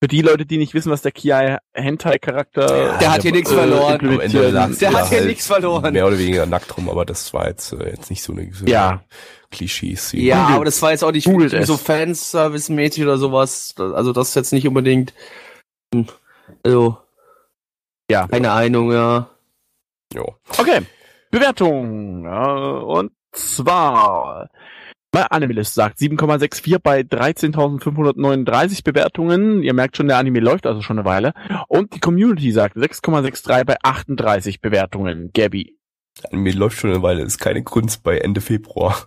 Für 0.00 0.06
die 0.06 0.22
Leute, 0.22 0.46
die 0.46 0.58
nicht 0.58 0.72
wissen, 0.72 0.92
was 0.92 1.02
der 1.02 1.10
Kia 1.10 1.58
Hentai-Charakter 1.74 2.96
Der 3.00 3.12
hat 3.12 3.22
hier 3.22 3.32
nichts 3.32 3.50
verloren. 3.52 3.94
implementiert. 3.94 4.52
lag's 4.52 4.78
Der 4.78 4.92
ja 4.92 4.98
hat 5.00 5.08
hier 5.08 5.18
halt 5.18 5.26
nichts 5.28 5.48
verloren. 5.48 5.92
Mehr 5.92 6.06
oder 6.06 6.16
weniger 6.16 6.46
nackt 6.46 6.76
rum, 6.76 6.88
aber 6.88 7.04
das 7.04 7.34
war 7.34 7.48
jetzt 7.48 7.72
äh, 7.72 7.90
jetzt 7.90 8.08
nicht 8.08 8.22
so 8.22 8.32
eine 8.32 8.48
so 8.52 8.64
Ja. 8.66 9.02
Klischees. 9.50 10.12
Ja, 10.12 10.46
aber 10.50 10.64
das 10.64 10.80
war 10.82 10.92
jetzt 10.92 11.02
auch 11.02 11.10
nicht 11.10 11.24
Googelt 11.26 11.50
so. 11.66 11.76
Fanservice-mäßig 11.76 13.02
oder 13.02 13.18
sowas. 13.18 13.74
Also 13.76 14.12
das 14.12 14.28
ist 14.28 14.34
jetzt 14.36 14.52
nicht 14.52 14.68
unbedingt. 14.68 15.12
hm, 15.92 16.06
Also, 16.62 16.98
Ja. 18.08 18.28
keine 18.28 18.52
Ahnung, 18.52 18.92
ja. 18.92 19.28
Jo. 20.14 20.36
Okay. 20.56 20.82
Bewertung. 21.32 22.24
Äh, 22.26 22.84
und 22.84 23.10
zwar 23.32 24.48
bei 25.10 25.24
Animalist 25.24 25.74
sagt 25.74 25.98
7,64 25.98 26.78
bei 26.82 27.00
13.539 27.00 28.84
Bewertungen. 28.84 29.62
Ihr 29.62 29.72
merkt 29.72 29.96
schon, 29.96 30.08
der 30.08 30.18
Anime 30.18 30.40
läuft 30.40 30.66
also 30.66 30.82
schon 30.82 30.98
eine 30.98 31.08
Weile. 31.08 31.32
Und 31.68 31.94
die 31.94 32.00
Community 32.00 32.52
sagt 32.52 32.76
6,63 32.76 33.64
bei 33.64 33.76
38 33.82 34.60
Bewertungen. 34.60 35.30
Gabby. 35.32 35.78
Mir 36.30 36.52
läuft 36.52 36.78
schon 36.78 36.90
eine 36.90 37.02
Weile, 37.02 37.22
ist 37.22 37.38
keine 37.38 37.62
Kunst 37.62 38.02
bei 38.02 38.18
Ende 38.18 38.40
Februar. 38.40 39.06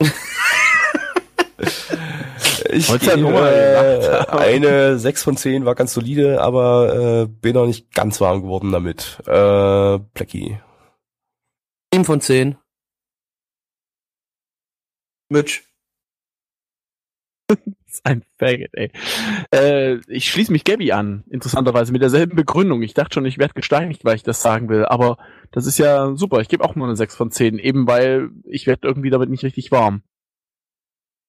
ich 2.70 2.88
Wollt's 2.88 3.06
ja 3.06 3.16
gebe, 3.16 3.20
nur 3.20 3.32
mal 3.32 3.52
äh, 3.52 4.26
eine 4.30 4.98
6 4.98 5.22
von 5.22 5.36
10 5.36 5.64
war 5.64 5.74
ganz 5.74 5.92
solide, 5.92 6.40
aber 6.40 7.24
äh, 7.24 7.26
bin 7.26 7.54
noch 7.54 7.66
nicht 7.66 7.92
ganz 7.94 8.20
warm 8.20 8.42
geworden 8.42 8.72
damit. 8.72 9.18
Äh, 9.26 9.98
Blackie. 10.14 10.58
7 11.92 12.04
von 12.04 12.20
10. 12.20 12.56
Mitch. 15.32 15.62
Das 17.48 17.58
ist 17.86 18.06
ein 18.06 18.22
Faggot, 18.38 18.70
ey. 18.74 18.90
Äh, 19.52 19.96
ich 20.08 20.30
schließe 20.30 20.52
mich 20.52 20.64
Gabby 20.64 20.92
an. 20.92 21.24
Interessanterweise 21.28 21.92
mit 21.92 22.02
derselben 22.02 22.36
Begründung. 22.36 22.82
Ich 22.82 22.94
dachte 22.94 23.14
schon, 23.14 23.26
ich 23.26 23.38
werde 23.38 23.54
gesteinigt, 23.54 24.04
weil 24.04 24.16
ich 24.16 24.22
das 24.22 24.42
sagen 24.42 24.68
will. 24.68 24.84
Aber 24.86 25.18
das 25.50 25.66
ist 25.66 25.78
ja 25.78 26.14
super. 26.14 26.40
Ich 26.40 26.48
gebe 26.48 26.64
auch 26.64 26.74
nur 26.74 26.86
eine 26.86 26.96
6 26.96 27.16
von 27.16 27.30
10. 27.30 27.58
Eben 27.58 27.86
weil 27.86 28.30
ich 28.44 28.66
werde 28.66 28.86
irgendwie 28.86 29.10
damit 29.10 29.30
nicht 29.30 29.44
richtig 29.44 29.70
warm. 29.72 30.02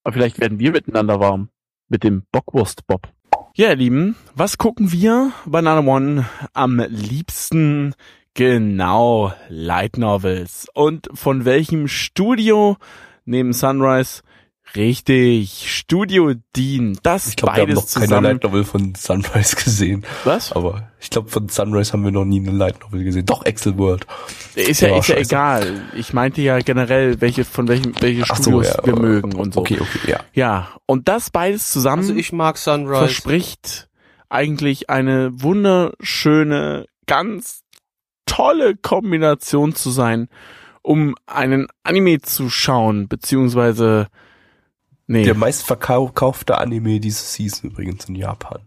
Aber 0.03 0.13
vielleicht 0.13 0.39
werden 0.39 0.59
wir 0.59 0.71
miteinander 0.71 1.19
warm. 1.19 1.49
Mit 1.89 2.03
dem 2.03 2.23
Bockwurst-Bob. 2.31 3.09
Ja, 3.55 3.69
ihr 3.69 3.75
Lieben, 3.75 4.15
was 4.33 4.57
gucken 4.57 4.91
wir 4.91 5.31
bei 5.45 5.61
Nana 5.61 5.85
One 5.87 6.27
am 6.53 6.79
liebsten? 6.87 7.93
Genau, 8.33 9.31
Light 9.47 9.97
Novels. 9.97 10.67
Und 10.73 11.07
von 11.13 11.45
welchem 11.45 11.87
Studio 11.87 12.77
neben 13.25 13.53
Sunrise? 13.53 14.21
Richtig, 14.75 15.69
Studio 15.71 16.33
Dean. 16.55 16.97
Das 17.03 17.27
Ich 17.27 17.35
glaube, 17.35 17.57
wir 17.57 17.61
haben 17.61 17.75
beides 17.75 17.95
noch 17.95 18.01
keine. 18.09 18.21
Light 18.21 18.43
Novel 18.43 18.63
von 18.63 18.95
Sunrise 18.95 19.55
gesehen. 19.55 20.03
Was? 20.23 20.51
Aber 20.53 20.89
ich 20.99 21.09
glaube, 21.11 21.29
von 21.29 21.47
Sunrise 21.49 21.93
haben 21.93 22.03
wir 22.03 22.11
noch 22.11 22.25
nie 22.25 22.39
eine 22.39 22.57
Light 22.57 22.79
Novel 22.81 23.03
gesehen. 23.03 23.25
Doch, 23.25 23.45
Excel 23.45 23.77
World. 23.77 24.07
Ist 24.55 24.81
ja, 24.81 24.87
Ja, 24.89 24.97
ist 24.97 25.09
ja 25.09 25.17
egal. 25.17 25.81
Ich 25.95 26.13
meinte 26.13 26.41
ja 26.41 26.57
generell, 26.59 27.21
welche, 27.21 27.45
von 27.45 27.67
welchen, 27.67 27.93
welche 28.01 28.23
Ach 28.23 28.37
so, 28.37 28.43
Studios 28.43 28.73
ja, 28.77 28.85
wir 28.85 28.95
mögen 28.95 29.35
und 29.35 29.53
so. 29.53 29.59
Okay, 29.59 29.77
okay, 29.79 30.11
ja. 30.11 30.19
Ja, 30.33 30.69
und 30.87 31.07
das 31.07 31.29
beides 31.29 31.71
zusammen 31.71 32.03
Also 32.03 32.15
ich 32.15 32.31
mag 32.31 32.57
Sunrise. 32.57 32.99
verspricht 32.99 33.89
eigentlich 34.29 34.89
eine 34.89 35.29
wunderschöne, 35.33 36.87
ganz 37.05 37.61
tolle 38.25 38.75
Kombination 38.75 39.75
zu 39.75 39.91
sein, 39.91 40.29
um 40.83 41.15
einen 41.25 41.67
Anime 41.83 42.19
zu 42.21 42.49
schauen, 42.49 43.07
beziehungsweise 43.07 44.07
nee, 45.07 45.23
Der 45.25 45.33
meistverkaufte 45.35 46.57
Anime 46.59 46.99
diese 46.99 47.23
Season 47.23 47.71
übrigens 47.71 48.05
in 48.05 48.15
Japan. 48.15 48.59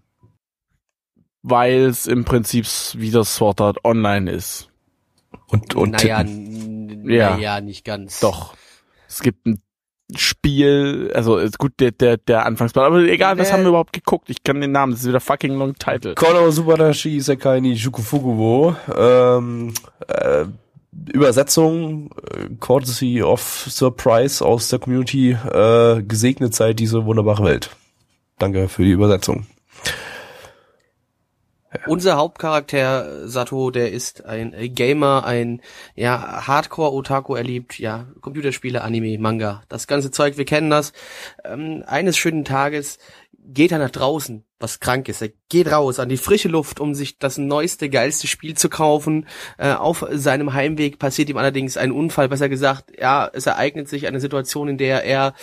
weil 1.42 1.82
es 1.82 2.06
im 2.08 2.24
Prinzip 2.24 2.66
wieder 2.94 3.24
Sword 3.24 3.60
Art 3.60 3.84
Online 3.84 4.28
ist. 4.30 4.68
Und, 5.46 5.74
und 5.76 5.90
naja, 5.92 6.22
Ja. 6.22 7.36
naja, 7.36 7.60
nicht 7.60 7.84
ganz. 7.84 8.18
Doch. 8.20 8.54
Es 9.08 9.20
gibt 9.20 9.46
ein 9.46 9.60
Spiel, 10.16 11.10
also 11.14 11.36
ist 11.38 11.58
gut, 11.58 11.74
der, 11.80 11.90
der, 11.92 12.16
der 12.16 12.46
Anfangsplan, 12.46 12.84
aber 12.86 12.98
egal, 13.00 13.38
was 13.38 13.48
Nee. 13.48 13.52
haben 13.54 13.62
wir 13.62 13.68
überhaupt 13.70 13.92
geguckt? 13.92 14.28
Ich 14.30 14.42
kann 14.44 14.60
den 14.60 14.72
Namen, 14.72 14.92
das 14.92 15.02
ist 15.02 15.08
wieder 15.08 15.20
fucking 15.20 15.54
long 15.56 15.74
title. 15.74 16.14
Kono 16.14 16.50
Subarashi 16.50 17.16
Isekai 17.16 17.60
ni 17.60 17.76
Shukufuku 17.76 18.36
wo. 18.36 18.76
Ähm, 18.96 19.72
äh, 20.08 20.46
Übersetzung, 21.12 22.10
äh, 22.32 22.48
courtesy 22.60 23.22
of 23.22 23.66
Surprise 23.68 24.44
aus 24.44 24.68
der 24.68 24.78
Community, 24.78 25.32
äh, 25.32 26.02
gesegnet 26.02 26.54
sei 26.54 26.72
diese 26.72 27.04
wunderbare 27.04 27.44
Welt. 27.44 27.70
Danke 28.38 28.68
für 28.68 28.84
die 28.84 28.90
Übersetzung. 28.90 29.46
Unser 31.86 32.16
Hauptcharakter 32.16 33.28
Sato, 33.28 33.70
der 33.70 33.92
ist 33.92 34.24
ein 34.24 34.54
äh, 34.54 34.68
Gamer, 34.68 35.24
ein 35.24 35.60
ja 35.94 36.46
Hardcore-Otaku, 36.46 37.34
er 37.34 37.44
liebt 37.44 37.78
ja 37.78 38.06
Computerspiele, 38.20 38.82
Anime, 38.82 39.18
Manga, 39.18 39.62
das 39.68 39.86
ganze 39.86 40.10
Zeug, 40.10 40.38
wir 40.38 40.44
kennen 40.44 40.70
das. 40.70 40.92
Ähm, 41.44 41.84
eines 41.86 42.16
schönen 42.16 42.44
Tages 42.44 42.98
geht 43.46 43.72
er 43.72 43.78
nach 43.78 43.90
draußen, 43.90 44.44
was 44.58 44.80
krank 44.80 45.08
ist. 45.08 45.22
Er 45.22 45.30
geht 45.48 45.70
raus 45.70 45.98
an 45.98 46.08
die 46.08 46.16
frische 46.16 46.48
Luft, 46.48 46.80
um 46.80 46.94
sich 46.94 47.18
das 47.18 47.38
neueste, 47.38 47.88
geilste 47.88 48.26
Spiel 48.26 48.56
zu 48.56 48.68
kaufen. 48.68 49.26
Äh, 49.56 49.72
auf 49.72 50.04
seinem 50.10 50.52
Heimweg 50.52 50.98
passiert 50.98 51.28
ihm 51.28 51.36
allerdings 51.36 51.76
ein 51.76 51.92
Unfall, 51.92 52.28
besser 52.28 52.48
gesagt, 52.48 52.92
ja, 52.98 53.30
es 53.32 53.46
ereignet 53.46 53.88
sich 53.88 54.06
eine 54.06 54.20
Situation, 54.20 54.68
in 54.68 54.78
der 54.78 55.04
er 55.04 55.34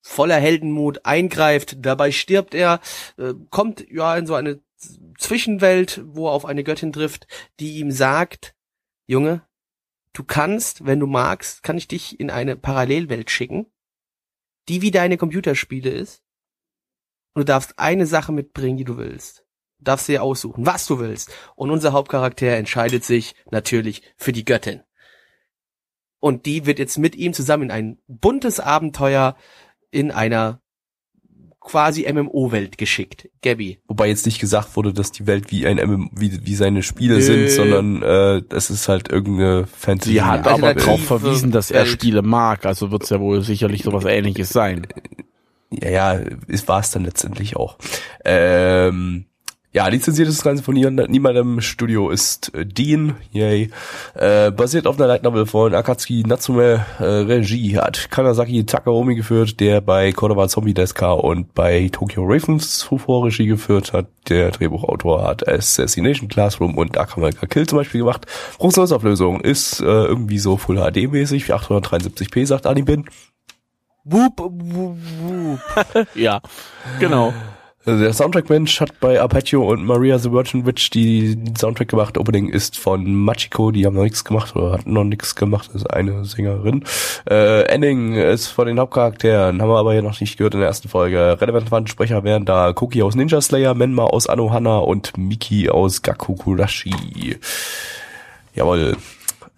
voller 0.00 0.36
Heldenmut 0.36 1.04
eingreift, 1.04 1.76
dabei 1.84 2.12
stirbt 2.12 2.54
er, 2.54 2.80
äh, 3.18 3.34
kommt 3.50 3.84
ja 3.90 4.16
in 4.16 4.26
so 4.26 4.34
eine 4.34 4.60
Zwischenwelt, 5.18 6.02
wo 6.06 6.28
er 6.28 6.32
auf 6.32 6.44
eine 6.44 6.62
Göttin 6.62 6.92
trifft, 6.92 7.26
die 7.58 7.78
ihm 7.78 7.90
sagt, 7.90 8.54
Junge, 9.06 9.42
du 10.12 10.22
kannst, 10.22 10.86
wenn 10.86 11.00
du 11.00 11.06
magst, 11.06 11.62
kann 11.62 11.76
ich 11.76 11.88
dich 11.88 12.20
in 12.20 12.30
eine 12.30 12.56
Parallelwelt 12.56 13.30
schicken, 13.30 13.66
die 14.68 14.80
wie 14.80 14.92
deine 14.92 15.16
Computerspiele 15.16 15.90
ist. 15.90 16.22
Und 17.34 17.40
du 17.40 17.44
darfst 17.44 17.78
eine 17.78 18.06
Sache 18.06 18.32
mitbringen, 18.32 18.76
die 18.76 18.84
du 18.84 18.96
willst. 18.96 19.44
Du 19.78 19.84
darfst 19.84 20.08
dir 20.08 20.22
aussuchen, 20.22 20.66
was 20.66 20.86
du 20.86 20.98
willst. 20.98 21.30
Und 21.54 21.70
unser 21.70 21.92
Hauptcharakter 21.92 22.48
entscheidet 22.56 23.04
sich 23.04 23.34
natürlich 23.50 24.02
für 24.16 24.32
die 24.32 24.44
Göttin. 24.44 24.82
Und 26.20 26.46
die 26.46 26.66
wird 26.66 26.78
jetzt 26.78 26.98
mit 26.98 27.14
ihm 27.14 27.32
zusammen 27.32 27.64
in 27.64 27.70
ein 27.70 27.98
buntes 28.08 28.58
Abenteuer 28.58 29.36
in 29.90 30.10
einer 30.10 30.60
quasi 31.60 32.10
MMO-Welt 32.10 32.78
geschickt. 32.78 33.28
Gabby. 33.42 33.78
Wobei 33.86 34.08
jetzt 34.08 34.26
nicht 34.26 34.40
gesagt 34.40 34.74
wurde, 34.74 34.92
dass 34.92 35.12
die 35.12 35.26
Welt 35.26 35.50
wie 35.50 35.66
ein 35.66 35.76
MM, 35.76 36.10
wie, 36.12 36.46
wie 36.46 36.54
seine 36.54 36.82
Spiele 36.82 37.16
Nö. 37.16 37.20
sind, 37.20 37.50
sondern 37.50 38.02
äh, 38.02 38.42
es 38.50 38.70
ist 38.70 38.88
halt 38.88 39.10
irgendeine 39.10 39.66
Fantasy. 39.66 40.12
Sie 40.12 40.22
hat 40.22 40.46
aber 40.46 40.74
darauf 40.74 41.04
verwiesen, 41.04 41.50
dass 41.50 41.70
er 41.70 41.82
Welt. 41.82 41.88
Spiele 41.88 42.22
mag, 42.22 42.64
also 42.64 42.90
wird 42.90 43.04
es 43.04 43.10
ja 43.10 43.20
wohl 43.20 43.42
sicherlich 43.42 43.82
sowas 43.82 44.04
ähnliches 44.04 44.48
sein. 44.48 44.86
Ja, 45.70 45.90
ja, 45.90 46.12
ist 46.46 46.68
war 46.68 46.80
es 46.80 46.90
dann 46.90 47.04
letztendlich 47.04 47.56
auch. 47.56 47.76
Ähm, 48.24 49.26
ja, 49.70 49.86
lizenziert 49.86 50.28
ist 50.28 50.38
das 50.38 50.44
Ganze 50.44 50.62
von 50.62 50.74
niemandem 50.74 51.60
Studio 51.60 52.08
ist 52.08 52.54
äh, 52.54 52.64
Dean, 52.64 53.16
yay. 53.32 53.70
Äh, 54.14 54.50
basiert 54.50 54.86
auf 54.86 54.96
einer 54.96 55.06
Light 55.06 55.24
Novel 55.24 55.44
von 55.44 55.74
Akatsuki 55.74 56.24
Natsume. 56.26 56.86
Äh, 56.98 57.04
Regie 57.04 57.76
hat 57.76 58.10
Kanazaki 58.10 58.64
Takaomi 58.64 59.14
geführt, 59.14 59.60
der 59.60 59.82
bei 59.82 60.10
Cordova 60.12 60.48
Zombie 60.48 60.72
Deska 60.72 61.12
und 61.12 61.52
bei 61.52 61.90
Tokyo 61.92 62.24
Ravens 62.24 62.78
zuvor 62.78 63.26
Regie 63.26 63.46
geführt 63.46 63.92
hat. 63.92 64.06
Der 64.30 64.50
Drehbuchautor 64.52 65.28
hat 65.28 65.46
Assassination 65.46 66.28
Classroom 66.28 66.78
und 66.78 66.96
Akamalka 66.96 67.46
Kill 67.46 67.66
zum 67.66 67.78
Beispiel 67.78 68.00
gemacht. 68.00 68.24
Funktionsauflösung 68.58 69.42
ist 69.42 69.80
äh, 69.80 69.84
irgendwie 69.84 70.38
so 70.38 70.56
Full 70.56 70.76
HD 70.76 71.12
mäßig, 71.12 71.52
873p 71.52 72.46
sagt 72.46 72.66
Anibin. 72.66 73.04
Wup, 74.04 74.38
wup, 74.38 74.96
wup. 75.20 76.06
ja, 76.14 76.40
genau. 76.98 77.32
Also 77.88 78.02
der 78.02 78.12
Soundtrack-Mensch 78.12 78.82
hat 78.82 79.00
bei 79.00 79.18
Arpeggio 79.18 79.66
und 79.66 79.82
Maria 79.82 80.18
the 80.18 80.30
Virgin 80.30 80.66
Witch 80.66 80.90
die 80.90 81.38
Soundtrack 81.56 81.88
gemacht. 81.88 82.18
Opening 82.18 82.50
ist 82.50 82.78
von 82.78 83.14
Machiko, 83.14 83.70
die 83.70 83.86
haben 83.86 83.94
noch 83.94 84.02
nichts 84.02 84.24
gemacht 84.24 84.54
oder 84.54 84.72
hatten 84.72 84.92
noch 84.92 85.04
nichts 85.04 85.34
gemacht, 85.34 85.68
das 85.68 85.82
ist 85.82 85.90
eine 85.90 86.22
Sängerin. 86.26 86.84
Äh, 87.30 87.62
Ending 87.62 88.14
ist 88.14 88.48
von 88.48 88.66
den 88.66 88.78
Hauptcharakteren, 88.78 89.62
haben 89.62 89.70
wir 89.70 89.78
aber 89.78 89.92
hier 89.92 90.02
noch 90.02 90.20
nicht 90.20 90.36
gehört 90.36 90.52
in 90.52 90.60
der 90.60 90.68
ersten 90.68 90.90
Folge. 90.90 91.38
Relevante 91.40 91.90
Sprecher 91.90 92.24
wären 92.24 92.44
da 92.44 92.74
Koki 92.74 93.02
aus 93.02 93.14
Ninja 93.14 93.40
Slayer, 93.40 93.72
Menma 93.72 94.04
aus 94.04 94.26
Anohana 94.26 94.78
und 94.78 95.16
Miki 95.16 95.70
aus 95.70 96.02
Gakukurashi. 96.02 97.38
Jawohl. 98.54 98.98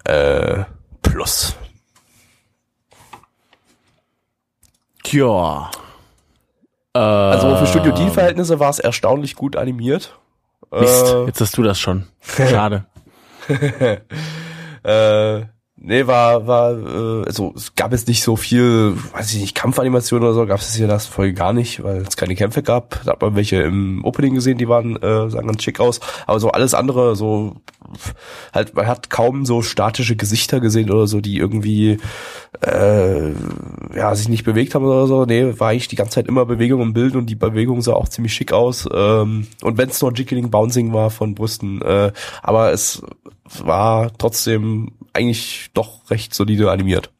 Äh, 0.04 0.64
plus. 1.02 1.56
Tja. 5.10 5.70
Äh, 6.94 6.98
Also 6.98 7.56
für 7.56 7.66
Studio 7.66 7.92
D-Verhältnisse 7.92 8.60
war 8.60 8.70
es 8.70 8.78
erstaunlich 8.78 9.34
gut 9.34 9.56
animiert. 9.56 10.16
Mist, 10.70 11.06
Äh, 11.12 11.24
jetzt 11.26 11.40
hast 11.40 11.58
du 11.58 11.64
das 11.64 11.80
schon. 11.80 12.06
Schade. 12.20 12.84
äh, 14.84 15.40
nee, 15.76 16.06
war, 16.06 16.46
war, 16.46 16.72
äh, 16.72 17.24
also 17.26 17.52
es 17.56 17.74
gab 17.74 17.90
jetzt 17.90 18.06
nicht 18.06 18.22
so 18.22 18.36
viel, 18.36 18.94
weiß 19.12 19.32
ich 19.34 19.40
nicht, 19.40 19.56
Kampfanimation 19.56 20.22
oder 20.22 20.32
so, 20.32 20.46
gab 20.46 20.60
es 20.60 20.74
hier 20.74 20.84
in 20.84 20.88
der 20.88 20.94
ersten 20.96 21.12
Folge 21.12 21.34
gar 21.34 21.52
nicht, 21.52 21.82
weil 21.82 22.02
es 22.02 22.16
keine 22.16 22.36
Kämpfe 22.36 22.62
gab. 22.62 23.02
Da 23.04 23.12
hat 23.12 23.22
man 23.22 23.34
welche 23.34 23.62
im 23.62 24.04
Opening 24.04 24.34
gesehen, 24.34 24.58
die 24.58 24.68
waren, 24.68 24.94
äh, 25.02 25.28
sahen 25.28 25.46
ganz 25.48 25.64
schick 25.64 25.80
aus. 25.80 25.98
Aber 26.28 26.38
so 26.38 26.52
alles 26.52 26.74
andere, 26.74 27.16
so 27.16 27.56
halt, 28.52 28.74
man 28.74 28.86
hat 28.86 29.10
kaum 29.10 29.44
so 29.44 29.62
statische 29.62 30.16
Gesichter 30.16 30.60
gesehen 30.60 30.90
oder 30.90 31.06
so, 31.06 31.20
die 31.20 31.36
irgendwie 31.36 31.98
äh, 32.62 33.30
ja, 33.94 34.14
sich 34.14 34.28
nicht 34.28 34.44
bewegt 34.44 34.74
haben 34.74 34.84
oder 34.84 35.06
so. 35.06 35.24
Nee, 35.24 35.58
war 35.58 35.68
eigentlich 35.68 35.88
die 35.88 35.96
ganze 35.96 36.14
Zeit 36.14 36.26
immer 36.26 36.44
Bewegung 36.46 36.80
im 36.82 36.92
Bild 36.92 37.16
und 37.16 37.26
die 37.26 37.34
Bewegung 37.34 37.82
sah 37.82 37.92
auch 37.92 38.08
ziemlich 38.08 38.34
schick 38.34 38.52
aus. 38.52 38.88
Ähm, 38.92 39.46
und 39.62 39.78
wenn 39.78 39.88
es 39.88 40.00
nur 40.00 40.12
Jiggling 40.12 40.50
Bouncing 40.50 40.92
war 40.92 41.10
von 41.10 41.34
Brüsten, 41.34 41.82
äh, 41.82 42.12
aber 42.42 42.72
es 42.72 43.02
war 43.58 44.12
trotzdem 44.16 44.92
eigentlich 45.12 45.70
doch 45.74 46.10
recht 46.10 46.34
solide 46.34 46.70
animiert. 46.70 47.10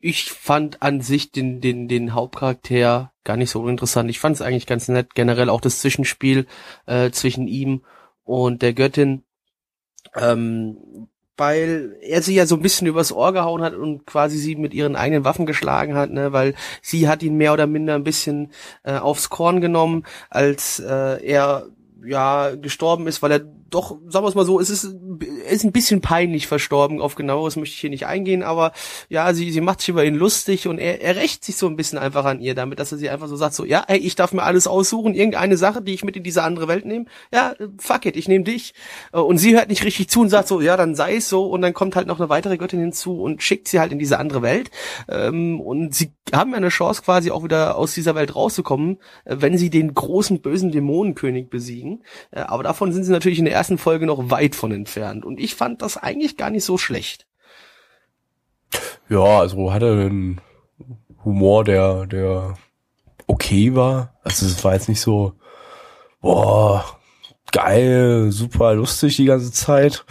Ich 0.00 0.32
fand 0.32 0.82
an 0.82 1.02
sich 1.02 1.30
den, 1.30 1.60
den, 1.60 1.86
den 1.86 2.14
Hauptcharakter 2.14 3.12
gar 3.22 3.36
nicht 3.36 3.50
so 3.50 3.68
interessant. 3.68 4.08
Ich 4.10 4.18
fand 4.18 4.34
es 4.34 4.42
eigentlich 4.42 4.66
ganz 4.66 4.88
nett, 4.88 5.14
generell 5.14 5.50
auch 5.50 5.60
das 5.60 5.80
Zwischenspiel 5.80 6.46
äh, 6.86 7.10
zwischen 7.10 7.46
ihm 7.46 7.84
und 8.24 8.62
der 8.62 8.72
Göttin. 8.72 9.24
Ähm, 10.16 11.08
weil 11.36 11.96
er 12.02 12.20
sie 12.20 12.34
ja 12.34 12.44
so 12.44 12.56
ein 12.56 12.62
bisschen 12.62 12.86
übers 12.86 13.12
Ohr 13.12 13.32
gehauen 13.32 13.62
hat 13.62 13.74
und 13.74 14.04
quasi 14.04 14.36
sie 14.36 14.56
mit 14.56 14.74
ihren 14.74 14.94
eigenen 14.94 15.24
Waffen 15.24 15.46
geschlagen 15.46 15.94
hat, 15.94 16.10
ne, 16.10 16.32
weil 16.32 16.54
sie 16.82 17.08
hat 17.08 17.22
ihn 17.22 17.36
mehr 17.36 17.54
oder 17.54 17.66
minder 17.66 17.94
ein 17.94 18.04
bisschen 18.04 18.52
äh, 18.82 18.98
aufs 18.98 19.30
Korn 19.30 19.62
genommen, 19.62 20.04
als 20.28 20.80
äh, 20.80 21.24
er 21.24 21.68
ja 22.04 22.54
gestorben 22.56 23.06
ist, 23.06 23.22
weil 23.22 23.32
er 23.32 23.40
doch, 23.70 23.98
sagen 24.08 24.24
wir 24.24 24.28
es 24.28 24.34
mal 24.34 24.44
so, 24.44 24.60
es 24.60 24.70
ist, 24.70 24.84
ist 25.48 25.64
ein 25.64 25.72
bisschen 25.72 26.00
peinlich 26.00 26.46
verstorben. 26.46 27.00
Auf 27.00 27.14
genaueres 27.14 27.56
möchte 27.56 27.74
ich 27.74 27.80
hier 27.80 27.90
nicht 27.90 28.06
eingehen, 28.06 28.42
aber 28.42 28.72
ja, 29.08 29.32
sie, 29.32 29.50
sie 29.50 29.60
macht 29.60 29.80
sich 29.80 29.90
über 29.90 30.04
ihn 30.04 30.14
lustig 30.14 30.68
und 30.68 30.78
er, 30.78 31.00
er 31.00 31.16
rächt 31.16 31.44
sich 31.44 31.56
so 31.56 31.66
ein 31.66 31.76
bisschen 31.76 31.98
einfach 31.98 32.24
an 32.24 32.40
ihr 32.40 32.54
damit, 32.54 32.78
dass 32.78 32.92
er 32.92 32.98
sie 32.98 33.10
einfach 33.10 33.28
so 33.28 33.36
sagt, 33.36 33.54
so, 33.54 33.64
ja, 33.64 33.84
ey, 33.88 33.98
ich 33.98 34.16
darf 34.16 34.32
mir 34.32 34.42
alles 34.42 34.66
aussuchen, 34.66 35.14
irgendeine 35.14 35.56
Sache, 35.56 35.82
die 35.82 35.94
ich 35.94 36.04
mit 36.04 36.16
in 36.16 36.22
diese 36.22 36.42
andere 36.42 36.68
Welt 36.68 36.84
nehme. 36.84 37.06
Ja, 37.32 37.54
fuck 37.78 38.06
it, 38.06 38.16
ich 38.16 38.28
nehme 38.28 38.44
dich. 38.44 38.74
Äh, 39.12 39.18
Und 39.18 39.38
sie 39.38 39.54
hört 39.54 39.68
nicht 39.68 39.84
richtig 39.84 40.08
zu 40.08 40.20
und 40.20 40.28
sagt 40.28 40.48
so, 40.48 40.60
ja, 40.60 40.76
dann 40.76 40.94
sei 40.94 41.16
es 41.16 41.28
so. 41.28 41.46
Und 41.46 41.62
dann 41.62 41.74
kommt 41.74 41.96
halt 41.96 42.06
noch 42.06 42.18
eine 42.18 42.28
weitere 42.28 42.56
Göttin 42.56 42.80
hinzu 42.80 43.20
und 43.20 43.42
schickt 43.42 43.68
sie 43.68 43.80
halt 43.80 43.92
in 43.92 43.98
diese 43.98 44.18
andere 44.18 44.42
Welt. 44.42 44.70
Ähm, 45.08 45.60
Und 45.60 45.94
sie 45.94 46.12
haben 46.32 46.50
ja 46.50 46.56
eine 46.56 46.68
Chance 46.68 47.02
quasi 47.02 47.30
auch 47.30 47.44
wieder 47.44 47.76
aus 47.76 47.94
dieser 47.94 48.14
Welt 48.14 48.34
rauszukommen, 48.34 48.98
äh, 49.24 49.36
wenn 49.38 49.56
sie 49.58 49.70
den 49.70 49.94
großen 49.94 50.40
bösen 50.40 50.70
Dämonenkönig 50.72 51.50
besiegen. 51.50 52.02
Äh, 52.30 52.40
Aber 52.40 52.62
davon 52.62 52.92
sind 52.92 53.04
sie 53.04 53.12
natürlich 53.12 53.38
in 53.38 53.44
der 53.44 53.54
ersten 53.60 53.76
Folge 53.76 54.06
noch 54.06 54.30
weit 54.30 54.54
von 54.54 54.72
entfernt. 54.72 55.26
Und 55.26 55.38
ich 55.38 55.54
fand 55.54 55.82
das 55.82 55.98
eigentlich 55.98 56.38
gar 56.38 56.48
nicht 56.48 56.64
so 56.64 56.78
schlecht. 56.78 57.26
Ja, 59.10 59.40
also 59.40 59.70
hatte 59.70 59.92
einen 59.92 60.40
Humor, 61.24 61.64
der, 61.64 62.06
der 62.06 62.56
okay 63.26 63.74
war. 63.74 64.18
Also 64.22 64.46
es 64.46 64.64
war 64.64 64.72
jetzt 64.72 64.88
nicht 64.88 65.02
so, 65.02 65.34
boah, 66.22 66.86
geil, 67.52 68.30
super 68.32 68.72
lustig 68.74 69.16
die 69.16 69.26
ganze 69.26 69.52
Zeit, 69.52 70.06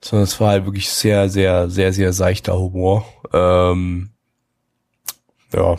sondern 0.00 0.24
es 0.24 0.38
war 0.40 0.50
halt 0.50 0.66
wirklich 0.66 0.88
sehr, 0.88 1.28
sehr, 1.28 1.68
sehr, 1.70 1.92
sehr 1.92 2.12
seichter 2.12 2.56
Humor. 2.56 3.04
Ähm, 3.32 4.10
ja, 5.52 5.76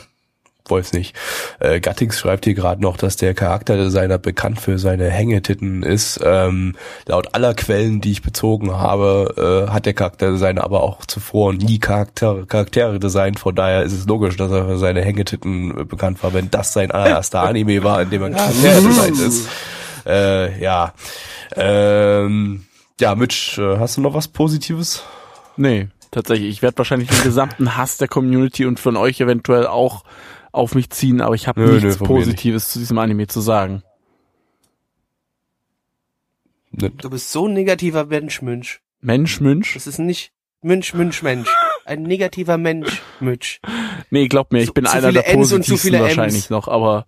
weiß 0.70 0.94
nicht. 0.94 1.16
Äh, 1.60 1.80
Gattings 1.80 2.20
schreibt 2.20 2.46
hier 2.46 2.54
gerade 2.54 2.82
noch, 2.82 2.98
dass 2.98 3.18
der 3.18 3.34
Charakterdesigner 3.34 4.18
bekannt 4.18 4.62
für 4.62 4.80
seine 4.80 5.10
Hängetitten 5.10 5.84
ist. 5.84 6.20
Ähm, 6.24 6.76
laut 7.06 7.36
aller 7.36 7.54
Quellen, 7.54 8.02
die 8.02 8.12
ich 8.12 8.22
bezogen 8.22 8.72
habe, 8.72 9.66
äh, 9.68 9.72
hat 9.72 9.86
der 9.86 9.94
Charakterdesigner 9.94 10.64
aber 10.64 10.84
auch 10.84 11.06
zuvor 11.06 11.54
nie 11.54 11.80
Charakter 11.80 12.46
Charaktere 12.46 13.00
designt. 13.00 13.40
Von 13.40 13.56
daher 13.56 13.84
ist 13.84 13.94
es 13.94 14.06
logisch, 14.06 14.38
dass 14.38 14.52
er 14.52 14.66
für 14.66 14.78
seine 14.78 15.02
Hängetitten 15.02 15.88
bekannt 15.88 16.24
war, 16.24 16.34
wenn 16.34 16.50
das 16.50 16.74
sein 16.74 16.92
allererster 16.92 17.42
Anime 17.42 17.84
war, 17.84 18.02
in 18.02 18.10
dem 18.10 18.22
er 18.24 18.30
Charakter 18.32 18.82
designt 18.82 19.20
ist. 19.20 19.50
Äh, 20.06 20.62
ja. 20.62 20.94
Ähm, 21.56 22.66
ja, 23.00 23.16
Mitch, 23.16 23.60
äh, 23.60 23.80
hast 23.80 23.98
du 23.98 24.02
noch 24.02 24.14
was 24.14 24.28
Positives? 24.28 25.04
Nee, 25.58 25.88
tatsächlich. 26.12 26.50
Ich 26.50 26.62
werde 26.62 26.78
wahrscheinlich 26.78 27.10
den 27.10 27.24
gesamten 27.24 27.76
Hass 27.76 27.98
der 27.98 28.08
Community 28.08 28.66
und 28.66 28.80
von 28.80 28.98
euch 28.98 29.20
eventuell 29.22 29.68
auch 29.68 30.04
auf 30.54 30.76
mich 30.76 30.90
ziehen, 30.92 31.20
aber 31.20 31.36
ich 31.36 31.48
habe 31.48 31.62
nichts 31.62 32.00
nö, 32.00 32.06
Positives 32.06 32.70
zu 32.70 32.80
diesem 32.80 32.98
Anime 32.98 33.28
zu 33.28 33.42
sagen. 33.42 33.84
Du 36.72 37.10
bist 37.10 37.32
so 37.32 37.48
ein 37.48 37.54
negativer 37.54 38.06
Mensch, 38.06 38.42
Münch. 38.42 38.80
Mensch, 39.02 39.42
Münch? 39.42 39.74
Das 39.74 39.86
ist 39.86 40.00
nicht 40.00 40.32
Münch, 40.62 40.94
Münch, 40.94 41.22
Mensch. 41.22 41.50
Ein 41.86 42.04
negativer 42.04 42.58
Mensch, 42.58 43.02
Münch. 43.20 43.60
Nee, 44.10 44.28
glaub 44.28 44.54
mir, 44.54 44.62
ich 44.62 44.74
bin 44.74 44.86
zu 44.86 44.94
einer 44.94 45.12
der 45.12 45.28
Ns 45.28 45.50
positivsten 45.50 46.00
wahrscheinlich 46.00 46.50
noch, 46.50 46.68
aber 46.68 47.06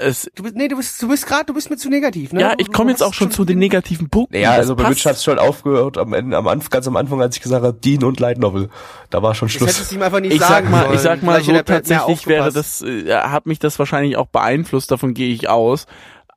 es, 0.00 0.30
Du 0.34 0.42
bist, 0.42 0.56
nee, 0.56 0.66
du 0.66 0.76
bist, 0.76 1.00
du 1.00 1.08
bist 1.08 1.26
gerade, 1.26 1.44
du 1.44 1.54
bist 1.54 1.70
mir 1.70 1.76
zu 1.76 1.88
negativ, 1.88 2.32
ne? 2.32 2.40
ja, 2.40 2.54
ich 2.58 2.72
komme 2.72 2.90
jetzt 2.90 3.02
auch 3.02 3.14
schon 3.14 3.30
zu 3.30 3.44
den 3.44 3.58
negativen 3.58 4.10
Punkten. 4.10 4.36
Ja, 4.36 4.50
also 4.52 4.74
bei 4.74 4.82
passt. 4.82 4.96
Mitch 4.96 5.08
hat 5.08 5.16
es 5.16 5.24
schon 5.24 5.38
aufgehört 5.38 5.96
am 5.96 6.12
Ende, 6.12 6.36
am 6.36 6.48
Anfang, 6.48 6.70
ganz 6.70 6.88
am 6.88 6.96
Anfang, 6.96 7.20
als 7.22 7.36
ich 7.36 7.42
gesagt 7.42 7.64
habe, 7.64 7.78
Dean 7.78 8.02
und 8.02 8.18
Light 8.18 8.38
Novel. 8.38 8.68
Da 9.10 9.22
war 9.22 9.34
schon 9.34 9.48
Schluss. 9.48 9.68
hättest 9.68 9.92
du 9.92 9.94
ihm 9.96 10.02
einfach 10.02 10.20
nicht 10.20 10.32
ich 10.32 10.40
sagen 10.40 10.66
sag 10.66 10.70
mal, 10.70 10.82
sollen. 10.84 10.94
ich 10.94 11.00
sag 11.00 11.22
mal 11.22 11.32
Vielleicht 11.34 11.46
so 11.46 11.52
hätte 11.52 11.72
tatsächlich 11.72 12.26
wäre 12.26 12.52
das, 12.52 12.82
äh, 12.82 13.12
hat 13.12 13.46
mich 13.46 13.60
das 13.60 13.78
wahrscheinlich 13.78 14.16
auch 14.16 14.26
beeinflusst, 14.26 14.90
davon 14.90 15.14
gehe 15.14 15.32
ich 15.32 15.48
aus. 15.48 15.86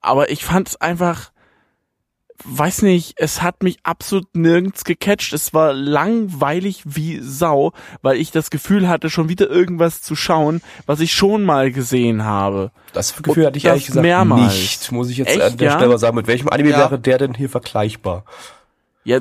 Aber 0.01 0.29
ich 0.29 0.45
fand 0.45 0.69
es 0.69 0.79
einfach, 0.79 1.31
weiß 2.45 2.81
nicht, 2.83 3.13
es 3.17 3.41
hat 3.41 3.63
mich 3.63 3.77
absolut 3.83 4.27
nirgends 4.35 4.83
gecatcht. 4.83 5.33
Es 5.33 5.53
war 5.53 5.73
langweilig 5.73 6.81
wie 6.85 7.19
Sau, 7.21 7.73
weil 8.01 8.17
ich 8.17 8.31
das 8.31 8.49
Gefühl 8.49 8.87
hatte, 8.87 9.09
schon 9.09 9.29
wieder 9.29 9.49
irgendwas 9.49 10.01
zu 10.01 10.15
schauen, 10.15 10.61
was 10.85 10.99
ich 10.99 11.13
schon 11.13 11.43
mal 11.43 11.71
gesehen 11.71 12.23
habe. 12.23 12.71
Das 12.93 13.15
Gefühl 13.15 13.43
Und 13.43 13.47
hatte 13.47 13.57
ich 13.57 13.65
ehrlich 13.65 13.87
gesagt 13.87 14.03
mehrmals. 14.03 14.53
nicht, 14.55 14.91
muss 14.91 15.09
ich 15.09 15.17
jetzt 15.17 15.29
Echt, 15.29 15.41
an 15.41 15.57
der 15.57 15.71
ja? 15.71 15.77
Stelle 15.77 15.97
sagen. 15.97 16.15
Mit 16.15 16.27
welchem 16.27 16.49
Anime 16.49 16.69
Ja. 16.69 16.77
wäre 16.79 16.99
der 16.99 17.17
denn 17.17 17.33
hier 17.33 17.49
vergleichbar? 17.49 18.23
Ja, 19.07 19.19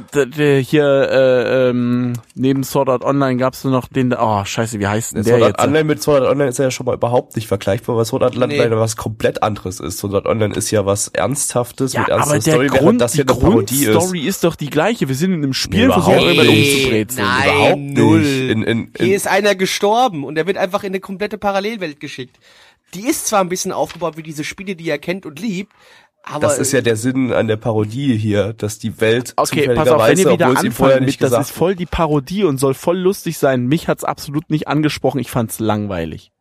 hier 0.63 0.85
äh, 0.85 1.69
ähm, 1.71 2.15
neben 2.35 2.65
Sword 2.65 2.89
Art 2.89 3.05
Online 3.05 3.37
gab's 3.37 3.63
nur 3.63 3.73
noch 3.73 3.87
den, 3.87 4.13
oh 4.13 4.45
scheiße, 4.45 4.81
wie 4.81 4.89
heißt 4.89 5.15
denn 5.15 5.23
der 5.23 5.35
Sword 5.39 5.43
Art 5.45 5.61
jetzt? 5.61 5.65
Online 5.65 5.85
mit 5.85 6.03
Sword 6.03 6.23
Art 6.23 6.33
Online 6.33 6.51
ist 6.51 6.59
ja 6.59 6.73
schon 6.73 6.87
mal 6.87 6.95
überhaupt 6.97 7.37
nicht 7.37 7.47
vergleichbar, 7.47 7.97
weil 7.97 8.05
Sword 8.05 8.25
Art 8.25 8.35
Online 8.37 8.69
Nee. 8.69 8.77
was 8.77 8.97
komplett 8.97 9.45
anderes 9.45 9.79
ist. 9.79 9.99
Sword 9.99 10.15
Art 10.15 10.27
Online 10.27 10.53
ist 10.57 10.73
ja 10.73 10.87
was 10.87 11.07
Ernsthaftes 11.07 11.93
Ja, 11.93 12.01
mit 12.01 12.11
aber 12.11 12.33
ernster 12.33 12.39
der 12.41 12.53
Story, 12.55 12.67
Grund, 12.67 13.01
das 13.01 13.15
hier 13.15 13.25
die 13.25 13.33
eine 13.33 13.41
Parodie 13.41 13.85
ist. 13.85 13.93
Grundstory 13.93 14.27
ist 14.27 14.43
doch 14.43 14.57
die 14.57 14.71
gleiche. 14.71 15.07
Wir 15.07 15.15
sind 15.15 15.33
in 15.33 15.45
einem 15.45 15.55
Spiel, 15.55 15.87
Nee, 15.87 15.93
versuchen 15.93 16.15
überhaupt 16.15 16.31
irgendwann 16.37 16.47
nicht. 16.57 16.77
umzubrezeln. 16.79 17.25
Nein, 17.29 17.49
Überhaupt 17.49 17.81
null. 17.81 18.25
In, 18.27 18.63
in, 18.65 18.91
in, 18.93 19.07
Hier 19.07 19.15
ist 19.17 19.29
einer 19.29 19.55
gestorben 19.55 20.25
und 20.25 20.37
er 20.37 20.49
wird 20.49 20.57
einfach 20.57 20.83
in 20.83 20.89
eine 20.89 21.01
komplette 21.01 21.39
Parallelwelt 21.39 22.01
geschickt. 22.01 22.37
Die 22.95 23.07
ist 23.07 23.27
zwar 23.29 23.41
ein 23.41 23.49
bisschen 23.49 23.71
aufgebaut 23.71 24.17
wie 24.17 24.23
diese 24.25 24.43
Spiele, 24.43 24.75
die 24.75 24.89
er 24.89 24.99
kennt 24.99 25.27
und 25.27 25.39
liebt, 25.39 25.73
Aber 26.29 26.41
das 26.41 26.59
ist 26.59 26.73
ja 26.73 26.81
der 26.81 26.97
Sinn 26.97 27.33
an 27.33 27.47
der 27.47 27.57
Parodie 27.57 28.17
hier, 28.17 28.53
dass 28.53 28.81
die 28.81 29.01
Welt 29.01 29.33
Okay, 29.37 29.73
pass 29.75 29.89
auf, 29.89 30.09
wenn 30.09 30.19
ihr 30.19 30.33
wieder 30.33 30.51
obwohl 30.51 30.61
sie 30.61 30.71
vorher 30.73 31.01
nicht 31.01 31.21
mit, 31.21 31.23
das 31.23 31.31
gesagt 31.31 31.51
ist 31.51 31.57
voll 31.57 31.77
die 31.77 31.87
Parodie 31.87 32.43
und 32.43 32.59
soll 32.59 32.75
voll 32.75 32.99
lustig 32.99 33.39
sein. 33.39 33.67
Mich 33.67 33.87
hat's 33.87 34.03
absolut 34.03 34.51
nicht 34.51 34.67
angesprochen. 34.67 35.21
Ich 35.21 35.31
fand's 35.31 35.61
langweilig. 35.61 36.33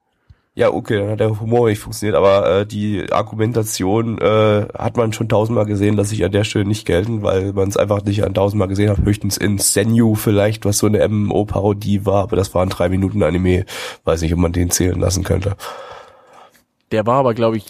Ja, 0.57 0.71
okay, 0.71 0.97
dann 0.97 1.09
hat 1.09 1.19
der 1.19 1.39
Humor 1.39 1.67
nicht 1.67 1.79
funktioniert, 1.79 2.15
aber 2.15 2.61
äh, 2.61 2.65
die 2.65 3.11
Argumentation 3.11 4.17
äh, 4.19 4.65
hat 4.73 4.95
man 4.95 5.11
schon 5.11 5.27
tausendmal 5.27 5.65
gesehen, 5.65 5.97
dass 5.97 6.13
ich 6.13 6.23
an 6.23 6.31
der 6.31 6.45
Stelle 6.45 6.63
nicht 6.63 6.87
gelten, 6.87 7.23
weil 7.23 7.51
man 7.51 7.67
es 7.67 7.75
einfach 7.75 8.01
nicht 8.03 8.23
an 8.23 8.33
tausendmal 8.33 8.69
gesehen 8.69 8.89
hat, 8.89 8.99
höchstens 8.99 9.35
in 9.35 9.57
Senju 9.57 10.15
vielleicht, 10.15 10.63
was 10.63 10.77
so 10.77 10.87
eine 10.87 11.05
MMO-Parodie 11.05 12.05
war, 12.05 12.23
aber 12.23 12.37
das 12.37 12.55
war 12.55 12.63
ein 12.63 12.69
drei 12.69 12.87
Minuten 12.87 13.21
Anime, 13.21 13.65
weiß 14.05 14.21
nicht, 14.21 14.33
ob 14.33 14.39
man 14.39 14.53
den 14.53 14.71
zählen 14.71 14.97
lassen 14.97 15.25
könnte. 15.25 15.57
Der 16.91 17.05
war 17.05 17.19
aber, 17.19 17.33
glaube 17.33 17.57
ich, 17.57 17.65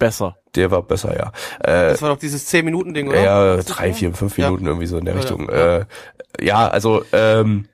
besser. 0.00 0.36
Der 0.56 0.72
war 0.72 0.82
besser, 0.82 1.16
ja. 1.16 1.30
Äh, 1.60 1.90
Das 1.92 2.02
war 2.02 2.08
doch 2.08 2.18
dieses 2.18 2.52
10-Minuten-Ding, 2.52 3.06
oder? 3.08 3.22
ja, 3.22 3.54
Ist 3.54 3.68
das 3.68 3.76
drei, 3.76 3.92
vier, 3.92 4.12
fünf 4.12 4.36
Ja. 4.36 4.46
Minuten 4.50 4.66
irgendwie 4.66 4.86
so 4.88 4.98
in 4.98 5.04
der 5.04 5.14
Ja, 5.14 5.20
Richtung. 5.20 5.48
ja. 5.48 5.76
Äh, 5.78 5.86
ja, 6.40 6.66
also 6.68 7.04
ähm, 7.12 7.68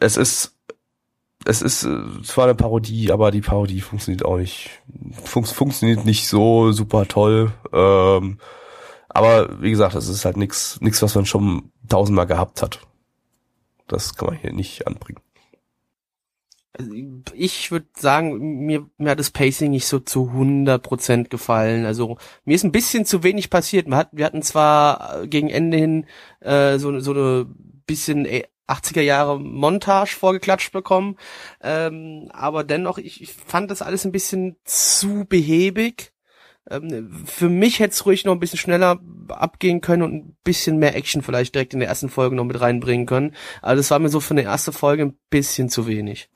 es 0.00 0.16
ist 0.16 0.50
es 1.46 1.60
ist 1.62 1.84
äh, 1.84 2.22
zwar 2.24 2.44
eine 2.46 2.54
Parodie, 2.54 3.12
aber 3.12 3.30
die 3.30 3.42
Parodie 3.42 3.80
funktioniert 3.82 4.24
auch 4.24 4.38
nicht 4.38 4.70
fun 5.24 5.44
funktioniert 5.44 6.04
nicht 6.04 6.26
so 6.26 6.72
super 6.72 7.06
toll. 7.06 7.52
Ähm, 7.72 8.38
aber 9.08 9.60
wie 9.62 9.70
gesagt, 9.70 9.94
es 9.94 10.08
ist 10.08 10.24
halt 10.24 10.36
nix 10.38 10.78
nix, 10.80 11.02
was 11.02 11.14
man 11.14 11.26
schon 11.26 11.70
tausendmal 11.88 12.26
gehabt 12.26 12.62
hat. 12.62 12.80
Das 13.86 14.14
kann 14.16 14.28
man 14.28 14.38
hier 14.38 14.52
nicht 14.52 14.86
anbringen. 14.86 15.20
Also, 16.76 16.92
ich 17.34 17.70
würde 17.70 17.86
sagen, 17.96 18.66
mir, 18.66 18.84
mir 18.98 19.10
hat 19.10 19.20
das 19.20 19.30
Pacing 19.30 19.70
nicht 19.70 19.86
so 19.86 20.00
zu 20.00 20.32
100% 20.34 21.28
gefallen. 21.28 21.86
Also 21.86 22.18
mir 22.44 22.54
ist 22.54 22.64
ein 22.64 22.72
bisschen 22.72 23.06
zu 23.06 23.22
wenig 23.22 23.48
passiert. 23.48 23.86
Wir 23.86 23.96
hatten, 23.96 24.18
wir 24.18 24.24
hatten 24.24 24.42
zwar 24.42 25.22
äh, 25.22 25.28
gegen 25.28 25.50
Ende 25.50 25.76
hin 25.78 26.06
äh, 26.40 26.78
so, 26.78 26.98
so 26.98 27.12
eine 27.12 27.46
bisschen 27.86 28.26
äh, 28.26 28.44
80er 28.66 29.02
Jahre 29.02 29.38
Montage 29.38 30.16
vorgeklatscht 30.16 30.72
bekommen, 30.72 31.16
ähm, 31.62 32.30
aber 32.32 32.64
dennoch, 32.64 32.98
ich, 32.98 33.20
ich 33.20 33.32
fand 33.32 33.70
das 33.70 33.82
alles 33.82 34.04
ein 34.04 34.12
bisschen 34.12 34.56
zu 34.64 35.26
behäbig. 35.28 36.12
Ähm, 36.70 37.24
für 37.26 37.50
mich 37.50 37.78
hätte 37.78 37.92
es 37.92 38.06
ruhig 38.06 38.24
noch 38.24 38.32
ein 38.32 38.40
bisschen 38.40 38.58
schneller 38.58 38.98
abgehen 39.28 39.82
können 39.82 40.02
und 40.02 40.14
ein 40.14 40.36
bisschen 40.44 40.78
mehr 40.78 40.96
Action 40.96 41.22
vielleicht 41.22 41.54
direkt 41.54 41.74
in 41.74 41.80
der 41.80 41.88
ersten 41.88 42.08
Folge 42.08 42.36
noch 42.36 42.44
mit 42.44 42.58
reinbringen 42.58 43.06
können. 43.06 43.34
Aber 43.60 43.76
das 43.76 43.90
war 43.90 43.98
mir 43.98 44.08
so 44.08 44.20
für 44.20 44.32
eine 44.32 44.44
erste 44.44 44.72
Folge 44.72 45.02
ein 45.04 45.18
bisschen 45.28 45.68
zu 45.68 45.86
wenig. 45.86 46.30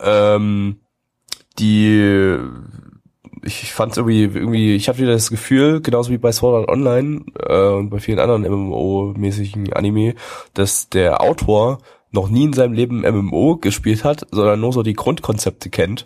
Ähm, 0.00 0.80
die 1.58 2.38
ich, 3.42 3.62
ich 3.62 3.72
fand 3.72 3.96
irgendwie 3.96 4.24
irgendwie 4.24 4.74
ich 4.74 4.88
hatte 4.88 4.98
wieder 4.98 5.12
das 5.12 5.30
Gefühl 5.30 5.80
genauso 5.80 6.10
wie 6.10 6.18
bei 6.18 6.32
Sword 6.32 6.60
Art 6.60 6.68
Online 6.68 7.24
äh, 7.38 7.68
und 7.68 7.90
bei 7.90 7.98
vielen 7.98 8.18
anderen 8.18 8.44
MMO-mäßigen 8.44 9.72
Anime, 9.72 10.14
dass 10.54 10.88
der 10.88 11.20
Autor 11.20 11.78
noch 12.12 12.28
nie 12.28 12.44
in 12.44 12.52
seinem 12.52 12.72
Leben 12.72 13.02
MMO 13.02 13.56
gespielt 13.56 14.04
hat, 14.04 14.26
sondern 14.30 14.60
nur 14.60 14.72
so 14.72 14.82
die 14.82 14.94
Grundkonzepte 14.94 15.70
kennt, 15.70 16.04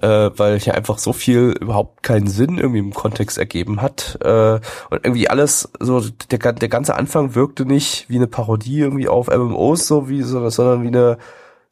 äh, 0.00 0.30
weil 0.36 0.58
hier 0.58 0.74
einfach 0.74 0.98
so 0.98 1.12
viel 1.12 1.54
überhaupt 1.60 2.02
keinen 2.02 2.26
Sinn 2.26 2.58
irgendwie 2.58 2.80
im 2.80 2.94
Kontext 2.94 3.38
ergeben 3.38 3.80
hat 3.80 4.18
äh, 4.22 4.54
und 4.90 5.04
irgendwie 5.04 5.28
alles 5.28 5.70
so 5.78 6.02
der, 6.30 6.52
der 6.52 6.68
ganze 6.68 6.96
Anfang 6.96 7.34
wirkte 7.34 7.64
nicht 7.64 8.06
wie 8.08 8.16
eine 8.16 8.26
Parodie 8.26 8.80
irgendwie 8.80 9.08
auf 9.08 9.28
MMOs 9.28 9.86
so 9.86 10.08
wie 10.08 10.22
so, 10.22 10.48
sondern 10.50 10.82
wie 10.82 10.88
eine 10.88 11.18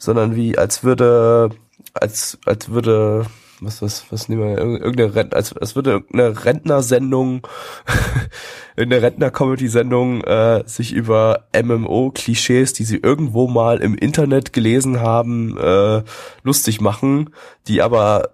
sondern 0.01 0.35
wie 0.35 0.59
als 0.59 0.83
würde 0.83 1.51
als 1.95 2.39
als 2.47 2.71
würde 2.71 3.27
was 3.61 3.83
was 3.83 4.07
was 4.11 4.29
nehmen 4.29 4.43
wir 4.43 4.59
Irg- 4.59 4.81
irgendeine 4.81 5.15
Rent, 5.15 5.35
als 5.35 5.55
als 5.57 5.77
würde 5.77 5.91
irgendeine 5.93 6.45
Rentnersendung 6.45 7.47
irgendeine 8.77 9.03
Rentner-Comedy-Sendung 9.03 10.23
äh, 10.25 10.63
sich 10.67 10.93
über 10.93 11.45
MMO-Klischees, 11.55 12.73
die 12.73 12.85
sie 12.85 12.97
irgendwo 12.97 13.49
mal 13.49 13.79
im 13.81 13.95
Internet 13.95 14.53
gelesen 14.55 15.01
haben, 15.01 15.59
äh, 15.59 16.03
lustig 16.43 16.81
machen, 16.81 17.31
die 17.69 17.83
aber 17.83 18.31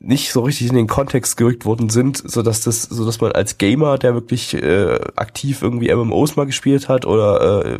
nicht 0.00 0.30
so 0.30 0.42
richtig 0.42 0.68
in 0.68 0.76
den 0.76 0.86
Kontext 0.86 1.36
gerückt 1.36 1.64
worden 1.64 1.88
sind, 1.88 2.18
so 2.18 2.42
dass 2.42 2.60
das, 2.60 2.82
so 2.82 3.04
dass 3.04 3.20
man 3.20 3.32
als 3.32 3.58
Gamer, 3.58 3.98
der 3.98 4.14
wirklich 4.14 4.54
äh, 4.54 5.00
aktiv 5.16 5.60
irgendwie 5.60 5.92
MMOs 5.92 6.36
mal 6.36 6.46
gespielt 6.46 6.88
hat 6.88 7.04
oder 7.04 7.64
äh, 7.64 7.78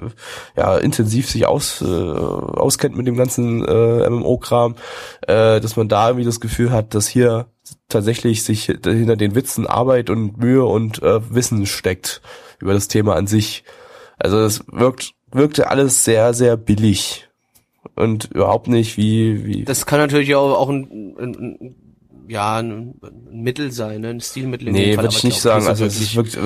ja 0.56 0.76
intensiv 0.78 1.30
sich 1.30 1.46
aus 1.46 1.80
äh, 1.80 1.84
auskennt 1.84 2.96
mit 2.96 3.06
dem 3.06 3.16
ganzen 3.16 3.64
äh, 3.64 4.10
MMO-Kram, 4.10 4.74
äh, 5.28 5.60
dass 5.60 5.76
man 5.76 5.88
da 5.88 6.08
irgendwie 6.08 6.24
das 6.24 6.40
Gefühl 6.40 6.72
hat, 6.72 6.94
dass 6.94 7.06
hier 7.06 7.46
tatsächlich 7.88 8.42
sich 8.42 8.64
hinter 8.64 9.16
den 9.16 9.36
Witzen 9.36 9.68
Arbeit 9.68 10.10
und 10.10 10.38
Mühe 10.38 10.64
und 10.64 11.00
äh, 11.02 11.20
Wissen 11.32 11.66
steckt 11.66 12.20
über 12.58 12.72
das 12.72 12.88
Thema 12.88 13.14
an 13.14 13.28
sich. 13.28 13.62
Also 14.18 14.38
es 14.40 14.64
wirkt 14.72 15.12
wirkte 15.30 15.70
alles 15.70 16.04
sehr 16.04 16.34
sehr 16.34 16.56
billig 16.56 17.28
und 17.94 18.24
überhaupt 18.32 18.66
nicht 18.66 18.96
wie 18.96 19.44
wie 19.44 19.64
Das 19.64 19.86
kann 19.86 20.00
natürlich 20.00 20.34
auch, 20.34 20.58
auch 20.58 20.68
ein, 20.68 21.14
ein, 21.16 21.34
ein 21.60 21.87
ja 22.28 22.56
ein, 22.56 22.94
ein 23.02 23.42
Mittel 23.42 23.72
sein, 23.72 24.02
ne? 24.02 24.10
ein 24.10 24.20
Stilmittel. 24.20 24.68
in 24.68 24.74
Nee, 24.74 24.96
würde 24.96 25.08
ich 25.08 25.24
nicht 25.24 25.40
sagen. 25.40 25.66
Also 25.66 25.84
es 25.84 26.00
ist 26.00 26.14
wirklich. 26.14 26.36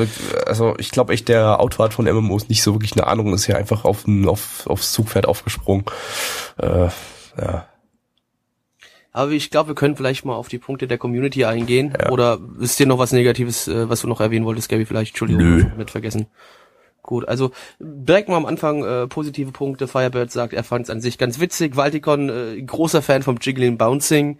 also 0.46 0.74
ich 0.78 0.90
glaube 0.90 1.12
echt, 1.12 1.28
der 1.28 1.60
Autor 1.60 1.86
hat 1.86 1.94
von 1.94 2.06
MMOs 2.06 2.48
nicht 2.48 2.62
so 2.62 2.74
wirklich 2.74 2.92
eine 2.92 3.06
Ahnung, 3.06 3.34
ist 3.34 3.46
ja 3.46 3.56
einfach 3.56 3.84
auf 3.84 4.06
ein, 4.06 4.28
auf, 4.28 4.66
aufs 4.66 4.92
Zugpferd 4.92 5.26
aufgesprungen. 5.26 5.84
Äh, 6.58 6.88
ja. 7.38 7.66
Aber 9.14 9.32
ich 9.32 9.50
glaube, 9.50 9.68
wir 9.68 9.74
können 9.74 9.96
vielleicht 9.96 10.24
mal 10.24 10.34
auf 10.34 10.48
die 10.48 10.58
Punkte 10.58 10.86
der 10.86 10.96
Community 10.96 11.44
eingehen. 11.44 11.92
Ja. 12.00 12.10
Oder 12.10 12.38
ist 12.60 12.78
dir 12.78 12.86
noch 12.86 12.98
was 12.98 13.12
Negatives, 13.12 13.68
äh, 13.68 13.88
was 13.88 14.00
du 14.00 14.08
noch 14.08 14.20
erwähnen 14.20 14.46
wolltest, 14.46 14.70
Gabby? 14.70 14.86
Vielleicht, 14.86 15.10
Entschuldigung, 15.10 15.44
Nö. 15.44 15.66
mit 15.76 15.90
vergessen. 15.90 16.28
Gut, 17.02 17.26
also 17.26 17.50
direkt 17.80 18.28
mal 18.28 18.36
am 18.36 18.46
Anfang 18.46 18.84
äh, 18.84 19.08
positive 19.08 19.50
Punkte. 19.50 19.88
Firebird 19.88 20.30
sagt, 20.30 20.52
er 20.52 20.62
fand 20.62 20.84
es 20.84 20.90
an 20.90 21.00
sich 21.00 21.18
ganz 21.18 21.40
witzig. 21.40 21.76
Valtikon, 21.76 22.28
äh, 22.28 22.62
großer 22.62 23.02
Fan 23.02 23.22
vom 23.22 23.38
Jiggling 23.40 23.76
Bouncing. 23.76 24.38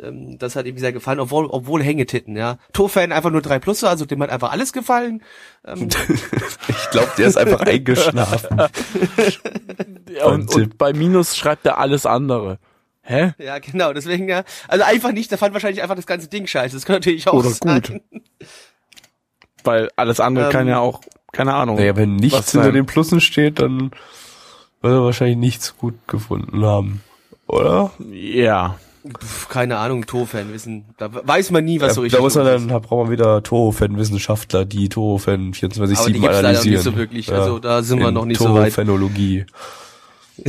Ähm, 0.00 0.38
das 0.38 0.56
hat 0.56 0.66
ihm 0.66 0.76
sehr 0.78 0.92
gefallen, 0.92 1.20
obwohl, 1.20 1.46
obwohl 1.46 1.82
Hängetitten, 1.82 2.36
ja. 2.36 2.58
To-Fan 2.72 3.12
einfach 3.12 3.30
nur 3.30 3.42
drei 3.42 3.58
Plusse, 3.60 3.88
also 3.88 4.04
dem 4.06 4.22
hat 4.22 4.30
einfach 4.30 4.50
alles 4.50 4.72
gefallen. 4.72 5.22
Ähm, 5.64 5.88
Ich 6.68 6.90
glaube, 6.90 7.12
der 7.16 7.26
ist 7.28 7.36
einfach 7.36 7.60
eingeschlafen. 7.60 8.62
Ja, 10.10 10.26
und, 10.26 10.54
und 10.54 10.78
bei 10.78 10.92
Minus 10.92 11.36
schreibt 11.36 11.66
er 11.66 11.78
alles 11.78 12.06
andere. 12.06 12.58
Hä? 13.02 13.32
ja, 13.38 13.58
genau, 13.58 13.92
deswegen 13.92 14.28
ja. 14.28 14.44
Also 14.68 14.84
einfach 14.84 15.10
nicht, 15.10 15.28
der 15.30 15.38
fand 15.38 15.52
wahrscheinlich 15.54 15.82
einfach 15.82 15.96
das 15.96 16.06
ganze 16.06 16.28
Ding 16.28 16.46
scheiße. 16.46 16.76
Das 16.76 16.86
kann 16.86 16.94
natürlich 16.96 17.26
auch 17.26 17.34
Oder 17.34 17.50
sein. 17.50 17.82
gut. 17.82 18.00
Weil 19.64 19.90
alles 19.96 20.20
andere 20.20 20.46
Ähm, 20.46 20.52
kann 20.52 20.68
ja 20.68 20.78
auch, 20.78 21.00
keine 21.32 21.54
Ahnung. 21.54 21.76
Naja, 21.76 21.96
wenn 21.96 22.14
nichts 22.16 22.52
hinter 22.52 22.70
den 22.70 22.86
Plussen 22.86 23.20
steht, 23.20 23.58
dann 23.58 23.90
wird 24.82 24.92
er 24.94 25.02
wahrscheinlich 25.02 25.36
nichts 25.38 25.76
gut 25.76 25.94
gefunden 26.06 26.64
haben. 26.64 27.02
Oder? 27.48 27.90
Ja. 28.12 28.78
Pff, 29.06 29.48
keine 29.48 29.76
Ahnung, 29.76 30.06
To-Fan 30.06 30.52
wissen. 30.52 30.86
Da 30.96 31.10
weiß 31.12 31.50
man 31.50 31.64
nie, 31.64 31.80
was 31.80 31.88
Ja, 31.88 31.94
so 31.94 32.00
richtig 32.00 32.16
da 32.16 32.22
muss 32.22 32.34
man 32.36 32.46
dann, 32.46 32.68
da 32.68 32.78
braucht 32.78 33.04
man 33.04 33.10
wieder 33.12 33.42
Toho-Fan-Wissenschaftler, 33.42 34.64
die 34.64 34.88
Toho-Fan 34.88 35.52
24-7 35.52 35.76
Aber 35.76 35.86
die 35.88 36.12
gibt's 36.12 36.26
leider 36.26 36.38
analysieren. 36.38 36.74
nicht 36.74 36.84
so 36.84 36.96
wirklich. 36.96 37.32
Also 37.32 37.58
da 37.58 37.82
sind 37.82 38.00
wir 38.00 38.10
noch 38.10 38.24
nicht 38.24 38.38
so 38.38 38.54
weit. 38.54 38.72
Toho-Phanologie. 38.74 39.44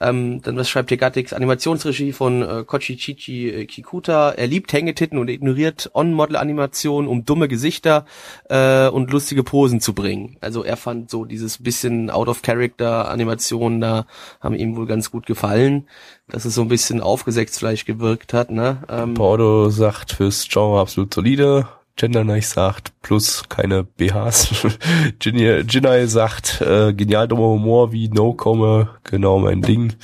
Ähm, 0.00 0.42
dann 0.42 0.56
was 0.56 0.68
schreibt 0.68 0.90
hier 0.90 0.98
Gattix? 0.98 1.32
Animationsregie 1.32 2.12
von 2.12 2.42
äh, 2.42 2.64
Kochi 2.64 2.96
Chichi 2.96 3.48
äh, 3.48 3.66
Kikuta. 3.66 4.30
Er 4.30 4.46
liebt 4.46 4.72
Hängetitten 4.72 5.18
und 5.18 5.28
ignoriert 5.28 5.90
On-Model-Animationen, 5.94 7.08
um 7.08 7.24
dumme 7.24 7.48
Gesichter 7.48 8.04
äh, 8.48 8.88
und 8.88 9.10
lustige 9.10 9.42
Posen 9.42 9.80
zu 9.80 9.94
bringen. 9.94 10.36
Also 10.40 10.64
er 10.64 10.76
fand 10.76 11.10
so 11.10 11.24
dieses 11.24 11.62
bisschen 11.62 12.10
Out-of-Character-Animationen 12.10 13.80
da 13.80 14.06
haben 14.40 14.54
ihm 14.54 14.76
wohl 14.76 14.86
ganz 14.86 15.10
gut 15.10 15.26
gefallen, 15.26 15.88
dass 16.28 16.44
es 16.44 16.54
so 16.54 16.62
ein 16.62 16.68
bisschen 16.68 17.00
aufgesetzt 17.00 17.58
vielleicht 17.58 17.86
gewirkt 17.86 18.32
hat. 18.32 18.50
Ne? 18.50 18.82
Ähm, 18.88 19.14
Pordo 19.14 19.70
sagt 19.70 20.12
fürs 20.12 20.46
Genre 20.48 20.80
absolut 20.80 21.14
solide. 21.14 21.68
Gender 21.96 22.24
Knight 22.24 22.44
sagt 22.44 22.92
plus 23.00 23.44
keine 23.48 23.82
BHs. 23.84 24.66
Ginny- 25.18 25.64
Jinai 25.68 26.06
sagt 26.06 26.60
äh, 26.60 26.92
genial 26.92 27.26
dummer 27.26 27.48
Humor 27.48 27.90
wie 27.92 28.08
No 28.08 28.34
komme 28.34 28.90
genau 29.04 29.38
mein 29.38 29.62
Ding. 29.62 29.94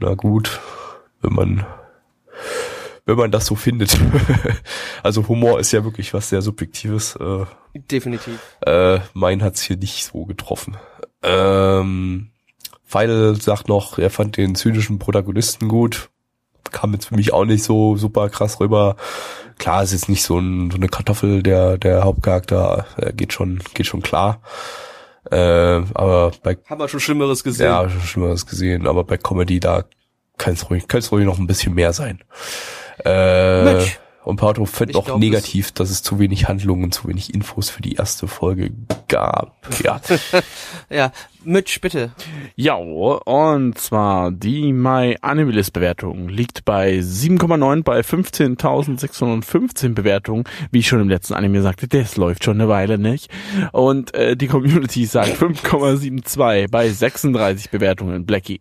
Na 0.00 0.14
gut, 0.14 0.58
wenn 1.20 1.34
man 1.34 1.66
wenn 3.04 3.16
man 3.16 3.30
das 3.30 3.46
so 3.46 3.56
findet. 3.56 3.98
also 5.02 5.26
Humor 5.28 5.60
ist 5.60 5.72
ja 5.72 5.84
wirklich 5.84 6.14
was 6.14 6.28
sehr 6.30 6.40
subjektives. 6.40 7.16
Äh, 7.16 7.44
definitiv. 7.74 8.38
äh, 8.64 9.00
mein 9.12 9.42
hat's 9.42 9.60
hier 9.62 9.76
nicht 9.76 10.04
so 10.06 10.24
getroffen. 10.24 10.76
Ähm, 11.22 12.30
Feidel 12.84 13.40
sagt 13.40 13.68
noch, 13.68 13.98
er 13.98 14.10
fand 14.10 14.36
den 14.36 14.54
zynischen 14.54 14.98
Protagonisten 14.98 15.68
gut. 15.68 16.08
Kam 16.70 16.92
jetzt 16.94 17.06
für 17.06 17.16
mich 17.16 17.32
auch 17.32 17.44
nicht 17.44 17.64
so 17.64 17.96
super 17.96 18.28
krass 18.30 18.60
rüber. 18.60 18.96
Klar, 19.62 19.84
ist 19.84 19.92
jetzt 19.92 20.08
nicht 20.08 20.24
so, 20.24 20.40
ein, 20.40 20.72
so 20.72 20.76
eine 20.76 20.88
Kartoffel, 20.88 21.40
der, 21.40 21.78
der 21.78 22.02
Hauptcharakter, 22.02 22.84
äh, 22.96 23.12
geht 23.12 23.32
schon, 23.32 23.60
geht 23.74 23.86
schon 23.86 24.02
klar. 24.02 24.42
Äh, 25.30 25.36
aber 25.36 26.32
bei, 26.42 26.58
Haben 26.68 26.80
wir 26.80 26.88
schon 26.88 26.98
Schlimmeres 26.98 27.44
gesehen. 27.44 27.66
ja, 27.66 27.88
schon 27.88 28.00
Schlimmeres 28.00 28.44
gesehen, 28.44 28.88
aber 28.88 29.04
bei 29.04 29.18
Comedy, 29.18 29.60
da 29.60 29.84
kann 30.36 30.54
es 30.54 30.68
ruhig, 30.68 30.88
könnte 30.88 31.04
es 31.04 31.12
ruhig 31.12 31.24
noch 31.26 31.38
ein 31.38 31.46
bisschen 31.46 31.74
mehr 31.74 31.92
sein. 31.92 32.24
Äh, 33.04 33.62
Mensch. 33.62 34.00
Und 34.24 34.36
Pato 34.36 34.64
fand 34.66 34.90
Ich 34.90 34.96
auch 34.96 35.06
glaub, 35.06 35.18
negativ, 35.18 35.72
dass 35.72 35.90
es 35.90 36.02
zu 36.02 36.18
wenig 36.18 36.46
Handlungen, 36.48 36.92
zu 36.92 37.08
wenig 37.08 37.34
Infos 37.34 37.70
für 37.70 37.82
die 37.82 37.94
erste 37.94 38.28
Folge 38.28 38.70
gab. 39.08 39.56
Ja. 39.82 40.00
Ja, 40.90 41.12
Mitch, 41.44 41.80
bitte. 41.80 42.12
Ja, 42.54 42.74
und 42.74 43.78
zwar 43.78 44.30
die 44.30 44.72
My 44.72 45.16
Animalist 45.22 45.72
Bewertung 45.72 46.28
liegt 46.28 46.64
bei 46.64 46.98
7,9 46.98 47.82
bei 47.82 48.00
15.615 48.00 49.94
Bewertungen. 49.94 50.44
Wie 50.70 50.80
ich 50.80 50.88
schon 50.88 51.00
im 51.00 51.08
letzten 51.08 51.34
Anime 51.34 51.62
sagte, 51.62 51.88
das 51.88 52.16
läuft 52.16 52.44
schon 52.44 52.60
eine 52.60 52.68
Weile 52.68 52.98
nicht. 52.98 53.28
Und 53.72 54.14
äh, 54.14 54.36
die 54.36 54.46
Community 54.46 55.04
sagt 55.06 55.36
5,72 55.36 56.70
bei 56.70 56.88
36 56.88 57.70
Bewertungen. 57.70 58.24
Blackie. 58.24 58.60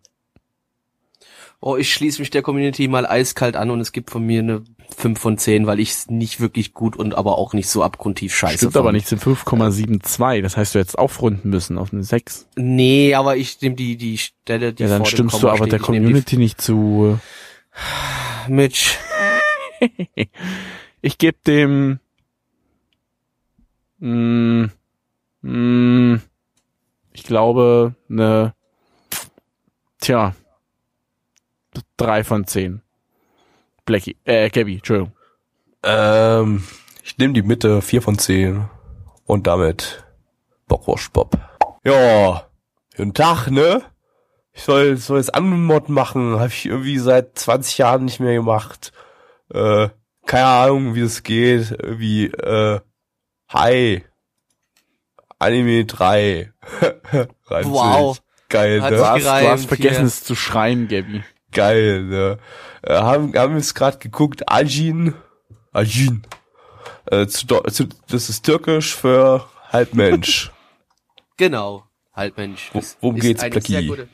Oh, 1.64 1.78
ich 1.78 1.94
schließe 1.94 2.20
mich 2.20 2.32
der 2.32 2.42
Community 2.42 2.88
mal 2.88 3.06
eiskalt 3.06 3.56
an 3.56 3.70
und 3.70 3.80
es 3.82 3.92
gibt 3.92 4.10
von 4.10 4.26
mir 4.26 4.40
eine 4.40 4.64
5 4.98 5.20
von 5.20 5.38
10, 5.38 5.68
weil 5.68 5.80
ich 5.80 5.92
es 5.92 6.10
nicht 6.10 6.40
wirklich 6.40 6.74
gut 6.74 6.96
und 6.96 7.14
aber 7.14 7.38
auch 7.38 7.54
nicht 7.54 7.70
so 7.70 7.84
abgrundtief 7.84 8.36
scheiße 8.36 8.58
Stimmt 8.58 8.74
fand. 8.74 8.84
aber 8.84 8.92
nicht, 8.92 9.08
sind 9.08 9.22
5,72. 9.22 10.42
Das 10.42 10.58
heißt, 10.58 10.74
du 10.74 10.80
hättest 10.80 10.98
aufrunden 10.98 11.50
müssen 11.52 11.78
auf 11.78 11.94
eine 11.94 12.04
6. 12.04 12.48
Nee, 12.56 13.14
aber 13.14 13.38
ich 13.38 13.62
nehme 13.62 13.76
die, 13.76 13.96
die 13.96 14.18
Stelle, 14.18 14.74
die 14.74 14.84
Ja, 14.84 14.90
dann 14.90 15.06
stimmst 15.06 15.36
du 15.36 15.42
Komma 15.42 15.52
aber 15.54 15.58
steht. 15.66 15.74
der 15.74 15.80
Community 15.80 16.38
nicht 16.38 16.60
zu. 16.60 17.20
Mitch. 18.48 18.98
Ich 21.04 21.18
gebe 21.18 21.38
dem. 21.48 22.00
Mm, 24.00 24.66
mm, 25.42 26.16
ich 27.14 27.24
glaube, 27.24 27.96
eine. 28.10 28.54
Tja. 30.00 30.36
Drei 31.98 32.24
von 32.24 32.46
zehn. 32.48 32.82
Blackie, 33.86 34.18
äh, 34.26 34.50
Gabby, 34.50 34.76
Entschuldigung. 34.76 35.14
Ähm, 35.84 36.64
ich 37.04 37.18
nehme 37.18 37.34
die 37.34 37.42
Mitte, 37.42 37.82
4 37.82 38.02
von 38.02 38.18
10. 38.18 38.70
Und 39.26 39.48
damit 39.48 40.04
Bockwurst 40.68 41.14
Bob. 41.14 41.38
Ja, 41.84 42.48
guten 42.96 43.14
Tag, 43.14 43.48
ne? 43.50 43.82
Ich 44.54 44.64
soll, 44.64 44.98
soll 44.98 45.18
jetzt 45.18 45.34
Anmod 45.34 45.90
machen. 45.90 46.36
Habe 46.38 46.48
ich 46.48 46.66
irgendwie 46.66 46.98
seit 47.00 47.38
20 47.40 47.78
Jahren 47.78 48.06
nicht 48.06 48.20
mehr 48.20 48.34
gemacht. 48.34 48.92
Äh, 49.54 49.90
keine 50.26 50.46
Ahnung, 50.46 50.96
wie 50.96 51.02
es 51.02 51.24
geht. 51.24 51.72
Irgendwie, 51.72 52.26
äh, 52.26 52.80
hi. 53.50 54.04
Anime 55.40 55.86
3. 55.86 56.54
Reimt 57.48 57.70
Wow. 57.70 58.22
Geil, 58.50 58.82
Hat 58.82 58.92
ne? 58.92 58.98
Du 58.98 59.08
hast, 59.08 59.24
du 59.26 59.30
hast 59.50 59.66
vergessen, 59.68 59.98
hier. 60.00 60.06
es 60.08 60.24
zu 60.24 60.36
schreien, 60.36 60.88
Gabby. 60.90 61.24
Geil, 61.52 62.04
ne? 62.04 62.38
Äh, 62.84 62.94
haben, 62.94 63.34
haben 63.36 63.56
jetzt 63.58 63.76
gerade 63.76 63.98
geguckt, 63.98 64.44
Ajin. 64.52 65.14
Ajin. 65.72 66.24
Äh, 67.10 67.28
zu, 67.28 67.46
zu, 67.46 67.88
das 68.10 68.30
ist 68.30 68.44
türkisch 68.46 68.96
für 68.96 69.46
Halbmensch. 69.72 70.52
Genau. 71.38 71.86
Halbmensch. 72.14 72.70
Wo- 72.74 72.82
worum 73.00 73.16
ist 73.16 73.22
geht's, 73.24 73.44
gute- 73.88 74.08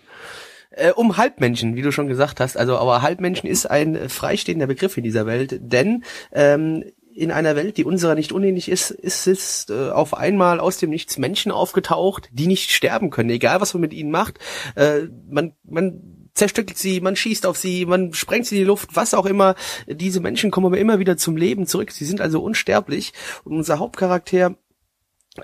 Äh, 0.69 0.91
um 0.91 1.17
Halbmenschen, 1.17 1.75
wie 1.75 1.81
du 1.81 1.91
schon 1.91 2.07
gesagt 2.07 2.39
hast. 2.39 2.55
Also, 2.55 2.77
aber 2.77 3.01
Halbmenschen 3.01 3.49
ist 3.49 3.65
ein 3.65 4.07
freistehender 4.07 4.67
Begriff 4.67 4.95
in 4.95 5.03
dieser 5.03 5.25
Welt, 5.25 5.57
denn 5.61 6.05
ähm, 6.31 6.85
in 7.13 7.31
einer 7.31 7.55
Welt, 7.57 7.75
die 7.77 7.83
unserer 7.83 8.15
nicht 8.15 8.31
unähnlich 8.31 8.69
ist, 8.69 8.91
ist 8.91 9.27
es 9.27 9.65
äh, 9.69 9.89
auf 9.89 10.13
einmal 10.13 10.61
aus 10.61 10.77
dem 10.77 10.89
Nichts 10.91 11.17
Menschen 11.17 11.51
aufgetaucht, 11.51 12.29
die 12.31 12.47
nicht 12.47 12.71
sterben 12.71 13.09
können, 13.09 13.31
egal 13.31 13.59
was 13.59 13.73
man 13.73 13.81
mit 13.81 13.91
ihnen 13.91 14.11
macht. 14.11 14.39
Äh, 14.75 15.07
man, 15.29 15.53
man 15.63 15.99
zerstückelt 16.37 16.77
sie, 16.77 17.01
man 17.01 17.15
schießt 17.15 17.45
auf 17.45 17.57
sie, 17.57 17.85
man 17.85 18.13
sprengt 18.13 18.45
sie 18.45 18.55
in 18.55 18.61
die 18.61 18.67
Luft, 18.67 18.95
was 18.95 19.13
auch 19.13 19.25
immer. 19.25 19.55
Diese 19.87 20.19
Menschen 20.19 20.51
kommen 20.51 20.67
aber 20.67 20.77
immer 20.77 20.99
wieder 20.99 21.17
zum 21.17 21.35
Leben 21.35 21.67
zurück. 21.67 21.91
Sie 21.91 22.05
sind 22.05 22.21
also 22.21 22.41
unsterblich. 22.41 23.13
Und 23.43 23.57
unser 23.57 23.79
Hauptcharakter 23.79 24.55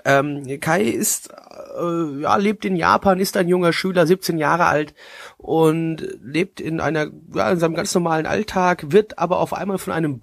ähm, 0.04 0.60
Kai 0.60 0.82
ist, 0.82 1.30
äh, 1.78 2.20
ja, 2.20 2.36
lebt 2.36 2.64
in 2.64 2.76
Japan, 2.76 3.20
ist 3.20 3.36
ein 3.36 3.48
junger 3.48 3.72
Schüler, 3.72 4.06
17 4.06 4.38
Jahre 4.38 4.66
alt 4.66 4.94
und 5.36 6.06
lebt 6.22 6.60
in 6.60 6.80
einer, 6.80 7.10
ja, 7.34 7.50
in 7.50 7.58
seinem 7.58 7.74
ganz 7.74 7.94
normalen 7.94 8.26
Alltag, 8.26 8.92
wird 8.92 9.18
aber 9.18 9.38
auf 9.38 9.52
einmal 9.52 9.78
von 9.78 9.92
einem 9.92 10.20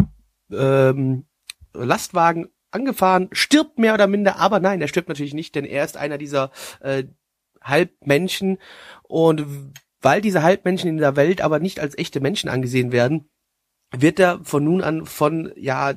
ähm, 0.51 1.25
Lastwagen 1.73 2.49
angefahren, 2.71 3.29
stirbt 3.31 3.77
mehr 3.77 3.93
oder 3.93 4.07
minder, 4.07 4.37
aber 4.37 4.59
nein, 4.59 4.81
er 4.81 4.87
stirbt 4.87 5.09
natürlich 5.09 5.33
nicht, 5.33 5.55
denn 5.55 5.65
er 5.65 5.83
ist 5.83 5.97
einer 5.97 6.17
dieser 6.17 6.51
äh, 6.81 7.03
Halbmenschen 7.61 8.57
und 9.03 9.73
weil 10.01 10.21
diese 10.21 10.43
Halbmenschen 10.43 10.89
in 10.89 10.97
der 10.97 11.15
Welt 11.15 11.41
aber 11.41 11.59
nicht 11.59 11.79
als 11.79 11.97
echte 11.97 12.19
Menschen 12.19 12.49
angesehen 12.49 12.91
werden, 12.91 13.29
wird 13.91 14.19
er 14.19 14.39
von 14.43 14.63
nun 14.63 14.81
an 14.81 15.05
von 15.05 15.51
ja 15.55 15.93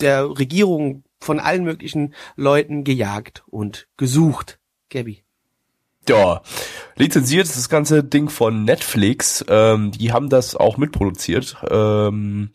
der 0.00 0.38
Regierung 0.38 1.04
von 1.20 1.40
allen 1.40 1.64
möglichen 1.64 2.14
Leuten 2.36 2.84
gejagt 2.84 3.44
und 3.46 3.88
gesucht. 3.96 4.58
Gabby. 4.90 5.22
Ja, 6.08 6.42
lizenziert 6.94 7.46
ist 7.46 7.56
das 7.56 7.68
ganze 7.68 8.04
Ding 8.04 8.28
von 8.28 8.64
Netflix. 8.64 9.44
Ähm, 9.48 9.90
die 9.90 10.12
haben 10.12 10.28
das 10.28 10.54
auch 10.54 10.76
mitproduziert 10.76 11.56
ähm, 11.68 12.50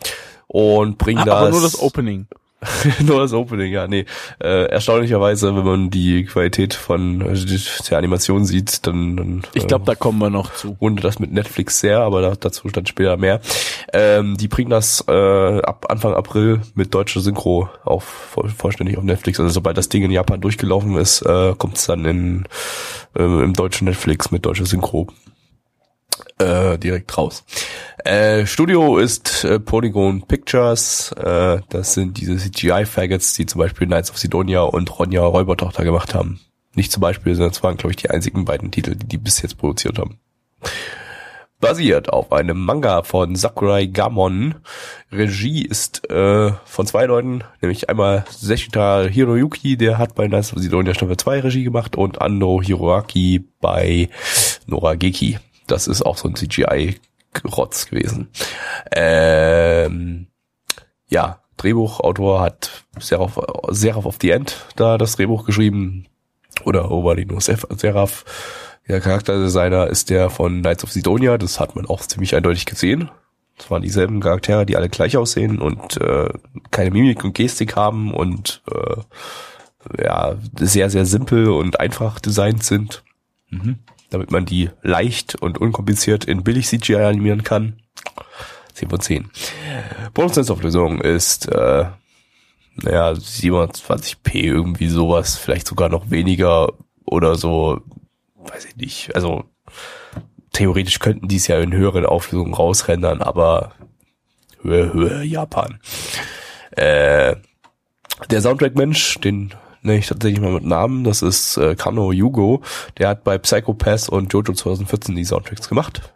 und 0.47 0.97
bringen 0.97 1.25
das. 1.25 1.35
Aber 1.35 1.49
nur 1.49 1.61
das 1.61 1.79
Opening. 1.79 2.27
nur 2.99 3.21
das 3.21 3.33
Opening, 3.33 3.71
ja, 3.71 3.87
nee. 3.87 4.05
Äh, 4.39 4.65
erstaunlicherweise, 4.65 5.55
wenn 5.55 5.65
man 5.65 5.89
die 5.89 6.25
Qualität 6.25 6.75
von 6.75 7.21
äh, 7.21 7.59
der 7.89 7.97
Animation 7.97 8.45
sieht, 8.45 8.85
dann, 8.85 9.17
dann 9.17 9.41
Ich 9.53 9.65
glaube, 9.65 9.85
da 9.85 9.95
kommen 9.95 10.19
wir 10.19 10.29
noch 10.29 10.53
zu. 10.53 10.77
wundert 10.79 11.05
das 11.05 11.17
mit 11.17 11.31
Netflix 11.31 11.79
sehr, 11.79 12.01
aber 12.01 12.21
da, 12.21 12.35
dazu 12.39 12.67
dann 12.69 12.85
später 12.85 13.17
mehr. 13.17 13.41
Ähm, 13.93 14.37
die 14.37 14.47
bringen 14.47 14.69
das 14.69 15.03
äh, 15.07 15.61
ab 15.61 15.87
Anfang 15.89 16.13
April 16.13 16.61
mit 16.75 16.93
deutscher 16.93 17.21
Synchro 17.21 17.67
auf 17.83 18.03
voll, 18.03 18.49
vollständig 18.49 18.97
auf 18.97 19.03
Netflix. 19.03 19.39
Also 19.39 19.51
sobald 19.51 19.77
das 19.77 19.89
Ding 19.89 20.03
in 20.03 20.11
Japan 20.11 20.39
durchgelaufen 20.39 20.97
ist, 20.97 21.23
äh, 21.23 21.55
kommt 21.57 21.77
es 21.77 21.87
dann 21.87 22.05
in 22.05 22.45
äh, 23.17 23.23
im 23.23 23.53
deutschen 23.53 23.85
Netflix 23.85 24.29
mit 24.29 24.45
deutscher 24.45 24.67
Synchro 24.67 25.07
äh, 26.41 26.77
direkt 26.77 27.17
raus. 27.17 27.43
Äh, 28.03 28.45
Studio 28.45 28.97
ist 28.97 29.43
äh, 29.43 29.59
Polygon 29.59 30.23
Pictures. 30.23 31.11
Äh, 31.13 31.61
das 31.69 31.93
sind 31.93 32.17
diese 32.17 32.37
CGI-Faggots, 32.37 33.35
die 33.35 33.45
zum 33.45 33.59
Beispiel 33.59 33.87
Knights 33.87 34.09
of 34.09 34.17
Sidonia 34.17 34.61
und 34.61 34.97
Ronja 34.97 35.21
Räubertochter 35.21 35.83
gemacht 35.83 36.15
haben. 36.15 36.39
Nicht 36.73 36.91
zum 36.91 37.01
Beispiel, 37.01 37.35
sondern 37.35 37.51
es 37.51 37.63
waren, 37.63 37.77
glaube 37.77 37.91
ich, 37.91 37.97
die 37.97 38.09
einzigen 38.09 38.45
beiden 38.45 38.71
Titel, 38.71 38.95
die 38.95 39.07
die 39.07 39.17
bis 39.17 39.41
jetzt 39.41 39.57
produziert 39.57 39.99
haben. 39.99 40.17
Basiert 41.59 42.11
auf 42.11 42.31
einem 42.31 42.59
Manga 42.59 43.03
von 43.03 43.35
Sakurai 43.35 43.85
Gamon. 43.85 44.55
Regie 45.11 45.63
ist 45.63 46.09
äh, 46.09 46.53
von 46.65 46.87
zwei 46.87 47.05
Leuten, 47.05 47.43
nämlich 47.61 47.87
einmal 47.87 48.25
Seshita 48.31 49.03
Hiroyuki, 49.03 49.77
der 49.77 49.99
hat 49.99 50.15
bei 50.15 50.27
Knights 50.27 50.53
of 50.53 50.59
Sidonia 50.59 50.95
Staffel 50.95 51.17
2 51.17 51.41
Regie 51.41 51.63
gemacht 51.63 51.95
und 51.95 52.19
Ando 52.19 52.63
Hiroaki 52.63 53.45
bei 53.59 54.09
Norageki. 54.65 55.37
Das 55.71 55.87
ist 55.87 56.01
auch 56.01 56.17
so 56.17 56.27
ein 56.27 56.35
CGI-Rotz 56.35 57.87
gewesen. 57.87 58.29
Ähm, 58.91 60.27
ja, 61.07 61.39
Drehbuchautor 61.57 62.41
hat 62.41 62.85
Seraph, 62.99 63.39
Seraph 63.69 64.05
of 64.05 64.17
the 64.21 64.31
End 64.31 64.65
da 64.75 64.97
das 64.97 65.15
Drehbuch 65.15 65.45
geschrieben. 65.45 66.07
Oder 66.65 66.91
Oberlino 66.91 67.39
Seraph. 67.39 68.25
Der 68.87 68.99
Charakterdesigner 68.99 69.87
ist 69.87 70.09
der 70.09 70.29
von 70.29 70.59
Knights 70.59 70.83
of 70.83 70.91
Sidonia. 70.91 71.37
Das 71.37 71.59
hat 71.59 71.75
man 71.75 71.85
auch 71.85 72.01
ziemlich 72.01 72.35
eindeutig 72.35 72.65
gesehen. 72.65 73.09
Das 73.57 73.71
waren 73.71 73.81
dieselben 73.81 74.19
Charaktere, 74.19 74.65
die 74.65 74.75
alle 74.75 74.89
gleich 74.89 75.15
aussehen 75.15 75.59
und 75.59 75.97
äh, 76.01 76.29
keine 76.71 76.91
Mimik 76.91 77.23
und 77.23 77.33
Gestik 77.33 77.75
haben 77.75 78.13
und 78.13 78.61
äh, 78.69 80.03
ja, 80.03 80.35
sehr, 80.59 80.89
sehr 80.89 81.05
simpel 81.05 81.49
und 81.49 81.79
einfach 81.79 82.19
designt 82.19 82.63
sind. 82.63 83.03
Mhm. 83.49 83.79
Damit 84.11 84.29
man 84.29 84.45
die 84.45 84.69
leicht 84.83 85.35
und 85.41 85.57
unkompliziert 85.57 86.25
in 86.25 86.43
billig 86.43 86.67
CGI 86.67 86.97
animieren 86.97 87.43
kann. 87.43 87.81
10 88.73 88.89
von 88.89 88.99
10. 88.99 89.31
Produktionsauflösung 90.13 91.01
ist 91.01 91.47
äh, 91.47 91.85
naja, 92.75 93.11
27p 93.11 94.35
irgendwie 94.35 94.87
sowas, 94.87 95.37
vielleicht 95.37 95.67
sogar 95.67 95.89
noch 95.89 96.09
weniger 96.09 96.73
oder 97.05 97.35
so, 97.35 97.81
weiß 98.35 98.65
ich 98.65 98.75
nicht. 98.75 99.15
Also 99.15 99.45
theoretisch 100.53 100.99
könnten 100.99 101.27
die 101.27 101.37
es 101.37 101.47
ja 101.47 101.59
in 101.59 101.73
höheren 101.73 102.05
Auflösungen 102.05 102.53
rausrendern, 102.53 103.21
aber 103.21 103.73
Höhe, 104.61 104.93
Höhe, 104.93 105.23
Japan. 105.23 105.79
Äh, 106.71 107.35
der 108.29 108.41
Soundtrack-Mensch, 108.41 109.19
den 109.19 109.53
nenne 109.81 109.99
ich 109.99 110.07
tatsächlich 110.07 110.41
mal 110.41 110.51
mit 110.53 110.65
Namen, 110.65 111.03
das 111.03 111.21
ist 111.21 111.57
äh, 111.57 111.75
Kano 111.75 112.11
Yugo, 112.11 112.61
der 112.97 113.09
hat 113.09 113.23
bei 113.23 113.37
Psychopath 113.37 114.09
und 114.09 114.31
Jojo 114.33 114.53
2014 114.53 115.15
die 115.15 115.25
Soundtracks 115.25 115.69
gemacht. 115.69 116.13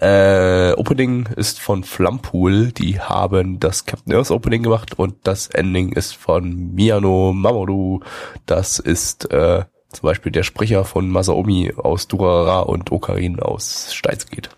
Äh, 0.00 0.72
Opening 0.72 1.26
ist 1.36 1.60
von 1.60 1.84
Flumpool, 1.84 2.72
die 2.72 3.00
haben 3.00 3.60
das 3.60 3.86
Captain 3.86 4.12
Earth 4.14 4.30
Opening 4.32 4.64
gemacht 4.64 4.98
und 4.98 5.14
das 5.22 5.46
Ending 5.46 5.92
ist 5.92 6.16
von 6.16 6.74
Miyano 6.74 7.32
Mamoru. 7.32 8.00
Das 8.44 8.80
ist 8.80 9.30
äh, 9.30 9.64
zum 9.90 10.02
Beispiel 10.02 10.32
der 10.32 10.42
Sprecher 10.42 10.84
von 10.84 11.08
Masaomi 11.08 11.72
aus 11.76 12.08
Durara 12.08 12.60
und 12.60 12.90
Okarin 12.90 13.38
aus 13.38 13.94
Steins 13.94 14.26
geht. 14.26 14.50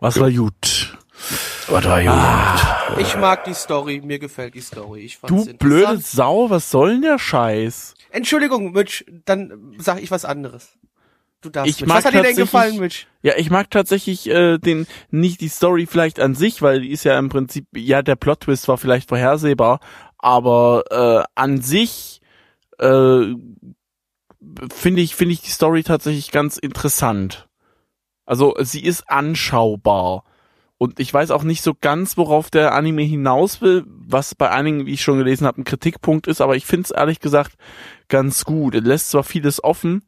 Was 0.00 0.20
war 0.20 0.30
gut? 0.30 0.96
Was 1.68 1.84
war 1.84 2.02
gut? 2.02 2.77
Ich 2.96 3.16
mag 3.16 3.44
die 3.44 3.54
Story, 3.54 4.00
mir 4.02 4.18
gefällt 4.18 4.54
die 4.54 4.60
Story. 4.60 5.00
Ich 5.00 5.18
fand's 5.18 5.46
Du 5.46 5.54
blöde 5.54 5.98
Sau, 5.98 6.50
was 6.50 6.70
soll 6.70 6.92
denn 6.92 7.02
der 7.02 7.18
Scheiß? 7.18 7.94
Entschuldigung, 8.10 8.72
Mitch, 8.72 9.04
dann 9.24 9.74
sag 9.78 10.02
ich 10.02 10.10
was 10.10 10.24
anderes. 10.24 10.78
Du 11.40 11.50
darfst. 11.50 11.70
Ich 11.70 11.80
Mitch. 11.80 11.88
mag 11.88 11.98
was 11.98 12.04
hat 12.06 12.14
dir 12.14 12.22
denn 12.22 12.36
gefallen, 12.36 12.78
Mitch? 12.78 13.06
Ja, 13.22 13.34
ich 13.36 13.50
mag 13.50 13.70
tatsächlich 13.70 14.28
äh, 14.28 14.58
den 14.58 14.86
nicht 15.10 15.40
die 15.40 15.48
Story 15.48 15.86
vielleicht 15.86 16.18
an 16.18 16.34
sich, 16.34 16.62
weil 16.62 16.80
die 16.80 16.90
ist 16.90 17.04
ja 17.04 17.18
im 17.18 17.28
Prinzip 17.28 17.66
ja 17.76 18.02
der 18.02 18.16
Plot 18.16 18.40
Twist 18.40 18.66
war 18.68 18.78
vielleicht 18.78 19.08
vorhersehbar, 19.08 19.80
aber 20.18 20.84
äh, 20.90 21.24
an 21.34 21.60
sich 21.60 22.20
äh, 22.78 23.34
finde 24.72 25.02
ich 25.02 25.14
finde 25.14 25.34
ich 25.34 25.42
die 25.42 25.50
Story 25.50 25.82
tatsächlich 25.84 26.32
ganz 26.32 26.56
interessant. 26.56 27.48
Also 28.26 28.54
sie 28.60 28.82
ist 28.82 29.08
anschaubar. 29.08 30.24
Und 30.78 31.00
ich 31.00 31.12
weiß 31.12 31.32
auch 31.32 31.42
nicht 31.42 31.62
so 31.62 31.74
ganz, 31.78 32.16
worauf 32.16 32.50
der 32.50 32.72
Anime 32.74 33.02
hinaus 33.02 33.60
will, 33.60 33.84
was 33.86 34.36
bei 34.36 34.50
einigen, 34.50 34.86
wie 34.86 34.94
ich 34.94 35.02
schon 35.02 35.18
gelesen 35.18 35.46
habe, 35.46 35.60
ein 35.60 35.64
Kritikpunkt 35.64 36.28
ist, 36.28 36.40
aber 36.40 36.54
ich 36.54 36.66
finde 36.66 36.84
es 36.84 36.90
ehrlich 36.92 37.18
gesagt 37.18 37.56
ganz 38.06 38.44
gut. 38.44 38.76
Er 38.76 38.80
lässt 38.80 39.10
zwar 39.10 39.24
vieles 39.24 39.62
offen, 39.62 40.04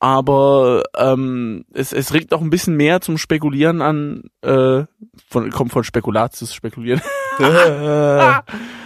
aber 0.00 0.82
ähm, 0.94 1.64
es, 1.72 1.94
es 1.94 2.12
regt 2.12 2.34
auch 2.34 2.42
ein 2.42 2.50
bisschen 2.50 2.76
mehr 2.76 3.00
zum 3.00 3.16
Spekulieren 3.16 3.80
an, 3.80 4.24
äh, 4.42 4.84
von, 5.30 5.50
kommt 5.50 5.72
von 5.72 5.84
Spekulatius 5.84 6.54
spekulieren. 6.54 7.00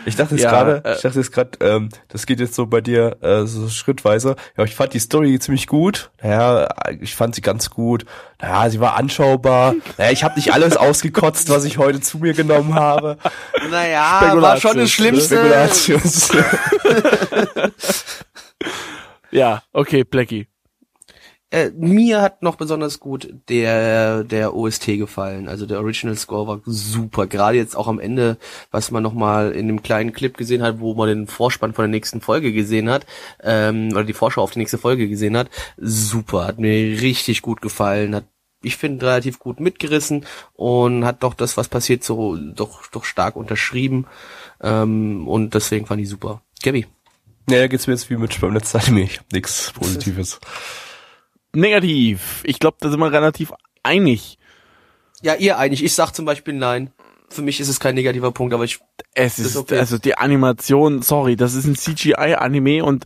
Ich 0.09 0.17
dachte 0.17 0.35
jetzt 0.35 0.45
Ja, 0.45 0.51
gerade, 0.51 0.83
äh, 0.85 0.95
ich 0.95 1.03
dachte 1.03 1.19
jetzt 1.19 1.33
gerade, 1.33 1.51
ähm, 1.61 1.91
das 2.09 2.25
geht 2.25 2.41
jetzt 2.41 2.55
so 2.55 2.67
bei 2.67 2.81
dir 2.81 3.17
äh, 3.21 3.45
so 3.47 3.69
schrittweise. 3.69 4.37
Ja, 4.57 4.65
ich 4.65 4.75
fand 4.75 4.95
die 4.95 4.99
Story 4.99 5.39
ziemlich 5.39 5.67
gut. 5.67 6.11
Naja, 6.23 6.69
ich 7.01 7.15
fand 7.15 7.35
sie 7.35 7.43
ganz 7.43 7.69
gut. 7.69 8.07
Naja, 8.41 8.71
sie 8.71 8.81
war 8.81 8.97
anschaubar. 8.97 9.75
Naja, 9.99 10.11
ich 10.11 10.25
habe 10.25 10.37
nicht 10.37 10.53
alles 10.53 10.77
ausgekotzt, 10.79 11.51
was 11.51 11.65
ich 11.65 11.79
heute 11.79 12.01
zu 12.01 12.19
mir 12.19 12.33
genommen 12.33 12.75
habe. 12.75 13.19
Naja, 13.71 14.33
war 14.41 14.57
schon 14.59 14.79
das 14.79 14.91
Schlimmste. 14.91 15.37
Spekulatius. 15.37 16.31
ja, 19.31 19.63
okay, 19.73 20.05
Blackie. 20.05 20.49
Äh, 21.51 21.71
mir 21.71 22.21
hat 22.21 22.43
noch 22.43 22.57
besonders 22.57 23.01
gut 23.01 23.33
der 23.49 24.23
der 24.23 24.55
OST 24.55 24.87
gefallen. 24.99 25.49
Also 25.49 25.65
der 25.65 25.79
Original 25.81 26.17
Score 26.17 26.47
war 26.47 26.61
super. 26.67 27.27
Gerade 27.27 27.57
jetzt 27.57 27.75
auch 27.75 27.89
am 27.89 27.99
Ende, 27.99 28.37
was 28.71 28.91
man 28.91 29.03
noch 29.03 29.15
mal 29.15 29.53
in 29.53 29.67
dem 29.67 29.83
kleinen 29.83 30.13
Clip 30.13 30.37
gesehen 30.37 30.63
hat, 30.63 30.81
wo 30.81 30.95
man 30.95 31.09
den 31.09 31.27
Vorspann 31.27 31.73
von 31.73 31.85
der 31.85 31.91
nächsten 31.91 32.21
Folge 32.21 32.53
gesehen 32.53 32.91
hat, 32.91 33.07
ähm, 33.43 33.89
oder 33.93 34.05
die 34.05 34.13
Vorschau 34.13 34.43
auf 34.43 34.51
die 34.51 34.59
nächste 34.59 34.77
Folge 34.77 35.09
gesehen 35.09 35.39
hat. 35.39 35.49
Super, 35.79 36.47
hat 36.47 36.59
mir 36.59 37.01
richtig 37.01 37.41
gut 37.41 37.63
gefallen. 37.63 38.15
Hat 38.15 38.25
ich 38.63 38.77
finde 38.77 39.07
relativ 39.07 39.39
gut 39.39 39.61
mitgerissen 39.61 40.27
und 40.55 41.05
hat 41.05 41.23
doch 41.23 41.35
das, 41.35 41.57
was 41.57 41.69
passiert, 41.69 42.05
so 42.05 42.37
doch 42.37 42.89
doch 42.89 43.05
stark 43.05 43.37
unterschrieben. 43.37 44.07
Ähm, 44.61 45.27
und 45.27 45.55
deswegen 45.55 45.87
fand 45.87 46.03
ich 46.03 46.09
super. 46.11 46.43
Gabby. 46.63 46.87
naja, 47.47 47.69
geht's 47.69 47.87
mir 47.87 47.95
jetzt 47.95 48.11
wie 48.11 48.17
mit 48.17 48.39
beim 48.39 48.53
letzten 48.53 48.79
Anime. 48.79 49.05
Ich 49.05 49.19
hab 49.19 49.33
nix 49.33 49.73
Positives. 49.79 50.41
Negativ. 51.59 52.43
Ich 52.45 52.61
glaube, 52.61 52.77
da 52.79 52.89
sind 52.89 53.01
wir 53.01 53.11
relativ 53.11 53.53
einig. 53.83 54.39
Ja, 55.23 55.35
ihr 55.35 55.59
einig. 55.59 55.83
Ich 55.83 55.93
sag 55.93 56.13
zum 56.13 56.25
Beispiel 56.25 56.55
nein. 56.55 56.93
Für 57.31 57.43
mich 57.43 57.59
ist 57.59 57.69
es 57.69 57.81
kein 57.81 57.97
negativer 57.97 58.31
Punkt, 58.31 58.55
aber 58.55 58.63
ich 58.63 58.79
Es 59.21 59.39
ist 59.41 59.57
okay. 59.57 59.79
also 59.79 59.99
die 59.99 60.17
Animation, 60.17 61.03
sorry, 61.03 61.35
das 61.35 61.55
ist 61.55 61.67
ein 61.67 61.75
CGI-Anime 61.75 62.85
und 62.85 63.05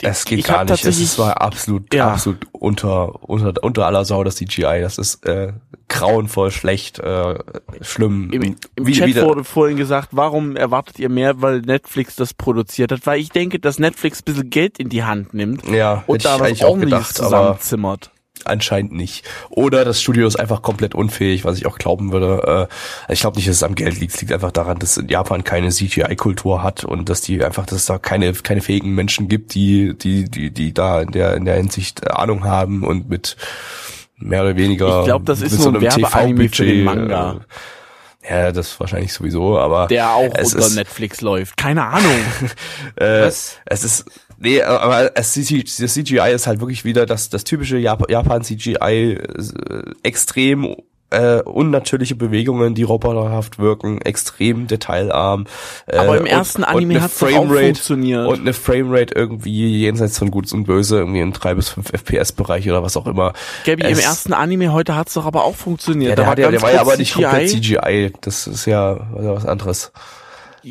Es 0.00 0.24
geht 0.24 0.46
gar 0.46 0.64
nicht. 0.64 0.84
Es 0.84 1.18
war 1.18 1.40
absolut, 1.42 1.92
Ja. 1.92 2.12
absolut 2.12 2.38
unter, 2.52 3.22
unter, 3.28 3.52
unter 3.62 3.84
aller 3.86 4.06
Sau 4.06 4.24
das 4.24 4.36
CGI. 4.36 4.80
Das 4.80 4.96
ist 4.96 5.26
äh, 5.26 5.52
grauenvoll, 5.88 6.50
schlecht, 6.50 6.98
äh, 6.98 7.34
schlimm. 7.82 8.30
Im, 8.32 8.42
im 8.42 8.56
Wie- 8.86 8.92
Chat 8.92 9.06
wieder- 9.08 9.26
wurde 9.26 9.44
vorhin 9.44 9.76
gesagt, 9.76 10.08
warum 10.12 10.56
erwartet 10.56 10.98
ihr 10.98 11.10
mehr, 11.10 11.42
weil 11.42 11.60
Netflix 11.60 12.16
das 12.16 12.32
produziert 12.32 12.90
hat? 12.90 13.04
Weil 13.06 13.20
ich 13.20 13.28
denke, 13.28 13.58
dass 13.58 13.78
Netflix 13.78 14.20
ein 14.20 14.24
bisschen 14.24 14.48
Geld 14.50 14.78
in 14.78 14.88
die 14.88 15.04
Hand 15.04 15.34
nimmt 15.34 15.66
Ja, 15.68 16.04
und 16.06 16.24
da 16.24 16.40
was 16.40 16.62
ordentliches 16.62 17.08
gedacht, 17.08 17.14
zusammenzimmert. 17.16 18.10
Anscheinend 18.44 18.92
nicht. 18.92 19.24
Oder 19.50 19.84
das 19.84 20.02
Studio 20.02 20.26
ist 20.26 20.36
einfach 20.36 20.62
komplett 20.62 20.94
unfähig, 20.94 21.44
was 21.44 21.56
ich 21.56 21.66
auch 21.66 21.78
glauben 21.78 22.12
würde. 22.12 22.68
Äh, 23.08 23.12
ich 23.12 23.20
glaube 23.20 23.36
nicht, 23.36 23.48
dass 23.48 23.56
es 23.56 23.62
am 23.62 23.74
Geld 23.74 23.98
liegt. 24.00 24.14
Es 24.14 24.20
liegt 24.20 24.32
einfach 24.32 24.52
daran, 24.52 24.78
dass 24.78 25.00
Japan 25.08 25.44
keine 25.44 25.70
CGI-Kultur 25.70 26.62
hat 26.62 26.84
und 26.84 27.08
dass 27.08 27.20
die 27.20 27.42
einfach, 27.44 27.66
dass 27.66 27.78
es 27.78 27.86
da 27.86 27.98
keine 27.98 28.32
keine 28.32 28.60
fähigen 28.60 28.94
Menschen 28.94 29.28
gibt, 29.28 29.54
die 29.54 29.96
die 29.96 30.24
die 30.28 30.50
die 30.50 30.74
da 30.74 31.00
in 31.00 31.12
der 31.12 31.34
in 31.36 31.44
der 31.44 31.56
Hinsicht 31.56 32.10
Ahnung 32.10 32.44
haben 32.44 32.84
und 32.84 33.08
mit 33.08 33.36
mehr 34.16 34.42
oder 34.42 34.56
weniger. 34.56 35.00
Ich 35.00 35.06
glaub, 35.06 35.24
das 35.26 35.40
ist 35.40 35.52
mit 35.52 35.60
so 35.60 35.68
ein 35.68 35.76
einem 35.76 35.82
Werbeanime 35.82 36.48
für 36.48 36.64
den 36.64 36.84
Manga. 36.84 37.32
Äh, 37.32 37.38
ja, 38.28 38.52
das 38.52 38.80
wahrscheinlich 38.80 39.12
sowieso, 39.12 39.58
aber 39.58 39.86
Der 39.86 40.14
auch 40.14 40.24
unter 40.24 40.40
ist, 40.40 40.74
Netflix 40.74 41.20
läuft. 41.20 41.58
Keine 41.58 41.84
Ahnung. 41.84 42.16
äh, 42.96 43.26
Was? 43.26 43.58
es 43.66 43.84
ist 43.84 44.06
nee, 44.44 44.62
aber 44.62 45.10
es, 45.16 45.32
CGI 45.32 45.64
das 45.64 45.94
CGI 45.94 46.30
ist 46.32 46.46
halt 46.46 46.60
wirklich 46.60 46.84
wieder 46.84 47.04
das 47.06 47.28
das 47.30 47.42
typische 47.42 47.78
Jap 47.78 48.08
Japan 48.10 48.42
CGI 48.44 48.74
äh, 49.18 49.18
extrem 50.04 50.76
äh, 51.10 51.42
unnatürliche 51.42 52.16
Bewegungen, 52.16 52.74
die 52.74 52.82
roboterhaft 52.82 53.60
wirken, 53.60 54.00
extrem 54.00 54.66
detailarm. 54.66 55.46
Äh, 55.86 55.98
Aber 55.98 56.18
im 56.18 56.26
ersten 56.26 56.62
und 56.64 56.68
Anime 56.68 57.04
auch 57.04 57.08
Framerate- 57.08 57.66
funktioniert. 57.66 58.26
Und 58.26 58.40
eine 58.40 58.52
Framerate 58.52 59.14
irgendwie 59.14 59.78
jenseits 59.82 60.18
von 60.18 60.32
Gut 60.32 60.52
und 60.52 60.64
Böse, 60.64 60.96
irgendwie 60.98 61.20
im 61.20 61.32
3 61.32 61.54
bis 61.54 61.68
5 61.68 61.90
FPS-Bereich 61.92 62.68
oder 62.68 62.82
was 62.82 62.96
auch 62.96 63.06
immer. 63.06 63.32
Gabby, 63.64 63.82
im 63.86 63.92
Es- 63.92 64.04
ersten 64.04 64.32
Anime 64.32 64.72
heute 64.72 64.96
hat's 64.96 65.14
doch 65.14 65.26
aber 65.26 65.44
auch 65.44 65.54
funktioniert. 65.54 66.10
Ja, 66.10 66.16
Da 66.16 66.22
der, 66.22 66.30
hat 66.32 66.38
ja, 66.38 66.42
der 66.46 66.52
ganz 66.52 66.62
war 66.64 66.72
ja 66.72 66.80
aber 66.80 66.96
nicht 66.96 67.14
komplett 67.14 67.48
CGI. 67.50 68.12
Das 68.22 68.48
ist 68.48 68.66
ja 68.66 68.98
was 69.12 69.46
anderes. 69.46 69.92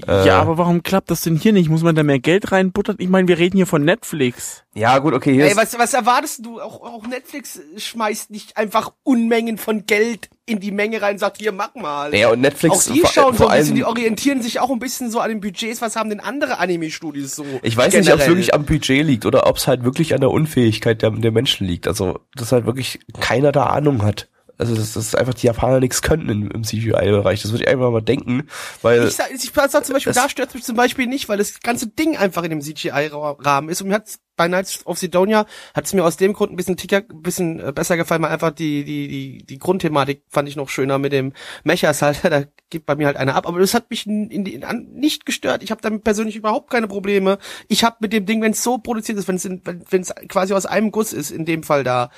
Äh. 0.08 0.26
Ja, 0.28 0.40
aber 0.42 0.58
warum 0.58 0.82
klappt 0.84 1.12
das 1.12 1.22
denn 1.22 1.36
hier 1.36 1.54
nicht? 1.54 1.70
Muss 1.70 1.84
man 1.84 1.96
da 1.96 2.04
mehr 2.04 2.20
Geld 2.20 2.52
reinbuttern? 2.52 2.96
Ich 3.00 3.10
meine, 3.10 3.28
wir 3.28 3.38
reden 3.38 3.58
hier 3.58 3.68
von 3.68 3.84
Netflix. 3.86 4.64
Ja, 4.76 4.98
gut, 4.98 5.14
okay, 5.14 5.34
hier 5.34 5.44
Ey, 5.46 5.52
ist, 5.52 5.58
was, 5.58 5.78
was 5.78 5.94
erwartest 5.94 6.46
du? 6.46 6.60
Auch, 6.60 6.82
auch 6.82 7.06
Netflix 7.06 7.60
schmeißt 7.78 8.32
nicht 8.32 8.58
einfach 8.58 8.92
Unmengen 9.04 9.58
von 9.58 9.86
Geld 9.86 10.30
in 10.46 10.60
die 10.60 10.72
Menge 10.72 11.02
rein 11.02 11.14
und 11.14 11.20
sagt, 11.20 11.38
hier, 11.38 11.52
mach 11.52 11.76
mal. 11.76 12.14
ja, 12.16 12.30
und 12.32 12.42
Netflix 12.42 12.90
auch 12.90 12.94
die 12.94 13.02
vor- 13.02 13.12
schauen 13.12 13.38
so 13.38 13.48
ein 13.48 13.60
bisschen, 13.60 13.76
die 13.76 13.86
orientieren 13.86 14.42
sich 14.42 14.60
auch 14.60 14.72
ein 14.72 14.80
bisschen 14.80 15.12
so 15.12 15.20
an 15.20 15.30
den 15.30 15.40
Budgets, 15.42 15.82
was 15.82 15.96
haben 15.96 16.10
denn 16.10 16.20
andere 16.20 16.58
Anime-Studios 16.58 17.36
so? 17.36 17.46
Ich 17.62 17.78
weiß 17.78 17.94
nicht, 17.94 17.96
ob 17.96 18.02
es 18.02 18.06
generell? 18.08 18.28
wirklich 18.30 18.54
am 18.54 18.66
Budget 18.66 19.06
liegt 19.06 19.26
oder 19.26 19.46
ob 19.48 19.58
es 19.58 19.68
halt 19.68 19.84
wirklich 19.84 20.14
an 20.14 20.22
der 20.22 20.32
Unfähigkeit 20.32 21.02
der, 21.02 21.12
der 21.12 21.32
Menschen 21.32 21.68
liegt. 21.68 21.88
Also, 21.88 22.20
dass 22.36 22.52
halt 22.52 22.66
wirklich 22.66 23.00
keiner 23.20 23.52
da 23.52 23.68
Ahnung 23.68 24.02
hat. 24.04 24.28
Also, 24.58 24.76
dass, 24.76 24.94
dass 24.94 25.16
einfach 25.16 25.34
die 25.34 25.48
Japaner 25.48 25.80
nichts 25.80 26.02
könnten 26.02 26.30
im, 26.30 26.52
im 26.52 26.64
CGI-Bereich. 26.64 27.42
Das 27.42 27.52
würde 27.52 27.64
ich 27.64 27.70
einfach 27.70 27.90
mal 27.92 28.02
denken, 28.02 28.48
weil 28.82 29.08
Ich 29.08 29.16
sag, 29.16 29.32
ich 29.34 29.52
sag 29.52 29.86
zum 29.86 29.94
Beispiel, 29.94 30.14
das- 30.14 30.24
da 30.24 30.30
stört 30.30 30.54
mich 30.54 30.64
zum 30.64 30.76
Beispiel 30.76 31.08
nicht, 31.08 31.28
weil 31.30 31.38
das 31.40 31.60
ganze 31.62 31.88
Ding 31.88 32.18
einfach 32.18 32.44
in 32.44 32.52
dem 32.52 32.62
CGI-Rahmen 32.62 33.70
ist 33.70 33.82
und 33.82 33.88
mir 33.90 33.96
hat's 33.96 34.20
bei 34.36 34.48
Knights 34.48 34.84
of 34.88 34.98
Sidonia 34.98 35.46
hat's 35.76 35.94
mir 35.94 36.04
aus 36.04 36.18
dem 36.18 36.34
Grund 36.34 36.52
ein 36.52 36.56
bisschen 36.56 36.76
ticker, 36.76 37.04
ein 37.08 37.22
bisschen 37.22 37.60
äh, 37.60 37.72
besser 37.72 37.98
gefallen, 37.98 38.24
weil 38.24 38.32
einfach 38.32 38.50
die, 38.50 38.84
die, 38.84 39.08
die, 39.08 39.46
die 39.46 39.60
Grundthematik 39.60 40.24
fand 40.28 40.50
ich 40.50 40.56
noch 40.56 40.70
schöner 40.70 40.98
mit 40.98 41.12
dem 41.14 41.34
Mechas 41.64 42.02
halt, 42.02 42.20
da 42.24 42.44
gibt 42.72 42.88
bei 42.88 42.96
mir 42.96 43.06
halt 43.06 43.18
einer 43.18 43.36
ab, 43.36 43.48
aber 43.48 43.60
das 43.60 43.76
hat 43.76 43.92
mich 43.92 44.08
in, 44.08 44.32
in, 44.32 44.46
in, 44.48 44.64
nicht 44.92 45.28
gestört. 45.28 45.62
Ich 45.62 45.70
habe 45.70 45.82
damit 45.82 46.04
persönlich 46.04 46.36
überhaupt 46.36 46.72
keine 46.72 46.88
Probleme. 46.88 47.38
Ich 47.68 47.84
habe 47.84 47.98
mit 48.00 48.12
dem 48.12 48.26
Ding, 48.26 48.42
wenn 48.42 48.54
es 48.54 48.64
so 48.64 48.80
produziert 48.80 49.20
ist, 49.20 49.28
wenn 49.28 49.36
es 49.36 49.46
wenn 49.46 50.02
es 50.02 50.12
quasi 50.30 50.54
aus 50.56 50.66
einem 50.66 50.90
Guss 50.90 51.14
ist, 51.14 51.30
in 51.30 51.46
dem 51.46 51.62
Fall 51.62 51.84
da, 51.84 52.10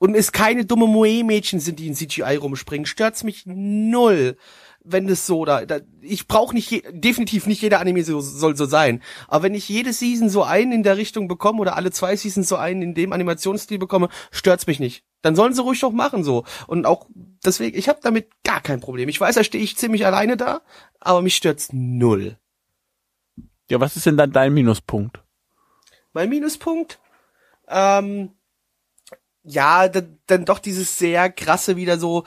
und 0.00 0.14
es 0.14 0.32
keine 0.32 0.64
dumme 0.64 0.86
Moe-Mädchen 0.86 1.60
sind, 1.60 1.78
die 1.78 1.86
in 1.86 1.94
CGI 1.94 2.36
rumspringen, 2.36 2.86
stört's 2.86 3.22
mich 3.22 3.44
null, 3.44 4.36
wenn 4.82 5.06
es 5.10 5.26
so 5.26 5.44
da, 5.44 5.66
da 5.66 5.80
ich 6.00 6.26
brauche 6.26 6.54
nicht 6.54 6.70
je, 6.70 6.82
definitiv 6.90 7.46
nicht 7.46 7.60
jeder 7.60 7.80
Anime 7.80 8.02
so, 8.02 8.20
soll 8.20 8.56
so 8.56 8.64
sein, 8.64 9.02
aber 9.28 9.44
wenn 9.44 9.54
ich 9.54 9.68
jede 9.68 9.92
Season 9.92 10.30
so 10.30 10.42
einen 10.42 10.72
in 10.72 10.82
der 10.82 10.96
Richtung 10.96 11.28
bekomme 11.28 11.60
oder 11.60 11.76
alle 11.76 11.90
zwei 11.90 12.16
Seasons 12.16 12.48
so 12.48 12.56
einen 12.56 12.80
in 12.80 12.94
dem 12.94 13.12
Animationsstil 13.12 13.78
bekomme, 13.78 14.08
stört's 14.30 14.66
mich 14.66 14.80
nicht. 14.80 15.04
Dann 15.20 15.36
sollen 15.36 15.52
sie 15.52 15.62
ruhig 15.62 15.80
doch 15.80 15.92
machen 15.92 16.24
so 16.24 16.44
und 16.66 16.86
auch 16.86 17.06
deswegen, 17.44 17.78
ich 17.78 17.90
habe 17.90 18.00
damit 18.02 18.30
gar 18.42 18.62
kein 18.62 18.80
Problem. 18.80 19.10
Ich 19.10 19.20
weiß, 19.20 19.34
da 19.34 19.44
stehe 19.44 19.62
ich 19.62 19.76
ziemlich 19.76 20.06
alleine 20.06 20.38
da, 20.38 20.62
aber 20.98 21.20
mich 21.20 21.36
stört's 21.36 21.74
null. 21.74 22.38
Ja, 23.68 23.80
was 23.80 23.96
ist 23.96 24.06
denn 24.06 24.16
dann 24.16 24.32
dein 24.32 24.54
Minuspunkt? 24.54 25.22
Mein 26.14 26.30
Minuspunkt? 26.30 26.98
Ähm, 27.68 28.30
ja, 29.42 29.88
dann, 29.88 30.18
dann 30.26 30.44
doch 30.44 30.58
dieses 30.58 30.98
sehr 30.98 31.30
krasse 31.30 31.76
wieder 31.76 31.98
so. 31.98 32.24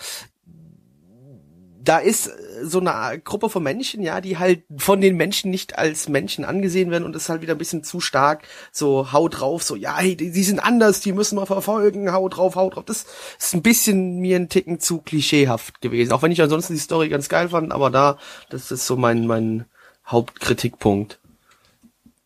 Da 1.84 1.98
ist 1.98 2.28
äh, 2.28 2.32
so 2.64 2.80
eine 2.80 3.20
Gruppe 3.20 3.50
von 3.50 3.62
Menschen, 3.62 4.02
ja, 4.02 4.22
die 4.22 4.38
halt 4.38 4.64
von 4.78 5.02
den 5.02 5.18
Menschen 5.18 5.52
nicht 5.52 5.78
als 5.78 6.08
Menschen 6.08 6.46
angesehen 6.46 6.92
werden 6.92 7.04
und 7.04 7.16
ist 7.16 7.28
halt 7.28 7.42
wieder 7.42 7.56
ein 7.56 7.58
bisschen 7.58 7.84
zu 7.84 8.00
stark. 8.00 8.48
So, 8.72 9.12
hau 9.12 9.28
drauf, 9.28 9.64
so, 9.64 9.76
ja, 9.76 9.98
hey, 9.98 10.16
die, 10.16 10.32
die 10.32 10.44
sind 10.44 10.60
anders, 10.60 11.02
die 11.02 11.12
müssen 11.12 11.38
wir 11.38 11.46
verfolgen, 11.46 12.12
hau 12.14 12.30
drauf, 12.30 12.56
hau 12.56 12.70
drauf. 12.70 12.86
Das 12.86 13.06
ist 13.38 13.54
ein 13.54 13.62
bisschen 13.62 14.20
mir 14.20 14.38
ein 14.38 14.50
Ticken 14.50 14.80
zu 14.80 15.00
klischeehaft 15.00 15.82
gewesen. 15.82 16.14
Auch 16.14 16.22
wenn 16.22 16.32
ich 16.32 16.42
ansonsten 16.42 16.74
die 16.74 16.80
Story 16.80 17.10
ganz 17.10 17.28
geil 17.28 17.50
fand, 17.50 17.74
aber 17.74 17.90
da, 17.90 18.18
das 18.50 18.72
ist 18.72 18.88
so 18.88 18.96
mein, 18.96 19.28
mein 19.28 19.66
Hauptkritikpunkt. 20.06 21.20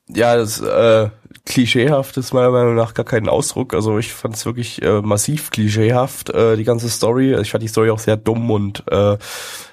ja, 0.07 0.35
das 0.35 0.61
äh, 0.61 1.09
klischeehaft 1.47 2.17
ist 2.17 2.33
meiner 2.33 2.51
Meinung 2.51 2.75
nach 2.75 2.93
gar 2.93 3.05
kein 3.05 3.27
Ausdruck. 3.27 3.73
Also 3.73 3.97
ich 3.97 4.13
fand 4.13 4.35
es 4.35 4.45
wirklich 4.45 4.81
äh, 4.83 5.01
massiv 5.01 5.49
klischeehaft, 5.49 6.29
äh, 6.29 6.55
die 6.57 6.65
ganze 6.65 6.89
Story. 6.89 7.33
Ich 7.41 7.49
fand 7.51 7.63
die 7.63 7.69
Story 7.69 7.89
auch 7.89 7.99
sehr 7.99 8.17
dumm 8.17 8.51
und 8.51 8.83
äh, 8.91 9.17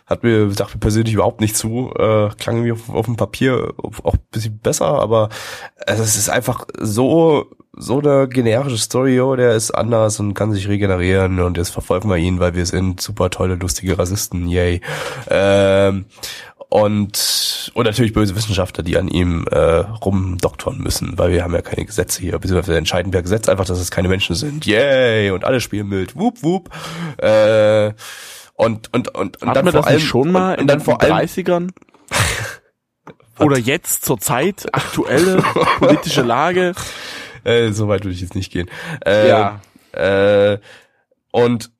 Hat 0.06 0.22
mir, 0.22 0.50
sagt 0.50 0.74
mir 0.74 0.80
persönlich 0.80 1.14
überhaupt 1.14 1.40
nicht 1.40 1.56
zu. 1.56 1.90
Äh, 1.98 2.28
klang 2.38 2.62
mir 2.62 2.74
auf, 2.74 2.90
auf 2.90 3.06
dem 3.06 3.16
Papier 3.16 3.72
auch 3.78 4.14
ein 4.14 4.20
bisschen 4.30 4.58
besser, 4.58 4.86
aber 4.86 5.30
also 5.86 6.02
es 6.02 6.16
ist 6.16 6.28
einfach 6.28 6.66
so, 6.78 7.46
so 7.76 8.00
eine 8.00 8.28
generische 8.28 8.76
Story, 8.76 9.18
oh, 9.20 9.34
der 9.34 9.54
ist 9.54 9.70
anders 9.70 10.20
und 10.20 10.34
kann 10.34 10.52
sich 10.52 10.68
regenerieren 10.68 11.40
und 11.40 11.56
jetzt 11.56 11.70
verfolgen 11.70 12.10
wir 12.10 12.18
ihn, 12.18 12.38
weil 12.38 12.54
wir 12.54 12.66
sind 12.66 13.00
super 13.00 13.30
tolle, 13.30 13.54
lustige 13.54 13.98
Rassisten, 13.98 14.46
yay. 14.46 14.82
Ähm, 15.30 16.04
und, 16.68 17.70
und 17.74 17.84
natürlich 17.84 18.12
böse 18.12 18.34
Wissenschaftler, 18.34 18.82
die 18.82 18.96
an 18.96 19.08
ihm 19.08 19.46
äh, 19.50 19.56
rumdoktoren 19.58 20.78
müssen, 20.78 21.16
weil 21.18 21.30
wir 21.32 21.44
haben 21.44 21.54
ja 21.54 21.62
keine 21.62 21.84
Gesetze 21.84 22.20
hier, 22.20 22.38
beziehungsweise 22.38 22.76
entscheiden 22.76 23.12
per 23.12 23.22
Gesetz 23.22 23.48
einfach, 23.48 23.64
dass 23.64 23.78
es 23.78 23.90
keine 23.90 24.08
Menschen 24.08 24.34
sind. 24.34 24.66
Yay! 24.66 25.30
Und 25.30 25.44
alle 25.44 25.60
spielen 25.60 25.88
mit. 25.88 26.16
Wup, 26.16 26.42
wup. 26.42 26.70
Äh, 27.18 27.92
und, 28.54 28.92
und, 28.92 29.08
und, 29.14 29.14
und 29.14 29.34
Hatten 29.42 29.54
dann 29.54 29.64
wir 29.66 29.72
vor 29.72 29.80
das 29.82 29.86
allem, 29.90 30.00
schon 30.00 30.32
mal 30.32 30.52
und, 30.52 30.54
in 30.54 30.60
und 30.62 30.66
dann 30.68 30.78
den 30.78 30.84
vor 30.84 31.00
allem, 31.02 31.12
30ern? 31.14 31.70
Oder 33.40 33.58
jetzt 33.58 34.04
zur 34.04 34.18
Zeit, 34.18 34.66
aktuelle 34.72 35.42
politische 35.78 36.22
Lage. 36.22 36.72
äh, 37.44 37.70
so 37.72 37.88
weit 37.88 38.04
würde 38.04 38.14
ich 38.14 38.20
jetzt 38.20 38.34
nicht 38.36 38.52
gehen. 38.52 38.70
Äh, 39.04 39.28
Ja. 39.28 39.60
Äh, 39.92 40.58
und 41.32 41.70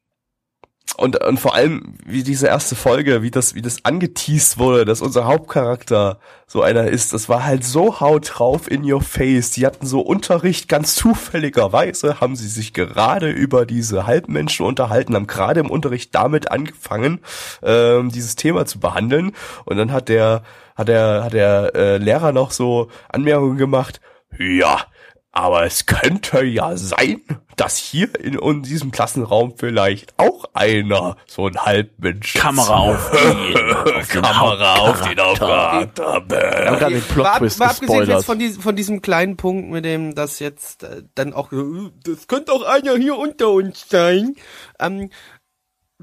und 0.97 1.22
und 1.24 1.40
vor 1.40 1.55
allem 1.55 1.95
wie 2.05 2.22
diese 2.22 2.47
erste 2.47 2.76
Folge, 2.76 3.22
wie 3.22 3.30
das 3.30 3.55
wie 3.55 3.62
das 3.62 3.84
angeteased 3.84 4.59
wurde, 4.59 4.84
dass 4.84 5.03
unser 5.03 5.24
Hauptcharakter 5.24 6.18
so 6.47 6.62
einer 6.62 6.86
ist, 6.88 7.12
das 7.12 7.28
war 7.28 7.45
halt 7.45 7.64
so 7.64 8.01
haut 8.01 8.32
drauf 8.34 8.70
in 8.70 8.90
your 8.90 9.01
face. 9.01 9.51
Die 9.51 9.66
hatten 9.66 9.86
so 9.86 10.01
Unterricht 10.01 10.68
ganz 10.68 10.95
zufälligerweise 10.95 12.20
haben 12.20 12.36
sie 12.36 12.49
sich 12.49 12.72
gerade 12.72 13.30
über 13.30 13.66
diese 13.66 14.07
Halbmenschen 14.07 14.66
unterhalten, 14.66 15.14
haben 15.14 15.26
gerade 15.26 15.61
im 15.61 15.70
Unterricht 15.70 16.14
damit 16.14 16.51
angefangen, 16.51 17.20
ähm, 17.62 18.11
dieses 18.11 18.36
Thema 18.36 18.66
zu 18.66 18.78
behandeln 18.78 19.32
und 19.64 19.76
dann 19.76 19.92
hat 19.92 20.09
der 20.09 20.42
hat 20.76 20.88
der 20.88 21.24
hat 21.24 21.32
der 21.32 21.72
äh, 21.74 21.97
Lehrer 21.99 22.32
noch 22.32 22.51
so 22.51 22.88
Anmerkungen 23.09 23.59
gemacht. 23.59 24.01
Ja, 24.38 24.80
aber 25.35 25.64
es 25.64 25.87
könnte 25.87 26.45
ja 26.45 26.76
sein, 26.76 27.20
dass 27.57 27.76
hier 27.76 28.09
in, 28.20 28.39
in 28.39 28.62
diesem 28.62 28.93
Klassenraum 28.93 29.55
vielleicht 29.57 30.14
auch 30.16 30.45
einer 30.55 31.16
so 31.26 31.49
ein 31.49 31.57
Halbmensch 31.57 32.35
Kamera 32.35 32.76
auf 32.76 33.12
ihn. 33.14 33.55
Kamera 34.09 34.74
auf 34.76 35.01
den 35.03 35.18
Hauptcharakter. 35.18 36.22
Wir 36.28 36.66
haben 36.66 36.78
gerade 36.78 36.95
den 36.95 37.03
Plot-Twist 37.03 37.59
mal 37.59 37.66
abgesehen 37.66 38.09
jetzt 38.09 38.26
von, 38.26 38.39
diesem, 38.39 38.62
von 38.62 38.76
diesem 38.76 39.03
kleinen 39.03 39.37
Punkt, 39.37 39.70
mit 39.70 39.85
dem 39.85 40.14
das 40.14 40.39
jetzt 40.39 40.85
äh, 40.85 41.03
dann 41.16 41.32
auch, 41.32 41.51
äh, 41.53 41.91
das 42.05 42.28
könnte 42.28 42.53
auch 42.53 42.62
einer 42.62 42.97
hier 42.97 43.18
unter 43.18 43.51
uns 43.51 43.89
sein. 43.89 44.37
Ähm, 44.78 45.11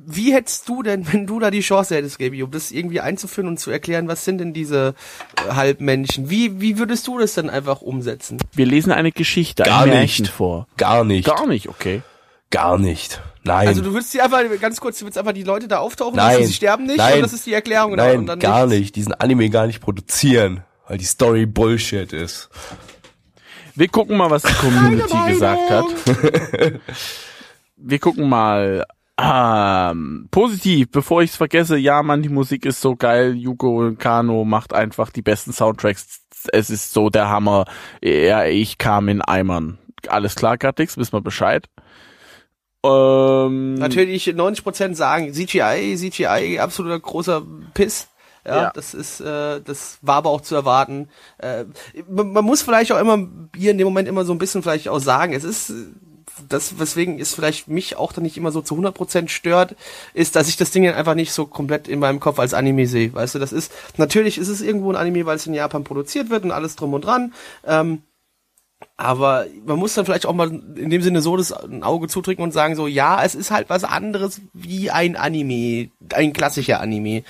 wie 0.05 0.33
hättest 0.33 0.67
du 0.69 0.83
denn, 0.83 1.05
wenn 1.11 1.27
du 1.27 1.39
da 1.39 1.51
die 1.51 1.61
Chance 1.61 1.95
hättest, 1.95 2.19
Gaby, 2.19 2.43
um 2.43 2.51
das 2.51 2.71
irgendwie 2.71 2.99
einzuführen 3.01 3.47
und 3.47 3.59
zu 3.59 3.71
erklären, 3.71 4.07
was 4.07 4.25
sind 4.25 4.39
denn 4.39 4.53
diese 4.53 4.95
äh, 5.37 5.53
Halbmenschen? 5.53 6.29
Wie, 6.29 6.61
wie 6.61 6.77
würdest 6.77 7.07
du 7.07 7.17
das 7.17 7.33
dann 7.33 7.49
einfach 7.49 7.81
umsetzen? 7.81 8.37
Wir 8.53 8.65
lesen 8.65 8.91
eine 8.91 9.11
Geschichte, 9.11 9.63
Gar 9.63 9.83
ein 9.83 10.01
nicht. 10.01 10.27
Vor. 10.27 10.67
Gar 10.77 11.03
nicht. 11.03 11.27
Gar 11.27 11.47
nicht, 11.47 11.67
okay. 11.69 12.01
Gar 12.49 12.77
nicht. 12.77 13.21
Nein. 13.43 13.67
Also 13.67 13.81
du 13.81 13.93
würdest 13.93 14.13
die 14.13 14.21
einfach, 14.21 14.41
ganz 14.59 14.79
kurz, 14.79 14.99
du 14.99 15.05
würdest 15.05 15.17
einfach 15.17 15.33
die 15.33 15.43
Leute 15.43 15.67
da 15.67 15.79
auftauchen 15.79 16.17
Nein. 16.17 16.33
lassen, 16.33 16.47
sie 16.47 16.53
sterben 16.53 16.85
nicht 16.85 16.97
Nein. 16.97 17.15
und 17.15 17.21
das 17.21 17.33
ist 17.33 17.45
die 17.45 17.53
Erklärung. 17.53 17.95
Nein, 17.95 18.19
und 18.19 18.25
dann 18.27 18.39
gar 18.39 18.67
nichts. 18.67 18.79
nicht. 18.79 18.95
Diesen 18.97 19.13
Anime 19.13 19.49
gar 19.49 19.67
nicht 19.67 19.81
produzieren, 19.81 20.63
weil 20.87 20.97
die 20.97 21.05
Story 21.05 21.45
Bullshit 21.45 22.13
ist. 22.13 22.49
Wir 23.75 23.87
gucken 23.87 24.17
mal, 24.17 24.29
was 24.29 24.43
die 24.43 24.53
Community 24.59 25.17
gesagt 25.29 25.69
hat. 25.69 25.85
Wir 27.77 27.99
gucken 27.99 28.29
mal. 28.29 28.85
Ähm, 29.23 30.27
positiv, 30.31 30.89
bevor 30.91 31.21
ich's 31.21 31.35
vergesse, 31.35 31.77
ja, 31.77 32.01
Mann, 32.01 32.23
die 32.23 32.29
Musik 32.29 32.65
ist 32.65 32.81
so 32.81 32.95
geil. 32.95 33.35
Yugo 33.35 33.93
Kano 33.97 34.45
macht 34.45 34.73
einfach 34.73 35.11
die 35.11 35.21
besten 35.21 35.53
Soundtracks. 35.53 36.21
Es 36.51 36.69
ist 36.69 36.91
so 36.91 37.09
der 37.09 37.29
Hammer. 37.29 37.65
Ja, 38.01 38.45
ich 38.45 38.77
kam 38.77 39.09
in 39.09 39.21
Eimern. 39.21 39.77
Alles 40.07 40.35
klar, 40.35 40.57
Gattix, 40.57 40.97
wissen 40.97 41.13
wir 41.13 41.21
Bescheid. 41.21 41.67
Ähm, 42.83 43.75
Natürlich 43.75 44.27
90% 44.27 44.95
sagen 44.95 45.33
CGI, 45.33 45.95
CGI, 45.97 46.59
absoluter 46.59 46.99
großer 46.99 47.43
Piss. 47.75 48.07
Ja, 48.43 48.55
Ja. 48.63 48.71
das 48.73 48.95
ist, 48.95 49.19
äh, 49.21 49.61
das 49.61 49.99
war 50.01 50.15
aber 50.15 50.31
auch 50.31 50.41
zu 50.41 50.55
erwarten. 50.55 51.09
Äh, 51.37 51.65
man, 52.09 52.31
man 52.33 52.43
muss 52.43 52.63
vielleicht 52.63 52.91
auch 52.91 52.99
immer 52.99 53.27
hier 53.55 53.69
in 53.69 53.77
dem 53.77 53.85
Moment 53.85 54.07
immer 54.07 54.25
so 54.25 54.33
ein 54.33 54.39
bisschen 54.39 54.63
vielleicht 54.63 54.87
auch 54.89 54.97
sagen, 54.97 55.33
es 55.33 55.43
ist 55.43 55.71
das, 56.49 56.79
weswegen 56.79 57.19
es 57.19 57.33
vielleicht 57.33 57.67
mich 57.67 57.95
auch 57.97 58.13
dann 58.13 58.23
nicht 58.23 58.37
immer 58.37 58.51
so 58.51 58.61
zu 58.61 58.75
100% 58.75 59.29
stört, 59.29 59.75
ist, 60.13 60.35
dass 60.35 60.47
ich 60.49 60.57
das 60.57 60.71
Ding 60.71 60.87
einfach 60.87 61.15
nicht 61.15 61.33
so 61.33 61.45
komplett 61.45 61.87
in 61.87 61.99
meinem 61.99 62.19
Kopf 62.19 62.39
als 62.39 62.53
Anime 62.53 62.87
sehe. 62.87 63.13
Weißt 63.13 63.35
du, 63.35 63.39
das 63.39 63.51
ist, 63.51 63.71
natürlich 63.97 64.37
ist 64.37 64.47
es 64.47 64.61
irgendwo 64.61 64.91
ein 64.91 64.95
Anime, 64.95 65.25
weil 65.25 65.35
es 65.35 65.47
in 65.47 65.53
Japan 65.53 65.83
produziert 65.83 66.29
wird 66.29 66.43
und 66.43 66.51
alles 66.51 66.75
drum 66.75 66.93
und 66.93 67.05
dran. 67.05 67.33
Ähm, 67.65 68.01
aber 68.97 69.45
man 69.65 69.77
muss 69.77 69.93
dann 69.93 70.05
vielleicht 70.05 70.25
auch 70.25 70.33
mal 70.33 70.49
in 70.49 70.89
dem 70.89 71.01
Sinne 71.01 71.21
so 71.21 71.37
das 71.37 71.51
ein 71.51 71.83
Auge 71.83 72.07
zudrücken 72.07 72.43
und 72.43 72.51
sagen 72.51 72.75
so, 72.75 72.87
ja, 72.87 73.23
es 73.23 73.35
ist 73.35 73.51
halt 73.51 73.69
was 73.69 73.83
anderes 73.83 74.41
wie 74.53 74.89
ein 74.91 75.15
Anime, 75.15 75.89
ein 76.13 76.33
klassischer 76.33 76.79
Anime. 76.79 77.23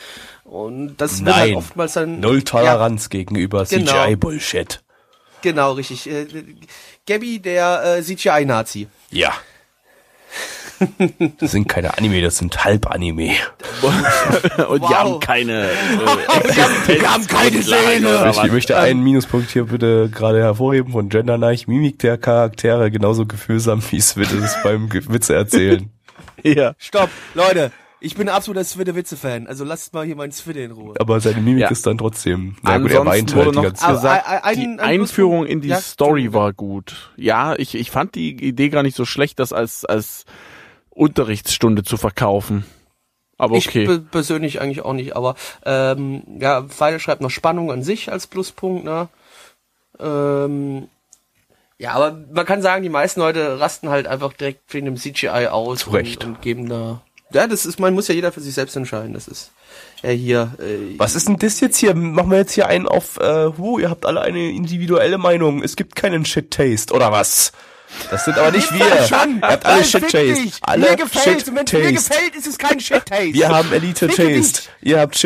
Und 0.44 0.98
das 0.98 1.24
wird 1.24 1.36
halt 1.36 1.50
Nein. 1.50 1.58
oftmals 1.58 1.94
dann... 1.94 2.20
Null 2.20 2.44
Toleranz 2.44 3.10
gegenüber 3.10 3.66
Genau. 3.66 3.92
CGI-Bullshit. 3.92 4.82
Genau, 5.42 5.74
richtig. 5.74 6.10
Äh, 6.10 6.26
Gabby, 7.08 7.40
der 7.40 7.98
äh, 7.98 8.02
CGI-Nazi. 8.04 8.88
Ja. 9.10 9.34
Das 11.38 11.52
sind 11.52 11.68
keine 11.68 11.96
Anime, 11.98 12.22
das 12.22 12.38
sind 12.38 12.64
Halbanime. 12.64 13.34
und 14.68 14.82
die 14.82 14.82
Wow. 14.82 14.94
haben 14.94 15.20
keine. 15.20 15.70
Äh, 15.70 15.76
Wir 17.00 17.14
haben 17.14 17.28
keine 17.28 17.62
Seele. 17.62 18.32
Ich 18.44 18.52
möchte 18.52 18.78
einen 18.78 19.04
Minuspunkt 19.04 19.52
hier 19.52 19.66
bitte 19.66 20.10
gerade 20.10 20.40
hervorheben 20.42 20.92
von 20.94 21.10
Genderneich. 21.10 21.68
Mimik 21.68 22.00
der 22.00 22.18
Charaktere 22.18 22.90
genauso 22.90 23.26
gefühlsam, 23.28 23.84
wie 23.92 23.98
es 23.98 24.16
wird 24.18 24.32
es 24.32 24.58
beim 24.64 24.92
Witze 24.92 25.36
erzählen. 25.36 25.92
ja. 26.44 26.74
Stopp, 26.80 27.10
Leute. 27.36 27.72
Ich 28.04 28.16
bin 28.16 28.30
absoluter 28.30 28.64
Swidde-Witze-Fan. 28.64 29.46
Also 29.48 29.64
lasst 29.64 29.94
mal 29.94 30.04
hier 30.06 30.16
meinen 30.16 30.32
Swidde 30.32 30.64
in 30.64 30.72
Ruhe. 30.72 30.96
Aber 31.00 31.20
seine 31.20 31.40
Mimik 31.40 31.62
Ja. 31.62 31.70
ist 31.70 31.86
dann 31.86 32.00
trotzdem, 32.00 32.56
na 32.64 32.80
gut, 32.80 32.90
er 32.92 33.02
Ansonsten 33.02 33.06
weint 33.06 33.32
wurde 33.36 33.46
halt 33.46 33.52
die 33.52 33.56
noch 33.58 33.64
ganze 33.64 33.82
Zeit. 33.82 33.92
gesagt, 33.96 34.28
Aber 34.28 34.44
ein- 34.46 34.56
die 34.56 34.62
ein- 34.66 34.80
ein 34.80 35.02
Einführung 35.02 35.46
in 35.46 35.62
die 35.62 35.68
Ja, 35.70 35.80
Story 35.80 36.34
war 36.34 36.52
gut. 36.52 37.12
Ja, 37.16 37.56
ich, 37.58 37.76
ich 37.76 37.92
fand 37.92 38.16
die 38.16 38.32
Idee 38.44 38.70
gar 38.70 38.82
nicht 38.82 38.96
so 38.98 39.06
schlecht, 39.06 39.38
das 39.40 39.54
als, 39.54 39.86
als 39.86 40.26
Unterrichtsstunde 40.90 41.84
zu 41.84 41.96
verkaufen. 41.98 42.66
Aber 43.38 43.56
Ich 43.56 43.68
okay. 43.68 43.86
pe- 43.86 44.00
persönlich 44.00 44.62
eigentlich 44.62 44.82
auch 44.84 44.94
nicht, 44.94 45.16
aber 45.16 45.36
ähm, 45.66 46.24
ja, 46.40 46.64
Pfeil 46.64 47.00
schreibt 47.00 47.22
noch 47.22 47.30
Spannung 47.32 47.72
an 47.72 47.82
sich 47.84 48.12
als 48.12 48.28
Pluspunkt, 48.28 48.84
ne? 48.84 49.10
Ähm, 50.00 50.88
ja, 51.78 51.94
aber 51.94 52.20
man 52.32 52.46
kann 52.46 52.62
sagen, 52.62 52.84
die 52.84 52.90
meisten 52.90 53.20
Leute 53.20 53.60
rasten 53.60 53.90
halt 53.90 54.06
einfach 54.08 54.34
direkt 54.34 54.72
wegen 54.74 54.86
dem 54.86 54.98
CGI 54.98 55.48
aus 55.48 55.80
Zu 55.80 55.90
Recht. 55.92 56.24
Und, 56.24 56.32
und 56.36 56.42
geben 56.42 56.70
da. 56.70 57.02
Ja, 57.34 57.48
das 57.48 57.66
ist, 57.66 57.80
man 57.80 57.94
muss 57.94 58.08
ja 58.08 58.16
jeder 58.16 58.32
für 58.32 58.42
sich 58.42 58.54
selbst 58.54 58.76
entscheiden. 58.76 59.14
Das 59.14 59.28
ist 59.28 59.52
ja 60.04 60.10
hier. 60.10 60.52
Äh, 60.60 60.98
Was 60.98 61.16
ist 61.16 61.28
denn 61.28 61.38
das 61.38 61.60
jetzt 61.60 61.78
hier? 61.78 61.94
Machen 61.94 62.32
wir 62.32 62.38
jetzt 62.40 62.54
hier 62.54 62.68
einen 62.68 62.88
auf, 62.88 63.18
äh, 63.20 63.48
hu, 63.58 63.80
ihr 63.80 63.90
habt 63.90 64.06
alle 64.06 64.22
eine 64.22 64.50
individuelle 64.52 65.18
Meinung. 65.18 65.64
Es 65.64 65.76
gibt 65.76 65.96
keinen 65.96 66.26
Shit-Taste, 66.26 66.94
oder 66.94 67.12
was? 67.12 67.52
Das 68.10 68.24
sind 68.26 68.38
aber 68.38 68.52
nicht 68.52 68.72
wir. 68.74 68.86
Ihr 68.86 69.42
habt 69.42 69.66
alle 69.66 69.84
Shit-Taste. 69.84 70.34
dich. 70.36 70.54
Alle 70.62 70.92
mir 70.92 70.96
gefällt, 70.96 71.48
und 71.50 71.56
wenn 71.58 71.66
es 71.66 71.74
mir 71.74 71.92
gefällt, 71.92 72.36
ist 72.38 72.48
es 72.48 72.58
kein 72.58 72.80
Shit-Taste. 72.80 73.34
Wir 73.34 73.50
haben 73.50 73.72
Elite-Taste. 73.74 74.24
dich. 74.24 74.70
Ihr 74.82 75.00
habt. 75.00 75.22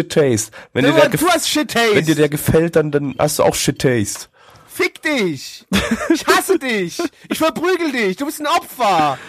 Wenn, 0.73 0.85
dir 0.85 0.91
der 0.93 1.09
du 1.09 1.17
gef- 1.17 1.27
hast 1.29 1.47
Shit-Taste. 1.49 1.95
wenn 1.95 2.05
dir 2.05 2.15
der 2.15 2.29
gefällt, 2.29 2.75
dann, 2.75 2.91
dann 2.91 3.13
hast 3.19 3.37
du 3.39 3.43
auch 3.43 3.53
Shit-Taste. 3.55 4.27
Fick 4.67 5.01
dich! 5.03 5.63
Ich 6.09 6.25
hasse 6.27 6.59
dich! 6.59 6.97
Ich 7.29 7.37
verprügel 7.37 7.91
dich! 7.93 8.17
Du 8.17 8.25
bist 8.25 8.41
ein 8.41 8.47
Opfer! 8.47 9.17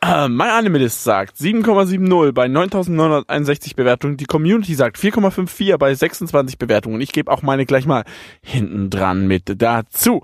Mein 0.28 0.50
Animalist 0.50 1.02
sagt 1.02 1.36
7,70 1.36 2.32
bei 2.32 2.48
9961 2.48 3.74
Bewertungen. 3.74 4.16
Die 4.16 4.26
Community 4.26 4.74
sagt 4.74 4.96
4,54 4.96 5.76
bei 5.76 5.94
26 5.94 6.58
Bewertungen. 6.58 7.00
Ich 7.00 7.12
gebe 7.12 7.30
auch 7.30 7.42
meine 7.42 7.66
gleich 7.66 7.86
mal 7.86 8.04
hinten 8.42 8.90
dran 8.90 9.26
mit 9.26 9.60
dazu. 9.60 10.22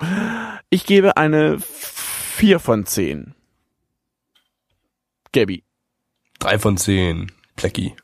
Ich 0.70 0.87
gebe 0.87 1.16
eine 1.16 1.59
4 1.59 2.61
von 2.61 2.87
10. 2.87 3.35
Gabby. 5.35 5.64
Drei 6.39 6.59
von 6.61 6.77
zehn. 6.77 7.33
Plecky. 7.57 7.95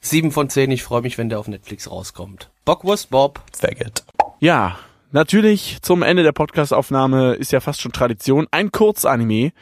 Sieben 0.00 0.32
von 0.32 0.48
zehn, 0.48 0.70
ich 0.70 0.82
freue 0.82 1.02
mich, 1.02 1.18
wenn 1.18 1.28
der 1.28 1.38
auf 1.38 1.48
Netflix 1.48 1.90
rauskommt. 1.90 2.50
Bockwurst 2.64 3.10
Bob. 3.10 3.42
Faggot. 3.52 4.04
Ja, 4.40 4.78
natürlich 5.12 5.78
zum 5.82 6.02
Ende 6.02 6.22
der 6.22 6.32
Podcastaufnahme 6.32 7.34
ist 7.34 7.52
ja 7.52 7.60
fast 7.60 7.82
schon 7.82 7.92
Tradition 7.92 8.46
ein 8.50 8.72
Kurzanime, 8.72 9.52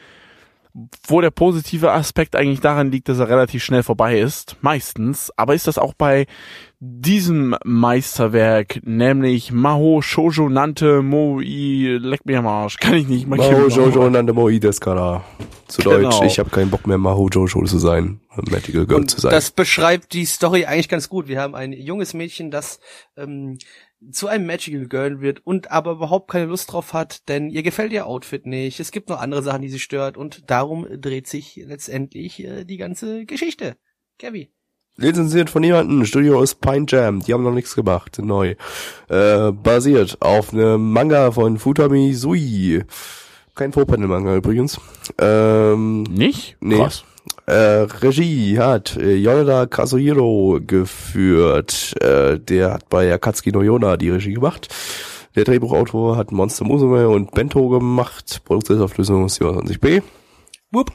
wo 1.07 1.21
der 1.21 1.29
positive 1.29 1.91
Aspekt 1.91 2.35
eigentlich 2.35 2.59
daran 2.59 2.91
liegt, 2.91 3.07
dass 3.07 3.19
er 3.19 3.29
relativ 3.29 3.63
schnell 3.63 3.83
vorbei 3.83 4.19
ist, 4.19 4.57
meistens. 4.61 5.31
Aber 5.37 5.53
ist 5.53 5.67
das 5.67 5.77
auch 5.77 5.93
bei 5.93 6.25
diesem 6.79 7.55
Meisterwerk, 7.63 8.79
nämlich 8.83 9.51
Maho 9.51 10.01
Shoujo 10.01 10.49
Nante 10.49 11.01
Moi 11.01 11.43
Leck 11.99 12.25
mir 12.25 12.39
am 12.39 12.47
Arsch. 12.47 12.77
Kann 12.77 12.95
ich 12.95 13.07
nicht. 13.07 13.27
Maho 13.27 13.67
Jojo 13.67 14.09
Nande 14.09 14.33
Moi 14.33 14.59
Deskara. 14.59 15.23
Zu 15.67 15.81
Genau. 15.83 16.09
Deutsch, 16.09 16.21
ich 16.25 16.39
habe 16.39 16.49
keinen 16.49 16.69
Bock 16.69 16.87
mehr 16.87 16.97
Maho 16.97 17.29
Jojo 17.29 17.65
zu 17.65 17.77
sein, 17.77 18.19
Magical 18.49 18.85
Girl 18.85 18.99
Und 18.99 19.11
zu 19.11 19.21
sein. 19.21 19.31
das 19.31 19.51
beschreibt 19.51 20.13
die 20.13 20.25
Story 20.25 20.65
eigentlich 20.65 20.89
ganz 20.89 21.07
gut. 21.07 21.27
Wir 21.27 21.39
haben 21.39 21.55
ein 21.55 21.71
junges 21.71 22.13
Mädchen, 22.13 22.51
das 22.51 22.79
ähm, 23.15 23.57
zu 24.11 24.27
einem 24.27 24.45
Magical 24.45 24.87
Girl 24.87 25.21
wird 25.21 25.45
und 25.45 25.71
aber 25.71 25.91
überhaupt 25.91 26.29
keine 26.29 26.45
Lust 26.45 26.71
drauf 26.71 26.93
hat, 26.93 27.27
denn 27.29 27.49
ihr 27.49 27.63
gefällt 27.63 27.91
ihr 27.91 28.05
Outfit 28.07 28.45
nicht. 28.45 28.79
Es 28.79 28.91
gibt 28.91 29.09
noch 29.09 29.19
andere 29.19 29.43
Sachen, 29.43 29.61
die 29.61 29.69
sie 29.69 29.79
stört 29.79 30.17
und 30.17 30.49
darum 30.49 30.87
dreht 30.99 31.27
sich 31.27 31.61
letztendlich 31.65 32.43
äh, 32.43 32.65
die 32.65 32.77
ganze 32.77 33.25
Geschichte. 33.25 33.77
Kevin. 34.17 34.47
Lizenziert 34.95 35.49
von 35.49 35.63
jemandem, 35.63 36.05
Studio 36.05 36.43
ist 36.43 36.61
Pine 36.61 36.85
Jam, 36.87 37.19
die 37.19 37.33
haben 37.33 37.43
noch 37.43 37.53
nichts 37.53 37.73
gemacht, 37.75 38.19
neu. 38.21 38.55
Äh, 39.09 39.51
basiert 39.51 40.17
auf 40.21 40.53
einem 40.53 40.91
Manga 40.91 41.31
von 41.31 41.57
Futami 41.57 42.13
Sui. 42.13 42.83
Kein 43.55 43.73
Vorpanel-Manga 43.73 44.35
übrigens. 44.35 44.79
Ähm, 45.19 46.03
Nicht? 46.03 46.57
Nee. 46.59 46.77
Krass. 46.77 47.05
Äh, 47.45 47.87
Regie 48.01 48.57
hat 48.57 48.95
äh, 48.95 49.15
Yoneda 49.15 49.65
Kazuhiro 49.65 50.59
geführt. 50.65 51.93
Äh, 52.01 52.39
der 52.39 52.73
hat 52.73 52.89
bei 52.89 53.13
Akatsuki 53.13 53.51
no 53.51 53.61
Yona 53.61 53.97
die 53.97 54.11
Regie 54.11 54.33
gemacht. 54.33 54.73
Der 55.35 55.43
Drehbuchautor 55.43 56.15
hat 56.15 56.31
Monster 56.31 56.63
Musume 56.63 57.09
und 57.09 57.31
Bento 57.31 57.67
gemacht. 57.67 58.41
Produktionsauflösung 58.45 59.25
ist 59.25 59.41
27b. 59.41 60.03
Whoop. 60.71 60.91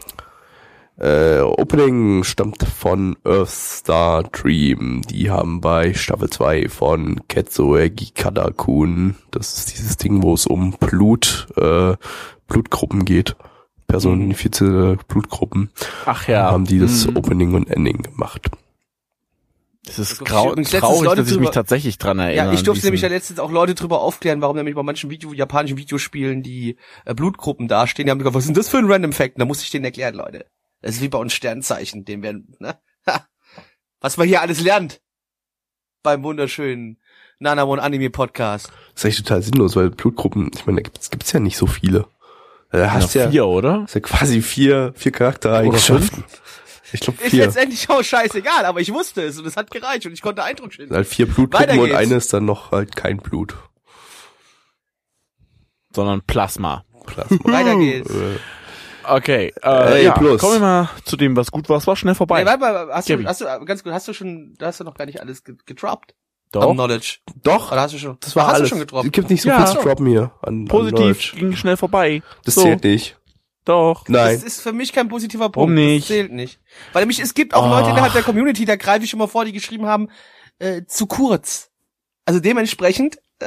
Äh, 0.96 1.40
Opening 1.40 2.24
stammt 2.24 2.64
von 2.64 3.16
Earthstar 3.24 4.24
Dream. 4.24 5.02
Die 5.08 5.30
haben 5.30 5.60
bei 5.60 5.94
Staffel 5.94 6.30
2 6.30 6.68
von 6.68 7.20
Ketsue 7.28 7.90
Gikada-kun, 7.90 9.14
das 9.30 9.58
ist 9.58 9.72
dieses 9.72 9.96
Ding, 9.96 10.22
wo 10.24 10.34
es 10.34 10.46
um 10.46 10.72
Blut, 10.72 11.46
äh, 11.56 11.94
Blutgruppen 12.48 13.04
geht. 13.04 13.36
Personifizierte 13.88 14.98
Blutgruppen 15.08 15.70
Ach 16.04 16.28
ja. 16.28 16.50
haben 16.50 16.66
die 16.66 16.78
das 16.78 17.06
Hm. 17.06 17.16
Opening 17.16 17.54
und 17.54 17.68
Ending 17.70 18.02
gemacht. 18.02 18.48
Es 19.88 19.98
ist 19.98 20.18
grau 20.18 20.54
traurig, 20.54 20.70
Leute 21.04 21.22
dass 21.22 21.30
ich 21.30 21.40
mich 21.40 21.50
tatsächlich 21.50 21.96
dran 21.96 22.18
erinnere. 22.18 22.48
Ja, 22.48 22.52
ich 22.52 22.62
durfte 22.62 22.84
nämlich 22.84 23.00
ja 23.00 23.08
letztens 23.08 23.40
auch 23.40 23.50
Leute 23.50 23.74
drüber 23.74 24.02
aufklären, 24.02 24.42
warum 24.42 24.56
nämlich 24.56 24.74
bei 24.74 24.82
manchen 24.82 25.08
Video, 25.08 25.32
japanischen 25.32 25.78
Videospielen 25.78 26.42
die 26.42 26.76
äh, 27.06 27.14
Blutgruppen 27.14 27.68
dastehen. 27.68 28.04
Die 28.04 28.10
haben 28.10 28.18
gesagt, 28.18 28.34
was 28.34 28.44
ist 28.44 28.48
denn 28.48 28.54
das 28.54 28.68
für 28.68 28.76
ein 28.76 28.90
Random 28.90 29.12
Fact? 29.12 29.36
Und 29.36 29.40
Da 29.40 29.46
musste 29.46 29.64
ich 29.64 29.70
denen 29.70 29.86
erklären, 29.86 30.14
Leute. 30.14 30.44
Das 30.82 30.96
ist 30.96 31.00
wie 31.00 31.08
bei 31.08 31.18
uns 31.18 31.32
Sternzeichen, 31.32 32.04
den 32.04 32.22
werden, 32.22 32.54
ne? 32.58 32.78
Ha. 33.06 33.26
Was 34.00 34.18
man 34.18 34.28
hier 34.28 34.42
alles 34.42 34.60
lernt. 34.60 35.00
Beim 36.02 36.22
wunderschönen 36.22 36.98
Nanamon 37.38 37.80
Anime 37.80 38.10
Podcast. 38.10 38.70
Das 38.92 39.04
ist 39.04 39.10
echt 39.10 39.26
total 39.26 39.42
sinnlos, 39.42 39.74
weil 39.74 39.90
Blutgruppen, 39.90 40.50
ich 40.54 40.66
meine, 40.66 40.76
da 40.76 40.82
gibt's, 40.82 41.10
gibt's 41.10 41.32
ja 41.32 41.40
nicht 41.40 41.56
so 41.56 41.66
viele. 41.66 42.06
Da 42.70 42.92
hast 42.92 43.14
Ja, 43.14 43.22
ja, 43.24 43.30
vier, 43.30 43.46
oder? 43.46 43.82
hast 43.82 43.94
ja 43.94 44.00
quasi 44.00 44.42
vier, 44.42 44.92
vier 44.94 45.12
Charaktereigenschaften. 45.12 46.24
Ich 46.92 47.00
glaube 47.00 47.22
Ist 47.22 47.30
vier. 47.30 47.44
letztendlich 47.46 47.88
auch 47.90 48.02
scheißegal, 48.02 48.64
aber 48.64 48.80
ich 48.80 48.92
wusste 48.92 49.22
es 49.22 49.38
und 49.38 49.46
es 49.46 49.56
hat 49.56 49.70
gereicht 49.70 50.06
und 50.06 50.12
ich 50.12 50.22
konnte 50.22 50.42
Eindruck 50.42 50.72
schinden. 50.72 50.94
halt 50.94 51.06
vier 51.06 51.26
Blutgruppen 51.26 51.78
und 51.80 51.92
eine 51.94 52.14
ist 52.14 52.32
dann 52.32 52.44
noch 52.46 52.72
halt 52.72 52.96
kein 52.96 53.18
Blut. 53.18 53.56
Sondern 55.94 56.22
Plasma. 56.22 56.84
Plasma. 57.06 57.38
Weiter 57.44 57.76
geht's. 57.76 58.10
Äh, 58.10 58.38
Okay, 59.10 59.54
äh, 59.62 59.94
Ey, 60.00 60.04
ja, 60.04 60.12
plus. 60.12 60.38
kommen 60.38 60.54
wir 60.56 60.60
mal 60.60 60.90
zu 61.06 61.16
dem, 61.16 61.34
was 61.34 61.50
gut 61.50 61.66
war. 61.70 61.78
Es 61.78 61.86
war 61.86 61.96
schnell 61.96 62.14
vorbei. 62.14 62.40
Nee, 62.40 62.46
warte 62.46 62.60
mal, 62.60 62.88
hast 62.92 63.08
du, 63.08 63.24
hast 63.24 63.40
du, 63.40 63.46
ganz 63.64 63.82
gut, 63.82 63.90
hast 63.94 64.06
du 64.06 64.12
schon, 64.12 64.52
da 64.58 64.66
hast 64.66 64.80
du 64.80 64.84
noch 64.84 64.92
gar 64.96 65.06
nicht 65.06 65.18
alles 65.22 65.44
ge- 65.44 65.56
gedroppt. 65.64 66.14
Doch. 66.52 66.62
Am 66.62 66.74
Knowledge. 66.74 67.18
Doch, 67.42 67.72
Oder 67.72 67.82
hast 67.82 67.94
du 67.94 67.98
schon? 67.98 68.16
das 68.20 68.34
war 68.36 68.46
hast 68.46 68.54
alles. 68.54 68.62
du 68.64 68.68
schon 68.70 68.78
gedroppt? 68.80 69.06
Es 69.06 69.12
gibt 69.12 69.30
nicht 69.30 69.42
so 69.42 69.48
Ja. 69.50 69.66
viel 69.66 69.76
zu 69.76 69.82
droppen 69.86 70.06
hier 70.06 70.32
an, 70.42 70.60
an 70.60 70.64
Positiv, 70.66 70.98
Deutsch. 70.98 71.34
ging 71.34 71.54
schnell 71.56 71.76
vorbei. 71.76 72.22
Das 72.44 72.54
so, 72.54 72.62
zählt 72.62 72.84
nicht. 72.84 73.16
Doch. 73.64 74.04
Nein. 74.08 74.34
Das 74.34 74.44
ist 74.44 74.62
für 74.62 74.72
mich 74.72 74.92
kein 74.94 75.08
positiver 75.08 75.50
Punkt. 75.50 75.56
Warum 75.56 75.74
nicht? 75.74 76.04
Das 76.08 76.16
zählt 76.16 76.32
nicht. 76.32 76.58
Weil 76.94 77.02
nämlich, 77.02 77.18
es 77.20 77.34
gibt 77.34 77.52
auch 77.54 77.66
Oh. 77.66 77.68
Leute 77.68 77.90
innerhalb 77.90 78.14
der 78.14 78.22
Community, 78.22 78.64
da 78.64 78.76
greife 78.76 79.04
ich 79.04 79.10
schon 79.10 79.18
mal 79.18 79.26
vor, 79.26 79.44
die 79.44 79.52
geschrieben 79.52 79.84
haben, 79.86 80.08
äh, 80.58 80.82
zu 80.86 81.06
kurz. 81.06 81.70
Also 82.24 82.40
dementsprechend, 82.40 83.18
äh, 83.40 83.46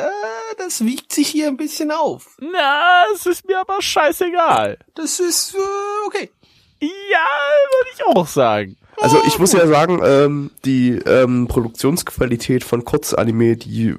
das 0.59 0.85
wiegt 0.85 1.11
sich 1.11 1.27
hier 1.27 1.47
ein 1.47 1.57
bisschen 1.57 1.89
auf. 1.91 2.37
Na, 2.39 3.03
es 3.15 3.25
ist 3.25 3.47
mir 3.47 3.59
aber 3.59 3.81
scheißegal. 3.81 4.77
Das 4.93 5.19
ist, 5.19 5.55
äh, 5.55 6.05
okay. 6.05 6.29
Ja, 6.81 6.87
würde 6.89 7.89
ich 7.93 8.05
auch 8.05 8.27
sagen. 8.27 8.77
Also 8.97 9.17
ich 9.25 9.39
muss 9.39 9.53
ja 9.53 9.65
sagen, 9.67 9.99
ähm, 10.03 10.51
die 10.63 10.91
ähm, 10.91 11.47
Produktionsqualität 11.47 12.63
von 12.63 12.85
Kurzanime, 12.85 13.55
die 13.57 13.95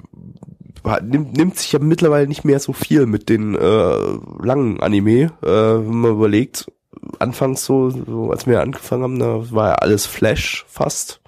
nimmt, 1.03 1.37
nimmt 1.37 1.59
sich 1.59 1.72
ja 1.72 1.78
mittlerweile 1.80 2.28
nicht 2.28 2.45
mehr 2.45 2.61
so 2.61 2.72
viel 2.72 3.07
mit 3.07 3.28
den 3.28 3.55
äh, 3.55 3.97
langen 4.45 4.80
Anime, 4.80 5.33
äh, 5.43 5.47
wenn 5.47 6.01
man 6.01 6.12
überlegt. 6.12 6.70
Anfangs 7.18 7.64
so, 7.64 7.91
so, 7.91 8.30
als 8.30 8.47
wir 8.47 8.61
angefangen 8.61 9.03
haben, 9.03 9.18
da 9.18 9.51
war 9.51 9.68
ja 9.70 9.74
alles 9.76 10.07
Flash 10.07 10.64
fast. 10.68 11.20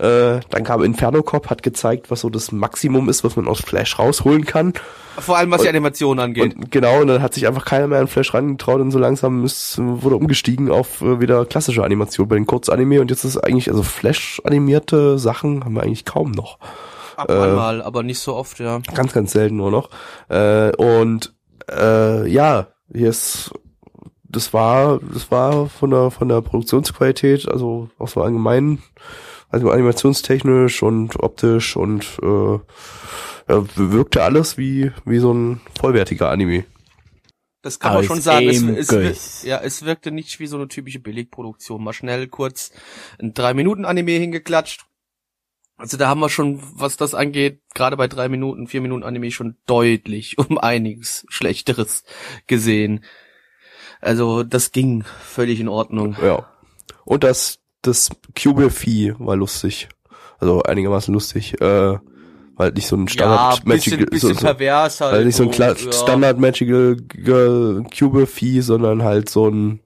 Äh, 0.00 0.40
dann 0.48 0.64
kam 0.64 0.82
Inferno 0.82 1.22
Cop, 1.22 1.50
hat 1.50 1.62
gezeigt, 1.62 2.10
was 2.10 2.20
so 2.20 2.30
das 2.30 2.52
Maximum 2.52 3.10
ist, 3.10 3.22
was 3.22 3.36
man 3.36 3.46
aus 3.46 3.60
Flash 3.60 3.98
rausholen 3.98 4.46
kann. 4.46 4.72
Vor 5.18 5.36
allem, 5.36 5.50
was 5.50 5.60
die 5.60 5.68
Animation 5.68 6.18
angeht. 6.18 6.56
Und 6.56 6.70
genau, 6.70 7.02
und 7.02 7.08
dann 7.08 7.20
hat 7.20 7.34
sich 7.34 7.46
einfach 7.46 7.66
keiner 7.66 7.86
mehr 7.86 8.00
an 8.00 8.08
Flash 8.08 8.32
rangetraut 8.32 8.80
und 8.80 8.92
so 8.92 8.98
langsam 8.98 9.44
ist, 9.44 9.76
wurde 9.78 10.16
umgestiegen 10.16 10.70
auf 10.70 11.02
äh, 11.02 11.20
wieder 11.20 11.44
klassische 11.44 11.84
Animation 11.84 12.28
bei 12.28 12.36
den 12.36 12.46
Kurzanime 12.46 13.02
und 13.02 13.10
jetzt 13.10 13.24
ist 13.24 13.36
eigentlich, 13.36 13.70
also 13.70 13.82
Flash 13.82 14.40
animierte 14.44 15.18
Sachen 15.18 15.64
haben 15.64 15.74
wir 15.74 15.82
eigentlich 15.82 16.06
kaum 16.06 16.30
noch. 16.30 16.58
Ab 17.16 17.28
und 17.28 17.36
an 17.36 17.54
mal, 17.54 17.82
aber 17.82 18.02
nicht 18.02 18.20
so 18.20 18.34
oft, 18.34 18.58
ja. 18.58 18.80
Ganz, 18.94 19.12
ganz 19.12 19.32
selten 19.32 19.56
nur 19.56 19.70
noch. 19.70 19.90
Äh, 20.30 20.74
und 20.76 21.34
äh, 21.70 22.26
ja, 22.26 22.68
hier 22.90 23.10
ist 23.10 23.50
das 24.22 24.54
war, 24.54 25.00
das 25.12 25.30
war 25.30 25.68
von 25.68 25.90
der 25.90 26.10
von 26.10 26.28
der 26.28 26.40
Produktionsqualität, 26.40 27.48
also 27.50 27.90
auch 27.98 28.08
so 28.08 28.22
allgemein, 28.22 28.78
also 29.50 29.70
animationstechnisch 29.70 30.82
und 30.82 31.18
optisch 31.20 31.76
und 31.76 32.04
äh, 32.22 32.58
ja, 33.48 33.64
wirkte 33.76 34.22
alles 34.22 34.56
wie 34.56 34.92
wie 35.04 35.18
so 35.18 35.34
ein 35.34 35.60
vollwertiger 35.78 36.30
Anime. 36.30 36.64
Das 37.62 37.78
kann 37.78 37.94
man 37.94 38.04
schon 38.04 38.20
sagen. 38.20 38.48
Es, 38.48 38.90
es, 38.90 39.42
ja, 39.42 39.58
es 39.58 39.84
wirkte 39.84 40.10
nicht 40.10 40.40
wie 40.40 40.46
so 40.46 40.56
eine 40.56 40.68
typische 40.68 40.98
Billigproduktion. 40.98 41.84
Mal 41.84 41.92
schnell 41.92 42.26
kurz 42.28 42.70
ein 43.20 43.34
drei 43.34 43.52
Minuten 43.52 43.84
Anime 43.84 44.12
hingeklatscht. 44.12 44.86
Also 45.76 45.96
da 45.96 46.08
haben 46.08 46.20
wir 46.20 46.28
schon, 46.28 46.60
was 46.74 46.96
das 46.96 47.14
angeht, 47.14 47.60
gerade 47.74 47.96
bei 47.96 48.06
drei 48.06 48.28
Minuten, 48.28 48.66
vier 48.66 48.80
Minuten 48.80 49.02
Anime 49.02 49.30
schon 49.30 49.56
deutlich 49.66 50.38
um 50.38 50.58
einiges 50.58 51.26
Schlechteres 51.28 52.04
gesehen. 52.46 53.04
Also 54.00 54.42
das 54.42 54.72
ging 54.72 55.04
völlig 55.22 55.60
in 55.60 55.68
Ordnung. 55.68 56.16
Ja. 56.22 56.50
Und 57.04 57.24
das 57.24 57.59
das 57.82 58.10
Cube 58.40 58.70
Vieh 58.70 59.14
war 59.18 59.36
lustig. 59.36 59.88
Also 60.38 60.62
einigermaßen 60.62 61.12
lustig. 61.12 61.60
Äh, 61.60 61.98
weil 62.56 62.72
nicht 62.72 62.86
so 62.86 62.96
ein 62.96 63.06
Ja, 63.06 63.12
Standard 63.12 63.64
bisschen, 63.64 63.92
Magical 63.92 64.06
bisschen 64.06 64.34
so, 64.34 64.40
so, 64.40 64.46
pervers 64.46 65.00
halt. 65.00 65.12
Also 65.14 65.24
nicht 65.26 65.36
so 65.36 65.42
ein 65.44 65.50
Kla 65.50 65.72
ja. 65.72 65.92
Standard 65.92 66.38
Magical 66.38 66.96
Girl 66.96 67.84
Cube 67.98 68.26
Vieh, 68.26 68.60
sondern 68.60 69.02
halt 69.02 69.30
so 69.30 69.48
ein 69.48 69.80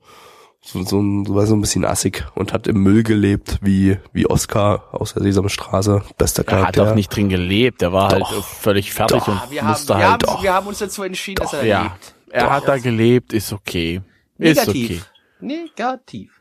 so, 0.61 0.83
so 0.83 1.01
ein 1.01 1.25
so 1.27 1.35
war 1.35 1.47
so 1.47 1.55
ein 1.55 1.61
bisschen 1.61 1.85
assig 1.85 2.25
und 2.35 2.53
hat 2.53 2.67
im 2.67 2.83
Müll 2.83 3.03
gelebt 3.05 3.59
wie 3.61 3.99
wie 4.13 4.27
Oscar 4.27 4.89
aus 4.93 5.15
der 5.15 5.23
Sesamstraße, 5.23 6.03
bester 6.19 6.43
Er 6.43 6.53
hat 6.53 6.59
Charakter. 6.61 6.85
doch 6.87 6.95
nicht 6.97 7.15
drin 7.15 7.29
gelebt. 7.29 7.83
Er 7.83 7.93
war 7.93 8.09
Doch. 8.19 8.31
halt 8.31 8.45
völlig 8.45 8.93
fertig 8.93 9.19
Doch. 9.19 9.29
und 9.29 9.41
wir, 9.51 9.63
haben, 9.63 9.69
musste 9.69 9.89
wir, 9.97 10.11
halt. 10.11 10.27
haben, 10.27 10.43
wir 10.43 10.53
haben 10.55 10.67
uns 10.67 10.79
dazu 10.79 11.03
entschieden, 11.05 11.43
dass 11.43 11.53
er 11.53 11.65
ja, 11.65 11.83
lebt. 11.83 12.15
er 12.31 12.45
Doch. 12.45 12.51
hat 12.51 12.67
da 12.67 12.79
gelebt, 12.79 13.33
ist 13.33 13.53
okay. 13.53 14.01
Ist 14.39 14.67
okay. 14.67 15.01
Negativ. 15.41 16.41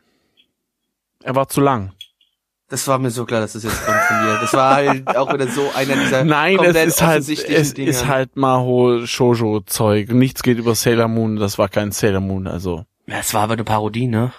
Er 1.24 1.34
war 1.34 1.48
zu 1.48 1.60
lang. 1.60 1.92
Das 2.68 2.86
war 2.86 2.98
mir 2.98 3.10
so 3.10 3.24
klar, 3.24 3.40
dass 3.40 3.54
das 3.54 3.62
jetzt 3.62 3.84
kommt 3.84 3.98
von 3.98 4.22
dir. 4.22 4.38
Das 4.40 4.52
war 4.52 4.74
halt 4.74 5.16
auch 5.16 5.32
wieder 5.32 5.48
so 5.48 5.70
einer 5.74 5.96
dieser 5.96 6.24
Nein, 6.24 6.56
es 6.56 6.62
komplett 6.62 6.88
ist 6.88 7.02
halt, 7.02 7.28
es 7.28 7.72
ist 7.72 8.06
halt 8.06 8.36
Maho 8.36 9.06
Shoujo 9.06 9.60
Zeug. 9.60 10.10
Nichts 10.10 10.42
geht 10.42 10.58
über 10.58 10.74
Sailor 10.74 11.08
Moon. 11.08 11.36
Das 11.36 11.58
war 11.58 11.68
kein 11.68 11.92
Sailor 11.92 12.20
Moon, 12.20 12.46
also. 12.46 12.84
Ja, 13.06 13.18
es 13.20 13.32
war 13.32 13.42
aber 13.42 13.54
eine 13.54 13.64
Parodie, 13.64 14.06
ne? 14.06 14.32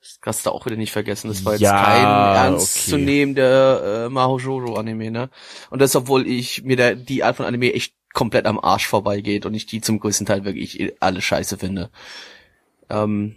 Das 0.00 0.18
kannst 0.20 0.44
du 0.44 0.50
auch 0.50 0.66
wieder 0.66 0.76
nicht 0.76 0.92
vergessen. 0.92 1.28
Das 1.28 1.44
war 1.44 1.52
jetzt 1.52 1.62
Ja, 1.62 1.82
kein 1.82 2.04
ernst 2.04 2.76
okay. 2.76 2.90
zu 2.90 2.98
nehmender 2.98 4.06
äh, 4.06 4.08
Maho 4.10 4.38
Shoujo 4.38 4.74
Anime, 4.74 5.10
ne? 5.10 5.30
Und 5.70 5.80
das, 5.80 5.96
obwohl 5.96 6.26
ich 6.26 6.64
mir 6.64 6.76
da 6.76 6.94
die 6.94 7.24
Art 7.24 7.36
von 7.36 7.46
Anime 7.46 7.72
echt 7.72 7.94
komplett 8.12 8.46
am 8.46 8.58
Arsch 8.58 8.86
vorbeigeht 8.86 9.46
und 9.46 9.54
ich 9.54 9.66
die 9.66 9.80
zum 9.80 10.00
größten 10.00 10.26
Teil 10.26 10.44
wirklich 10.44 10.92
alle 11.00 11.22
scheiße 11.22 11.56
finde. 11.58 11.90
Ähm, 12.90 13.36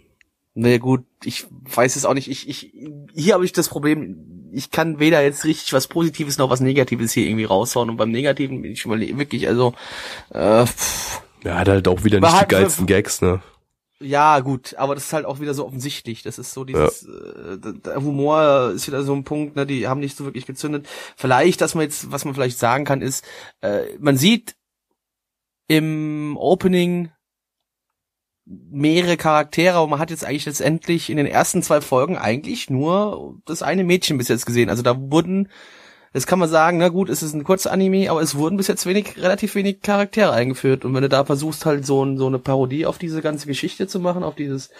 na 0.60 0.70
ja, 0.70 0.78
gut, 0.78 1.04
ich 1.22 1.46
weiß 1.50 1.94
es 1.94 2.04
auch 2.04 2.14
nicht. 2.14 2.28
Ich, 2.28 2.48
ich, 2.48 2.72
hier 3.14 3.34
habe 3.34 3.44
ich 3.44 3.52
das 3.52 3.68
Problem, 3.68 4.50
ich 4.52 4.72
kann 4.72 4.98
weder 4.98 5.22
jetzt 5.22 5.44
richtig 5.44 5.72
was 5.72 5.86
Positives 5.86 6.36
noch 6.36 6.50
was 6.50 6.60
Negatives 6.60 7.12
hier 7.12 7.26
irgendwie 7.26 7.44
raushauen. 7.44 7.88
Und 7.88 7.96
beim 7.96 8.10
Negativen 8.10 8.60
bin 8.60 8.72
ich 8.72 8.80
schon 8.80 8.90
mal 8.90 9.00
wirklich, 9.18 9.46
also, 9.46 9.72
äh, 10.30 10.66
pff, 10.66 11.22
Ja, 11.44 11.58
hat 11.58 11.68
halt 11.68 11.86
auch 11.86 12.02
wieder 12.02 12.18
nicht 12.18 12.42
die 12.42 12.48
geilsten 12.48 12.86
Gags, 12.86 13.22
ne? 13.22 13.40
Ja, 14.00 14.40
gut, 14.40 14.74
aber 14.76 14.96
das 14.96 15.04
ist 15.04 15.12
halt 15.12 15.26
auch 15.26 15.38
wieder 15.38 15.54
so 15.54 15.64
offensichtlich. 15.64 16.22
Das 16.24 16.38
ist 16.38 16.52
so 16.52 16.64
dieses 16.64 17.04
äh, 17.04 17.58
der 17.58 18.02
Humor 18.02 18.72
ist 18.74 18.88
wieder 18.88 19.04
so 19.04 19.14
ein 19.14 19.22
Punkt, 19.22 19.54
ne, 19.54 19.64
die 19.64 19.86
haben 19.86 20.00
nicht 20.00 20.16
so 20.16 20.24
wirklich 20.24 20.46
gezündet. 20.46 20.88
Vielleicht, 21.16 21.60
dass 21.60 21.76
man 21.76 21.84
jetzt, 21.84 22.10
was 22.10 22.24
man 22.24 22.34
vielleicht 22.34 22.58
sagen 22.58 22.84
kann, 22.84 23.00
ist, 23.00 23.24
äh, 23.60 23.82
man 24.00 24.16
sieht 24.16 24.56
im 25.68 26.36
Opening 26.36 27.12
mehrere 28.48 29.16
Charaktere 29.16 29.82
und 29.82 29.90
man 29.90 29.98
hat 29.98 30.10
jetzt 30.10 30.24
eigentlich 30.24 30.46
letztendlich 30.46 31.10
in 31.10 31.18
den 31.18 31.26
ersten 31.26 31.62
zwei 31.62 31.80
Folgen 31.80 32.16
eigentlich 32.16 32.70
nur 32.70 33.36
das 33.44 33.62
eine 33.62 33.84
Mädchen 33.84 34.18
bis 34.18 34.28
jetzt 34.28 34.46
gesehen. 34.46 34.70
Also 34.70 34.82
da 34.82 34.96
wurden 34.98 35.48
Jetzt 36.14 36.26
kann 36.26 36.38
man 36.38 36.48
sagen, 36.48 36.78
na 36.78 36.88
gut, 36.88 37.10
es 37.10 37.22
ist 37.22 37.34
ein 37.34 37.44
kurzer 37.44 37.70
Anime, 37.70 38.10
aber 38.10 38.22
es 38.22 38.34
wurden 38.34 38.56
bis 38.56 38.66
jetzt 38.66 38.86
wenig, 38.86 39.18
relativ 39.18 39.54
wenig 39.54 39.82
Charaktere 39.82 40.32
eingeführt. 40.32 40.84
Und 40.84 40.94
wenn 40.94 41.02
du 41.02 41.08
da 41.08 41.24
versuchst, 41.24 41.66
halt 41.66 41.84
so, 41.84 42.02
ein, 42.02 42.16
so 42.16 42.26
eine 42.26 42.38
Parodie 42.38 42.86
auf 42.86 42.98
diese 42.98 43.20
ganze 43.20 43.46
Geschichte 43.46 43.86
zu 43.86 44.00
machen, 44.00 44.22
auf 44.22 44.34
dieses 44.34 44.70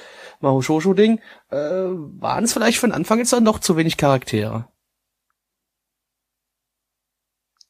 Mahou-Shoujo-Ding, 0.41 1.21
äh, 1.51 1.57
waren 1.57 2.45
es 2.45 2.55
vielleicht 2.55 2.79
von 2.79 2.93
Anfang 2.93 3.19
jetzt 3.19 3.33
dann 3.33 3.45
doch 3.45 3.59
zu 3.59 3.77
wenig 3.77 3.99
Charaktere. 3.99 4.69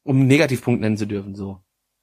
Um 0.04 0.18
einen 0.18 0.28
Negativpunkt 0.28 0.80
nennen 0.80 0.96
zu 0.96 1.06
dürfen, 1.06 1.34
so. 1.34 1.60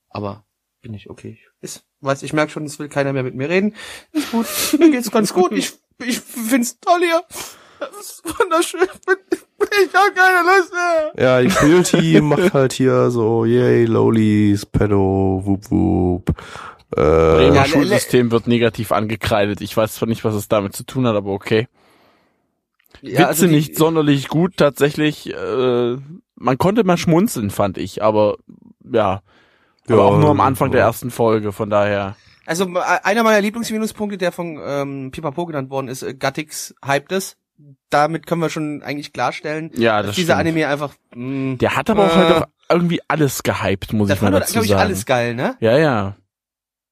Aber 0.09 0.45
bin 0.85 0.93
ich 0.93 1.09
okay. 1.09 1.39
Ist, 1.61 1.83
weiß, 2.01 2.21
ich 2.21 2.31
merke 2.31 2.51
schon, 2.51 2.63
es 2.65 2.77
will 2.77 2.89
keiner 2.89 3.11
mehr 3.11 3.23
mit 3.23 3.33
mir 3.33 3.49
reden. 3.49 3.73
Ist 4.11 4.31
gut, 4.31 4.45
mir 4.79 4.91
geht's 4.91 5.09
ganz 5.09 5.33
gut. 5.33 5.51
Ich, 5.51 5.73
ich 6.05 6.19
find's 6.19 6.79
toll 6.79 6.99
hier. 6.99 7.23
Das 7.79 7.89
ist 7.99 8.23
wunderschön. 8.39 8.81
Ich 8.83 9.93
hab 9.93 10.15
keine 10.15 10.47
Lust 10.47 10.71
mehr. 10.73 11.11
Ja, 11.17 11.41
die 11.41 11.47
Community 11.49 12.21
macht 12.21 12.53
halt 12.53 12.73
hier 12.73 13.09
so, 13.09 13.45
yay, 13.45 13.85
Lowlies, 13.85 14.67
Pedo, 14.67 15.41
wup 15.43 15.71
wup. 15.71 16.29
Äh, 16.91 17.01
Bremer 17.01 17.55
Ja, 17.55 17.65
Schulsystem 17.65 18.29
wird 18.29 18.45
negativ 18.45 18.91
angekreidet. 18.91 19.61
Ich 19.61 19.75
weiß 19.75 19.95
zwar 19.95 20.07
nicht, 20.07 20.23
was 20.23 20.35
es 20.35 20.47
damit 20.47 20.75
zu 20.75 20.83
tun 20.85 21.07
hat, 21.07 21.15
aber 21.15 21.31
okay. 21.31 21.67
Ja, 23.01 23.11
Witze 23.21 23.27
also 23.27 23.47
die- 23.47 23.55
nicht 23.55 23.75
sonderlich 23.75 24.27
gut, 24.27 24.57
tatsächlich. 24.57 25.33
Äh, 25.33 25.97
man 26.35 26.57
konnte 26.59 26.83
mal 26.83 26.97
schmunzeln, 26.97 27.49
fand 27.49 27.79
ich, 27.79 28.03
aber 28.03 28.37
ja. 28.89 29.23
Aber 29.87 29.97
Ja, 29.97 30.03
auch 30.03 30.17
nur 30.19 30.29
am 30.31 30.41
Anfang 30.41 30.71
der 30.71 30.81
ersten 30.81 31.11
Folge, 31.11 31.51
von 31.51 31.69
daher. 31.69 32.15
Also 32.45 32.65
äh, 32.75 32.79
einer 33.03 33.23
meiner 33.23 33.41
Lieblingsminuspunkte, 33.41 34.17
der 34.17 34.31
von 34.31 34.59
ähm, 34.63 35.11
Pipapo 35.11 35.45
genannt 35.45 35.69
worden 35.69 35.87
ist, 35.87 36.03
äh, 36.03 36.13
Gattix 36.13 36.73
hyped 36.85 37.11
es. 37.11 37.37
Damit 37.89 38.27
können 38.27 38.41
wir 38.41 38.49
schon 38.49 38.83
eigentlich 38.83 39.13
klarstellen, 39.13 39.71
Ja, 39.75 39.97
dass 39.99 40.07
das 40.07 40.15
dieser 40.17 40.33
stimmt. 40.35 40.49
Anime 40.49 40.67
einfach. 40.67 40.93
Mh, 41.15 41.55
Der 41.57 41.75
hat 41.77 41.89
aber 41.89 42.05
auch 42.05 42.11
Äh, 42.15 42.19
halt 42.19 42.43
auch 42.43 42.47
irgendwie 42.69 42.99
alles 43.07 43.43
gehypt, 43.43 43.93
muss 43.93 44.09
das 44.09 44.17
ich 44.17 44.21
mal 44.21 44.31
dazu 44.31 44.51
glaube 44.53 44.65
ich 44.65 44.71
sagen. 44.71 44.81
alles 44.81 45.05
geil, 45.05 45.35
ne? 45.35 45.55
Ja, 45.61 45.77
ja. 45.77 46.15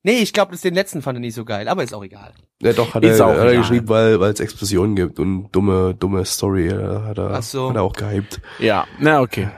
Nee, 0.05 0.19
ich 0.19 0.33
glaube, 0.33 0.55
den 0.57 0.73
letzten 0.73 1.01
fand 1.01 1.15
er 1.17 1.21
nicht 1.21 1.33
so 1.33 1.45
geil, 1.45 1.69
aber 1.69 1.81
ist 1.81 1.93
auch 1.93 2.03
egal. 2.03 2.33
ja, 2.61 2.73
doch, 2.73 2.93
hat 2.93 3.05
Ist 3.05 3.19
er, 3.19 3.27
auch 3.27 3.37
hat 3.37 3.47
er 3.47 3.55
geschrieben, 3.55 3.87
weil 3.87 4.19
weil 4.19 4.33
es 4.33 4.41
Explosionen 4.41 4.97
gibt 4.97 5.17
und 5.17 5.49
dumme, 5.53 5.95
dumme 5.95 6.25
Story 6.25 6.67
äh, 6.67 6.99
hat 7.05 7.17
er, 7.17 7.31
Ach 7.31 7.41
so. 7.41 7.69
hat 7.69 7.77
er 7.77 7.83
auch 7.83 7.93
gehypt. 7.93 8.41
Ja, 8.59 8.85
na 8.99 9.21
okay. 9.21 9.49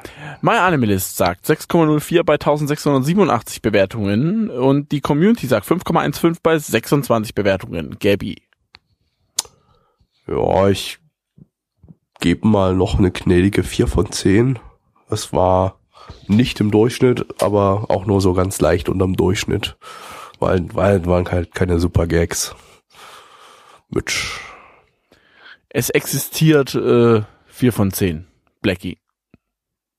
My 0.41 0.51
Animalist 0.57 1.17
sagt 1.17 1.47
6,04 1.47 2.23
bei 2.23 2.33
1687 2.35 3.63
Bewertungen 3.63 4.51
und 4.51 4.91
die 4.91 5.01
Community 5.01 5.47
sagt 5.47 5.65
5,15 5.67 6.37
bei 6.43 6.59
26 6.59 7.33
Bewertungen. 7.33 7.97
Gabby. 7.99 8.43
Ja, 10.27 10.67
ich 10.69 10.99
gebe 12.19 12.47
mal 12.47 12.75
noch 12.75 12.99
eine 12.99 13.09
gnädige 13.09 13.63
4 13.63 13.87
von 13.87 14.11
10. 14.11 14.59
Es 15.09 15.33
war 15.33 15.79
nicht 16.27 16.59
im 16.59 16.69
Durchschnitt, 16.69 17.25
aber 17.41 17.85
auch 17.89 18.05
nur 18.05 18.21
so 18.21 18.33
ganz 18.33 18.61
leicht 18.61 18.89
unterm 18.89 19.15
Durchschnitt. 19.15 19.75
Weil, 20.39 20.73
weil 20.73 21.05
waren 21.05 21.29
halt 21.29 21.53
keine 21.53 21.79
super 21.79 22.07
Gags. 22.07 22.55
Mitch. 23.89 24.39
Es 25.69 25.89
existiert 25.89 26.75
äh, 26.75 27.23
4 27.47 27.73
von 27.73 27.91
10. 27.91 28.27
Blackie. 28.61 28.97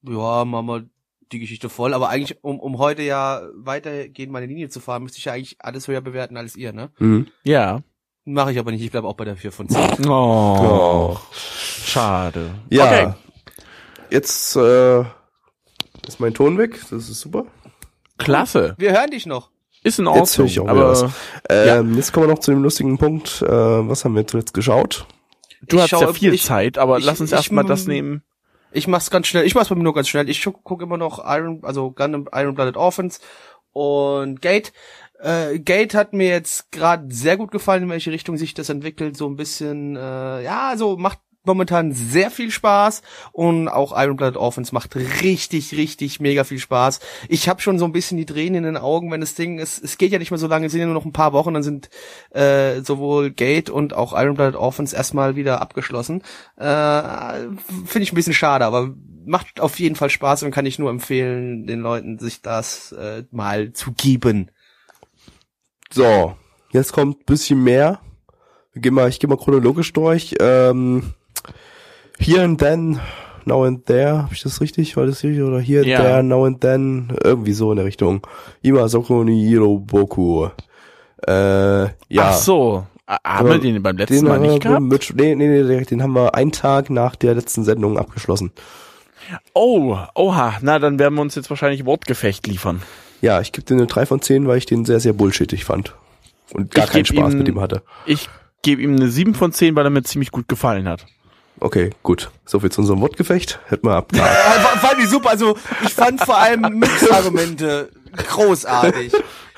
Ja, 0.02 0.44
machen 0.44 0.66
wir 0.66 0.84
die 1.32 1.38
Geschichte 1.38 1.68
voll. 1.68 1.94
Aber 1.94 2.08
eigentlich, 2.08 2.42
um, 2.42 2.60
um 2.60 2.78
heute 2.78 3.02
ja 3.02 3.42
weitergehend 3.54 4.32
meine 4.32 4.46
Linie 4.46 4.68
zu 4.68 4.80
fahren, 4.80 5.02
müsste 5.02 5.18
ich 5.18 5.26
ja 5.26 5.32
eigentlich 5.32 5.56
alles 5.58 5.88
höher 5.88 6.00
bewerten 6.00 6.36
als 6.36 6.56
ihr, 6.56 6.72
ne? 6.72 6.90
Mhm. 6.98 7.28
Ja. 7.44 7.82
Mache 8.24 8.52
ich 8.52 8.58
aber 8.58 8.72
nicht. 8.72 8.82
Ich 8.82 8.90
bleibe 8.90 9.06
auch 9.06 9.14
bei 9.14 9.24
der 9.24 9.36
4 9.36 9.52
von 9.52 9.68
10. 9.68 10.06
Oh, 10.08 11.16
schade. 11.32 12.54
Ja. 12.70 12.84
Okay. 12.84 13.14
Jetzt 14.10 14.56
äh, 14.56 15.00
ist 16.06 16.18
mein 16.18 16.34
Ton 16.34 16.58
weg. 16.58 16.80
Das 16.90 17.08
ist 17.08 17.20
super. 17.20 17.46
Klasse. 18.18 18.74
Wir 18.78 18.92
hören 18.92 19.10
dich 19.10 19.26
noch. 19.26 19.50
Ist 19.86 19.98
in 20.00 20.06
Jetzt 20.06 20.14
höre 20.38 20.44
Ordnung. 20.44 20.46
ich 20.46 20.60
auch 20.60 20.68
aber 20.68 20.88
was. 20.90 21.04
Ähm, 21.48 21.94
Jetzt 21.94 22.12
kommen 22.12 22.26
wir 22.26 22.32
noch 22.34 22.40
zu 22.40 22.50
dem 22.50 22.62
lustigen 22.62 22.98
Punkt. 22.98 23.40
Äh, 23.42 23.48
was 23.48 24.04
haben 24.04 24.14
wir 24.16 24.26
zuletzt 24.26 24.52
geschaut? 24.54 25.06
du 25.62 25.76
Ich 25.76 25.82
hast 25.82 25.92
ja 26.00 26.12
viel 26.12 26.34
ich- 26.34 26.44
Zeit, 26.44 26.76
aber 26.78 26.98
ich- 26.98 27.04
lass 27.04 27.20
uns 27.20 27.32
erstmal 27.32 27.64
das 27.64 27.86
nehmen. 27.86 28.22
Ich 28.72 28.88
mach's 28.88 29.10
ganz 29.10 29.26
schnell. 29.28 29.44
Ich 29.46 29.54
mach's 29.54 29.68
bei 29.68 29.74
mir 29.74 29.84
nur 29.84 29.94
ganz 29.94 30.08
schnell. 30.08 30.28
Ich 30.28 30.42
gucke 30.44 30.58
guck 30.64 30.82
immer 30.82 30.96
noch 30.98 31.18
Iron, 31.24 31.60
also 31.62 31.90
Gundam 31.92 32.28
Iron 32.34 32.54
Blooded 32.54 32.76
Orphans 32.76 33.20
und 33.72 34.42
Gate. 34.42 34.72
Äh, 35.20 35.60
Gate 35.60 35.94
hat 35.94 36.12
mir 36.12 36.28
jetzt 36.28 36.70
gerade 36.72 37.06
sehr 37.14 37.36
gut 37.38 37.50
gefallen, 37.50 37.84
in 37.84 37.88
welche 37.88 38.10
Richtung 38.10 38.36
sich 38.36 38.52
das 38.54 38.68
entwickelt. 38.68 39.16
So 39.16 39.26
ein 39.28 39.36
bisschen, 39.36 39.96
äh, 39.96 40.42
ja, 40.42 40.74
so 40.76 40.96
macht 40.96 41.20
momentan 41.46 41.92
sehr 41.92 42.30
viel 42.30 42.50
Spaß 42.50 43.02
und 43.32 43.68
auch 43.68 43.92
Iron 43.96 44.16
Blooded 44.16 44.36
Orphans 44.36 44.72
macht 44.72 44.96
richtig, 44.96 45.72
richtig 45.76 46.20
mega 46.20 46.44
viel 46.44 46.58
Spaß. 46.58 47.00
Ich 47.28 47.48
habe 47.48 47.60
schon 47.60 47.78
so 47.78 47.84
ein 47.84 47.92
bisschen 47.92 48.18
die 48.18 48.26
Tränen 48.26 48.56
in 48.56 48.74
den 48.74 48.76
Augen, 48.76 49.10
wenn 49.10 49.20
das 49.20 49.34
Ding, 49.34 49.58
es, 49.58 49.80
es 49.80 49.98
geht 49.98 50.12
ja 50.12 50.18
nicht 50.18 50.30
mehr 50.30 50.38
so 50.38 50.46
lange, 50.46 50.66
es 50.66 50.72
sind 50.72 50.80
ja 50.80 50.86
nur 50.86 50.94
noch 50.94 51.04
ein 51.04 51.12
paar 51.12 51.32
Wochen, 51.32 51.54
dann 51.54 51.62
sind 51.62 51.88
äh, 52.30 52.80
sowohl 52.82 53.30
Gate 53.30 53.70
und 53.70 53.94
auch 53.94 54.12
Iron 54.12 54.34
Blooded 54.34 54.56
Orphans 54.56 54.92
erstmal 54.92 55.36
wieder 55.36 55.60
abgeschlossen. 55.60 56.22
Äh, 56.56 57.02
Finde 57.86 58.02
ich 58.02 58.12
ein 58.12 58.16
bisschen 58.16 58.34
schade, 58.34 58.64
aber 58.64 58.94
macht 59.26 59.60
auf 59.60 59.78
jeden 59.78 59.96
Fall 59.96 60.10
Spaß 60.10 60.44
und 60.44 60.52
kann 60.52 60.66
ich 60.66 60.78
nur 60.78 60.90
empfehlen, 60.90 61.66
den 61.66 61.80
Leuten 61.80 62.18
sich 62.18 62.42
das 62.42 62.92
äh, 62.92 63.24
mal 63.30 63.72
zu 63.72 63.92
geben. 63.92 64.50
So, 65.90 66.36
jetzt 66.70 66.92
kommt 66.92 67.26
bisschen 67.26 67.62
mehr. 67.62 68.00
Wir 68.72 68.82
gehen 68.82 68.94
mal, 68.94 69.08
ich 69.08 69.20
gehe 69.20 69.28
mal 69.28 69.38
chronologisch 69.38 69.92
durch. 69.92 70.34
Ähm, 70.40 71.14
here 72.18 72.42
and 72.42 72.58
then, 72.58 73.00
now 73.44 73.64
and 73.64 73.84
there, 73.86 74.18
habe 74.22 74.32
ich 74.34 74.42
das 74.42 74.60
richtig? 74.60 74.96
War 74.96 75.06
das 75.06 75.22
richtig? 75.22 75.42
Oder 75.42 75.60
here 75.60 75.80
and 75.80 75.88
Ja. 75.88 76.00
there, 76.00 76.22
now 76.22 76.44
and 76.44 76.60
then, 76.60 77.12
irgendwie 77.22 77.52
so 77.52 77.70
in 77.70 77.76
der 77.76 77.84
Richtung. 77.86 78.26
Ima 78.62 78.88
Soko 78.88 79.24
ni 79.24 79.54
Boku. 79.58 80.48
Äh, 81.26 81.82
ja. 81.82 81.88
Ach 82.18 82.34
so. 82.34 82.86
Haben 83.24 83.48
wir 83.48 83.58
den 83.58 83.82
beim 83.82 83.96
letzten 83.96 84.14
Den 84.16 84.24
Mal 84.24 84.40
nicht 84.40 84.62
gehabt? 84.62 84.82
Mit, 84.82 85.12
nee, 85.14 85.34
nee, 85.36 85.62
nee, 85.62 85.84
den 85.84 86.02
haben 86.02 86.12
wir 86.14 86.34
einen 86.34 86.50
Tag 86.50 86.90
nach 86.90 87.14
der 87.14 87.34
letzten 87.36 87.62
Sendung 87.62 87.98
abgeschlossen. 87.98 88.50
Oh, 89.54 89.96
oha. 90.14 90.54
Na, 90.60 90.78
dann 90.78 90.98
werden 90.98 91.14
wir 91.14 91.22
uns 91.22 91.34
jetzt 91.36 91.48
wahrscheinlich 91.50 91.84
Wortgefecht 91.84 92.46
liefern. 92.46 92.82
Ja, 93.22 93.40
ich 93.40 93.52
gebe 93.52 93.64
den 93.64 93.78
eine 93.78 93.86
3 93.86 94.06
von 94.06 94.20
10, 94.20 94.46
weil 94.46 94.58
ich 94.58 94.66
den 94.66 94.84
sehr, 94.84 95.00
sehr 95.00 95.12
bullshittig 95.12 95.64
fand. 95.64 95.94
Und 96.52 96.72
gar 96.72 96.84
Ich 96.86 96.90
keinen 96.92 97.04
Spaß 97.06 97.32
ihm- 97.32 97.38
mit 97.38 97.48
ihm 97.48 97.60
hatte. 97.60 97.82
Ich 98.06 98.28
gebe 98.62 98.82
ihm 98.82 98.94
eine 98.96 99.08
7 99.08 99.34
von 99.34 99.52
10, 99.52 99.74
weil 99.76 99.84
er 99.86 99.90
mir 99.90 100.02
ziemlich 100.02 100.30
gut 100.32 100.48
gefallen 100.48 100.88
hat. 100.88 101.06
Okay, 101.60 101.90
gut. 102.02 102.30
So 102.44 102.60
viel 102.60 102.70
zu 102.70 102.80
unserem 102.82 103.00
Wortgefecht. 103.00 103.58
Hätten 103.68 103.86
wir 103.86 103.94
abgehakt. 103.96 104.34
Äh, 104.34 104.78
fand 104.78 104.98
ich 105.02 105.08
super. 105.08 105.30
Also 105.30 105.56
ich 105.84 105.92
fand 105.94 106.20
vor 106.20 106.36
allem 106.36 106.60
Mix-Argumente 106.78 107.90
großartig. 108.28 109.12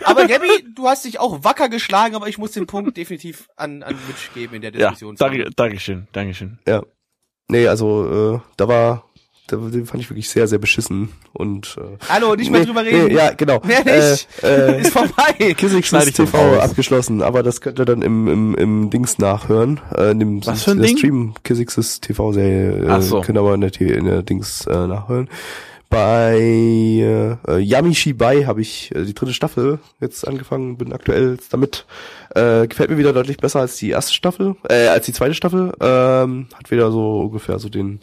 Aber 0.04 0.26
Gabby, 0.26 0.48
du 0.74 0.86
hast 0.88 1.04
dich 1.04 1.18
auch 1.18 1.42
wacker 1.42 1.68
geschlagen, 1.68 2.14
aber 2.14 2.28
ich 2.28 2.38
muss 2.38 2.52
den 2.52 2.66
Punkt 2.66 2.96
definitiv 2.96 3.48
an, 3.56 3.82
an 3.82 3.96
Mitch 4.06 4.30
geben 4.32 4.54
in 4.54 4.62
der 4.62 4.72
Ja, 4.72 4.90
Diskussion. 4.90 5.16
danke, 5.16 5.50
Dankeschön, 5.56 6.06
Dankeschön. 6.12 6.58
Ja. 6.66 6.82
Nee, 7.48 7.66
also 7.66 8.36
äh, 8.36 8.40
da 8.56 8.68
war, 8.68 9.04
den 9.50 9.86
fand 9.86 10.02
ich 10.02 10.10
wirklich 10.10 10.28
sehr, 10.28 10.46
sehr 10.46 10.58
beschissen 10.58 11.10
und 11.32 11.76
äh, 11.78 11.96
Hallo, 12.08 12.34
nicht 12.34 12.50
mehr 12.50 12.60
nee, 12.60 12.66
drüber 12.66 12.84
reden. 12.84 13.06
Nee, 13.08 13.14
ja, 13.14 13.32
genau. 13.32 13.60
Mehr 13.64 13.84
nicht. 13.84 14.28
Äh, 14.42 14.76
äh, 14.76 14.80
Ist 14.80 14.92
vorbei. 14.92 15.54
Kissix 15.56 15.88
Schneid 15.88 16.06
ich 16.08 16.14
TV 16.14 16.60
abgeschlossen, 16.60 17.22
aber 17.22 17.42
das 17.42 17.60
könnt 17.60 17.78
ihr 17.78 17.84
dann 17.84 18.02
im, 18.02 18.28
im, 18.28 18.54
im 18.54 18.90
Dings 18.90 19.18
nachhören. 19.18 19.80
Äh, 19.96 20.10
in 20.12 20.20
dem 20.20 20.46
Was 20.46 20.64
für 20.64 20.72
ein 20.72 20.82
Ding? 20.82 20.96
Stream 20.96 21.34
Kissix's 21.44 22.00
TV-Serie 22.00 22.84
äh, 22.84 22.88
Ach 22.88 23.02
so. 23.02 23.20
könnt 23.20 23.36
ihr 23.38 23.40
aber 23.40 23.54
in 23.54 23.60
der, 23.60 23.72
T- 23.72 23.92
in 23.92 24.04
der 24.04 24.22
Dings 24.22 24.66
äh, 24.66 24.86
nachhören. 24.86 25.28
Bei 25.90 26.36
äh, 26.38 27.32
äh, 27.48 27.58
Yami 27.60 27.94
Shibai 27.94 28.44
habe 28.44 28.60
ich 28.60 28.94
äh, 28.94 29.04
die 29.04 29.14
dritte 29.14 29.32
Staffel 29.32 29.78
jetzt 30.00 30.28
angefangen, 30.28 30.76
bin 30.76 30.92
aktuell 30.92 31.38
damit. 31.50 31.86
Äh, 32.34 32.66
gefällt 32.66 32.90
mir 32.90 32.98
wieder 32.98 33.14
deutlich 33.14 33.38
besser 33.38 33.60
als 33.60 33.76
die 33.76 33.88
erste 33.88 34.12
Staffel, 34.12 34.54
äh, 34.68 34.88
als 34.88 35.06
die 35.06 35.14
zweite 35.14 35.32
Staffel. 35.32 35.72
Ähm, 35.80 36.48
hat 36.54 36.70
wieder 36.70 36.90
so 36.92 37.20
ungefähr 37.22 37.58
so 37.58 37.70
den 37.70 38.00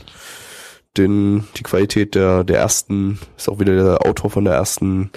den 0.97 1.47
die 1.57 1.63
Qualität 1.63 2.15
der 2.15 2.43
der 2.43 2.57
ersten 2.57 3.19
ist 3.37 3.49
auch 3.49 3.59
wieder 3.59 3.75
der 3.75 4.05
Autor 4.05 4.29
von 4.29 4.45
der 4.45 4.53
ersten 4.53 5.11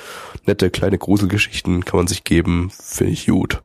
nette 0.46 0.70
kleine 0.70 0.98
Gruselgeschichten 0.98 1.84
kann 1.84 1.98
man 1.98 2.06
sich 2.06 2.24
geben 2.24 2.70
finde 2.70 3.12
ich 3.12 3.26
gut 3.26 3.62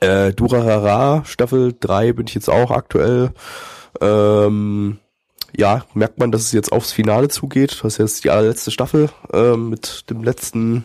äh, 0.00 0.32
Durarara 0.32 1.24
Staffel 1.24 1.74
3 1.78 2.12
bin 2.12 2.26
ich 2.26 2.34
jetzt 2.34 2.50
auch 2.50 2.70
aktuell 2.70 3.32
ähm, 4.00 4.98
ja, 5.56 5.84
merkt 5.94 6.18
man, 6.18 6.30
dass 6.30 6.42
es 6.42 6.52
jetzt 6.52 6.72
aufs 6.72 6.92
Finale 6.92 7.28
zugeht. 7.28 7.80
Das 7.82 7.94
ist 7.94 7.98
jetzt 7.98 8.24
die 8.24 8.30
allerletzte 8.30 8.70
Staffel 8.70 9.10
äh, 9.32 9.56
mit 9.56 10.08
dem 10.10 10.22
letzten 10.22 10.84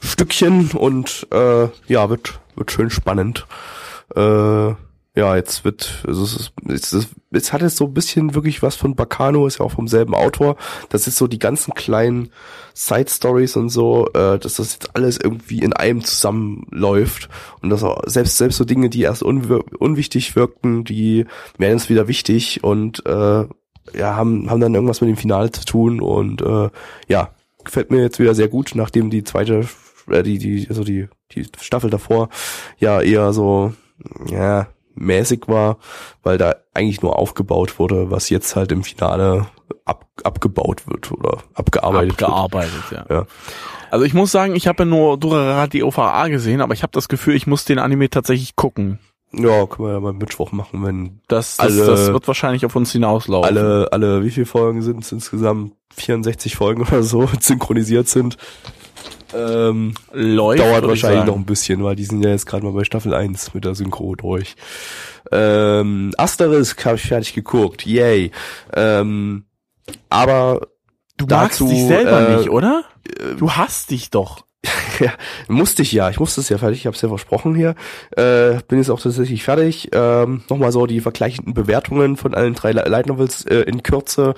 Stückchen 0.00 0.70
und 0.70 1.26
äh, 1.32 1.68
ja, 1.86 2.08
wird, 2.08 2.40
wird 2.56 2.72
schön 2.72 2.90
spannend. 2.90 3.46
Äh, 4.14 4.74
ja, 5.16 5.34
jetzt 5.34 5.64
wird, 5.64 6.04
also 6.06 6.22
es, 6.22 6.36
ist, 6.36 6.52
es, 6.68 6.92
ist, 6.92 7.08
es 7.32 7.52
hat 7.52 7.62
jetzt 7.62 7.76
so 7.76 7.86
ein 7.86 7.94
bisschen 7.94 8.34
wirklich 8.36 8.62
was 8.62 8.76
von 8.76 8.94
Bacano, 8.94 9.46
ist 9.46 9.58
ja 9.58 9.64
auch 9.64 9.72
vom 9.72 9.88
selben 9.88 10.14
Autor. 10.14 10.56
Das 10.88 11.08
ist 11.08 11.16
so 11.16 11.26
die 11.26 11.40
ganzen 11.40 11.74
kleinen 11.74 12.30
Side 12.74 13.10
Stories 13.10 13.56
und 13.56 13.70
so, 13.70 14.06
äh, 14.14 14.38
dass 14.38 14.54
das 14.56 14.74
jetzt 14.74 14.94
alles 14.94 15.18
irgendwie 15.18 15.60
in 15.60 15.72
einem 15.72 16.04
zusammenläuft 16.04 17.28
und 17.60 17.70
das 17.70 17.82
auch, 17.82 18.02
selbst 18.06 18.36
selbst 18.36 18.58
so 18.58 18.64
Dinge, 18.64 18.88
die 18.88 19.02
erst 19.02 19.24
unwir 19.24 19.64
unwichtig 19.80 20.36
wirkten, 20.36 20.84
die 20.84 21.26
werden 21.58 21.78
jetzt 21.78 21.90
wieder 21.90 22.06
wichtig 22.06 22.62
und 22.62 23.04
äh, 23.04 23.44
ja 23.94 24.14
haben 24.14 24.48
haben 24.48 24.60
dann 24.60 24.74
irgendwas 24.74 25.00
mit 25.00 25.10
dem 25.10 25.16
Finale 25.16 25.50
zu 25.50 25.64
tun 25.64 26.00
und 26.00 26.40
äh, 26.40 26.70
ja 27.08 27.34
gefällt 27.64 27.90
mir 27.90 28.00
jetzt 28.02 28.20
wieder 28.20 28.36
sehr 28.36 28.48
gut, 28.48 28.72
nachdem 28.76 29.10
die 29.10 29.24
zweite 29.24 29.66
äh, 30.08 30.22
die 30.22 30.38
die 30.38 30.66
also 30.68 30.84
die 30.84 31.08
die 31.32 31.46
Staffel 31.60 31.90
davor 31.90 32.28
ja 32.78 33.00
eher 33.00 33.32
so 33.32 33.72
ja 34.30 34.68
mäßig 35.00 35.48
war, 35.48 35.78
weil 36.22 36.38
da 36.38 36.54
eigentlich 36.74 37.02
nur 37.02 37.18
aufgebaut 37.18 37.78
wurde, 37.78 38.10
was 38.10 38.28
jetzt 38.30 38.54
halt 38.56 38.70
im 38.70 38.84
Finale 38.84 39.46
ab, 39.84 40.06
abgebaut 40.22 40.86
wird 40.86 41.10
oder 41.12 41.38
abgearbeitet, 41.54 42.12
Abgearbeitet, 42.22 42.90
wird. 42.90 43.08
ja. 43.10 43.16
Ja. 43.16 43.26
Also 43.90 44.04
ich 44.04 44.14
muss 44.14 44.30
sagen, 44.30 44.54
ich 44.54 44.68
habe 44.68 44.84
ja 44.84 44.88
nur 44.88 45.18
Durarara 45.18 45.66
die 45.66 45.82
OVA 45.82 46.28
gesehen, 46.28 46.60
aber 46.60 46.74
ich 46.74 46.82
habe 46.82 46.92
das 46.92 47.08
Gefühl, 47.08 47.34
ich 47.34 47.46
muss 47.48 47.64
den 47.64 47.78
Anime 47.80 48.08
tatsächlich 48.10 48.54
gucken. 48.54 49.00
Ja, 49.32 49.64
können 49.66 49.88
wir 49.88 49.92
ja 49.94 50.00
mal 50.00 50.12
Mittwoch 50.12 50.50
machen, 50.52 50.84
wenn 50.84 51.20
Das, 51.28 51.56
das, 51.56 51.66
Alle- 51.78 51.86
das 51.86 52.12
wird 52.12 52.26
wahrscheinlich 52.26 52.66
auf 52.66 52.74
uns 52.76 52.90
hinauslaufen. 52.92 53.48
alle, 53.48 53.88
alle, 53.92 54.24
wie 54.24 54.30
viele 54.30 54.46
Folgen 54.46 54.82
sind 54.82 55.02
es 55.04 55.12
insgesamt? 55.12 55.72
64 55.94 56.56
Folgen 56.56 56.82
oder 56.88 57.02
so 57.02 57.28
synchronisiert 57.40 58.08
sind. 58.08 58.36
Ähm, 59.34 59.94
Läuft, 60.12 60.60
dauert 60.60 60.86
wahrscheinlich 60.86 61.24
noch 61.24 61.36
ein 61.36 61.44
bisschen, 61.44 61.82
weil 61.84 61.96
die 61.96 62.04
sind 62.04 62.22
ja 62.24 62.30
jetzt 62.30 62.46
gerade 62.46 62.64
mal 62.64 62.72
bei 62.72 62.84
Staffel 62.84 63.14
1 63.14 63.54
mit 63.54 63.64
der 63.64 63.74
Synchro 63.74 64.14
durch. 64.14 64.56
Ähm, 65.32 66.12
Asterisk 66.16 66.84
habe 66.84 66.96
ich 66.96 67.02
fertig 67.02 67.34
geguckt, 67.34 67.86
yay. 67.86 68.30
Ähm, 68.74 69.44
aber 70.08 70.68
Du 71.16 71.26
dazu, 71.26 71.64
magst 71.64 71.76
dich 71.76 71.86
selber 71.86 72.28
äh, 72.28 72.36
nicht, 72.36 72.50
oder? 72.50 72.84
Du 73.38 73.52
hasst 73.52 73.90
dich 73.90 74.10
doch. 74.10 74.44
ja, 75.00 75.12
musste 75.48 75.80
ich 75.82 75.92
ja, 75.92 76.10
ich 76.10 76.20
musste 76.20 76.42
es 76.42 76.50
ja 76.50 76.58
fertig, 76.58 76.80
ich 76.80 76.86
habe 76.86 76.94
es 76.94 77.00
ja 77.00 77.08
versprochen 77.08 77.54
hier. 77.54 77.74
Äh, 78.16 78.58
bin 78.68 78.78
jetzt 78.78 78.90
auch 78.90 79.00
tatsächlich 79.00 79.42
fertig. 79.42 79.88
Ähm, 79.92 80.42
Nochmal 80.50 80.70
so 80.72 80.86
die 80.86 81.00
vergleichenden 81.00 81.54
Bewertungen 81.54 82.16
von 82.16 82.34
allen 82.34 82.52
drei 82.54 82.72
Li- 82.72 82.86
Light 82.88 83.06
Novels 83.06 83.44
äh, 83.46 83.60
in 83.62 83.82
Kürze. 83.82 84.34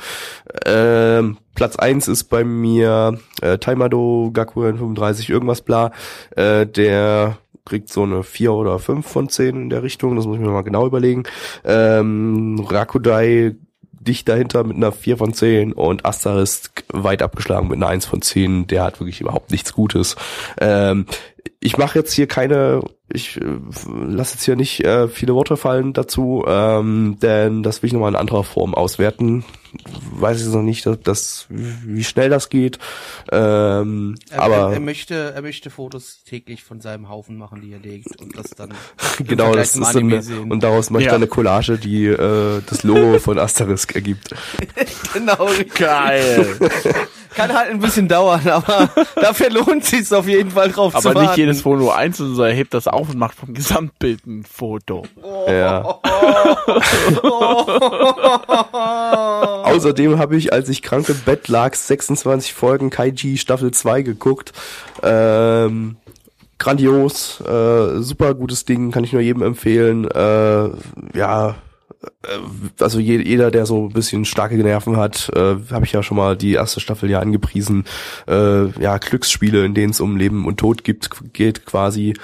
Ähm, 0.64 1.38
Platz 1.56 1.76
eins 1.76 2.06
ist 2.06 2.24
bei 2.24 2.44
mir 2.44 3.18
äh, 3.40 3.58
Taimado 3.58 4.30
Gakuen 4.32 4.76
35 4.78 5.28
irgendwas 5.28 5.62
bla. 5.62 5.90
Äh, 6.36 6.66
der 6.66 7.38
kriegt 7.64 7.92
so 7.92 8.04
eine 8.04 8.22
vier 8.22 8.52
oder 8.52 8.78
fünf 8.78 9.06
von 9.06 9.28
zehn 9.28 9.56
in 9.56 9.70
der 9.70 9.82
Richtung, 9.82 10.16
das 10.16 10.26
muss 10.26 10.36
ich 10.36 10.42
mir 10.42 10.50
mal 10.50 10.62
genau 10.62 10.86
überlegen. 10.86 11.24
Ähm, 11.64 12.64
Rakudai 12.68 13.56
dicht 14.04 14.28
dahinter 14.28 14.64
mit 14.64 14.76
einer 14.76 14.92
4 14.92 15.16
von 15.16 15.32
10 15.32 15.72
und 15.72 16.04
Asterisk 16.04 16.84
weit 16.88 17.22
abgeschlagen 17.22 17.68
mit 17.68 17.76
einer 17.76 17.88
1 17.88 18.06
von 18.06 18.22
10. 18.22 18.66
Der 18.66 18.84
hat 18.84 19.00
wirklich 19.00 19.20
überhaupt 19.20 19.50
nichts 19.50 19.72
Gutes. 19.72 20.16
Ähm, 20.60 21.06
ich 21.60 21.78
mache 21.78 21.98
jetzt 21.98 22.12
hier 22.12 22.26
keine, 22.26 22.82
ich 23.12 23.40
äh, 23.40 23.44
lasse 24.06 24.34
jetzt 24.34 24.44
hier 24.44 24.56
nicht 24.56 24.84
äh, 24.84 25.08
viele 25.08 25.34
Worte 25.34 25.56
fallen 25.56 25.92
dazu, 25.92 26.44
ähm, 26.46 27.18
denn 27.20 27.62
das 27.62 27.82
will 27.82 27.88
ich 27.88 27.92
nochmal 27.92 28.10
in 28.12 28.16
anderer 28.16 28.44
Form 28.44 28.74
auswerten. 28.74 29.44
Weiß 30.18 30.40
ich 30.46 30.52
noch 30.52 30.60
nicht, 30.62 30.84
dass, 30.84 31.00
dass, 31.00 31.46
wie 31.48 32.04
schnell 32.04 32.28
das 32.28 32.50
geht. 32.50 32.78
Ähm, 33.30 34.16
Er, 34.30 34.42
aber 34.42 34.56
er, 34.56 34.72
er 34.74 34.80
möchte, 34.80 35.32
er 35.34 35.40
möchte 35.40 35.70
Fotos 35.70 36.24
täglich 36.24 36.62
von 36.62 36.80
seinem 36.82 37.08
Haufen 37.08 37.38
machen, 37.38 37.62
die 37.62 37.72
er 37.72 37.78
legt 37.78 38.20
und 38.20 38.36
das 38.36 38.50
dann 38.50 38.74
genau, 39.18 39.54
das 39.54 39.74
ist 39.74 39.96
eine, 39.96 40.22
sehen. 40.22 40.50
und 40.52 40.62
daraus 40.62 40.90
mache 40.90 41.02
ich 41.02 41.06
Ja. 41.06 41.12
dann 41.12 41.22
eine 41.22 41.28
Collage, 41.28 41.78
die 41.78 42.04
äh, 42.06 42.60
das 42.68 42.82
Logo 42.82 43.18
von 43.18 43.38
Asterisk 43.38 43.94
ergibt. 43.94 44.34
genau. 45.14 45.48
Geil. 45.74 46.54
Kann 47.34 47.52
halt 47.52 47.70
ein 47.70 47.78
bisschen 47.80 48.08
dauern, 48.08 48.46
aber 48.48 48.88
dafür 49.16 49.50
lohnt 49.50 49.84
sich's 49.84 50.12
auf 50.12 50.26
jeden 50.28 50.50
Fall 50.50 50.70
drauf 50.70 50.92
zu 50.92 50.98
aber 50.98 51.14
warten. 51.14 51.28
nicht 51.28 51.36
jedes 51.38 51.62
Foto 51.62 51.90
einzeln, 51.90 52.34
sondern 52.34 52.50
er 52.50 52.56
hebt 52.56 52.74
das 52.74 52.86
auf 52.88 53.08
und 53.10 53.18
macht 53.18 53.36
vom 53.36 53.54
Gesamtbild 53.54 54.26
ein 54.26 54.44
Foto. 54.44 55.04
Ja. 55.48 55.82
Außerdem 59.64 60.18
habe 60.18 60.36
ich, 60.36 60.52
als 60.52 60.68
ich 60.68 60.82
krank 60.82 61.08
im 61.08 61.18
Bett 61.20 61.48
lag, 61.48 61.74
26 61.74 62.52
Folgen 62.54 62.90
Kaiji 62.90 63.38
Staffel 63.38 63.70
2 63.70 64.02
geguckt. 64.02 64.52
Ähm, 65.02 65.96
grandios, 66.58 67.40
äh, 67.40 68.00
super 68.00 68.34
gutes 68.34 68.64
Ding, 68.64 68.90
kann 68.90 69.04
ich 69.04 69.12
nur 69.12 69.22
jedem 69.22 69.42
empfehlen. 69.42 70.08
Äh, 70.10 70.70
ja, 71.14 71.56
also 72.78 72.98
je, 72.98 73.20
jeder, 73.22 73.50
der 73.50 73.66
so 73.66 73.86
ein 73.86 73.92
bisschen 73.92 74.24
starke 74.24 74.56
Nerven 74.56 74.96
hat, 74.96 75.30
äh, 75.34 75.56
habe 75.70 75.84
ich 75.84 75.92
ja 75.92 76.02
schon 76.02 76.16
mal 76.16 76.36
die 76.36 76.52
erste 76.52 76.80
Staffel 76.80 77.10
ja 77.10 77.20
angepriesen. 77.20 77.84
Äh, 78.28 78.68
ja, 78.80 78.98
Glücksspiele, 78.98 79.64
in 79.64 79.74
denen 79.74 79.90
es 79.90 80.00
um 80.00 80.16
Leben 80.16 80.46
und 80.46 80.58
Tod 80.58 80.84
gibt, 80.84 81.10
geht 81.32 81.66
quasi. 81.66 82.14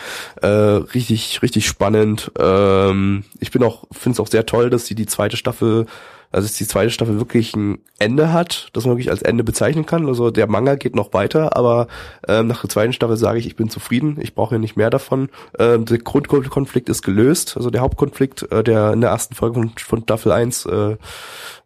Äh, 0.43 0.47
richtig, 0.47 1.43
richtig 1.43 1.67
spannend. 1.67 2.31
Ähm, 2.39 3.25
ich 3.41 3.51
bin 3.51 3.63
auch, 3.63 3.85
finde 3.93 4.17
es 4.17 4.21
auch 4.21 4.29
sehr 4.29 4.47
toll, 4.47 4.71
dass 4.71 4.87
sie 4.87 4.95
die 4.95 5.07
zweite 5.07 5.37
Staffel 5.37 5.87
also 6.31 6.47
dass 6.47 6.57
die 6.57 6.67
zweite 6.67 6.91
Staffel 6.91 7.19
wirklich 7.19 7.55
ein 7.57 7.79
Ende 7.99 8.33
hat, 8.33 8.69
das 8.73 8.85
man 8.85 8.95
wirklich 8.95 9.11
als 9.11 9.23
Ende 9.23 9.45
bezeichnen 9.45 9.87
kann. 9.87 10.07
Also 10.07 10.31
der 10.31 10.47
Manga 10.47 10.75
geht 10.75 10.95
noch 10.95 11.13
weiter, 11.13 11.57
aber 11.57 11.89
ähm, 12.27 12.49
nach 12.49 12.61
der 12.61 12.71
zweiten 12.71 12.93
Staffel 12.93 13.17
sage 13.17 13.39
ich, 13.39 13.47
ich 13.47 13.57
bin 13.57 13.71
zufrieden, 13.71 14.19
ich 14.21 14.35
brauche 14.35 14.55
ja 14.55 14.59
nicht 14.59 14.77
mehr 14.77 14.91
davon. 14.91 15.31
Ähm, 15.59 15.85
der 15.85 15.99
Grundkonflikt 15.99 16.89
ist 16.89 17.03
gelöst, 17.03 17.57
also 17.57 17.71
der 17.71 17.81
Hauptkonflikt, 17.81 18.51
äh, 18.53 18.63
der 18.63 18.93
in 18.93 19.01
der 19.01 19.11
ersten 19.11 19.35
Folge 19.35 19.55
von, 19.55 19.73
von 19.77 20.03
Staffel 20.03 20.33
1 20.33 20.67
äh, 20.67 20.97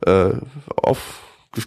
äh, 0.06 0.34
auf 0.76 1.21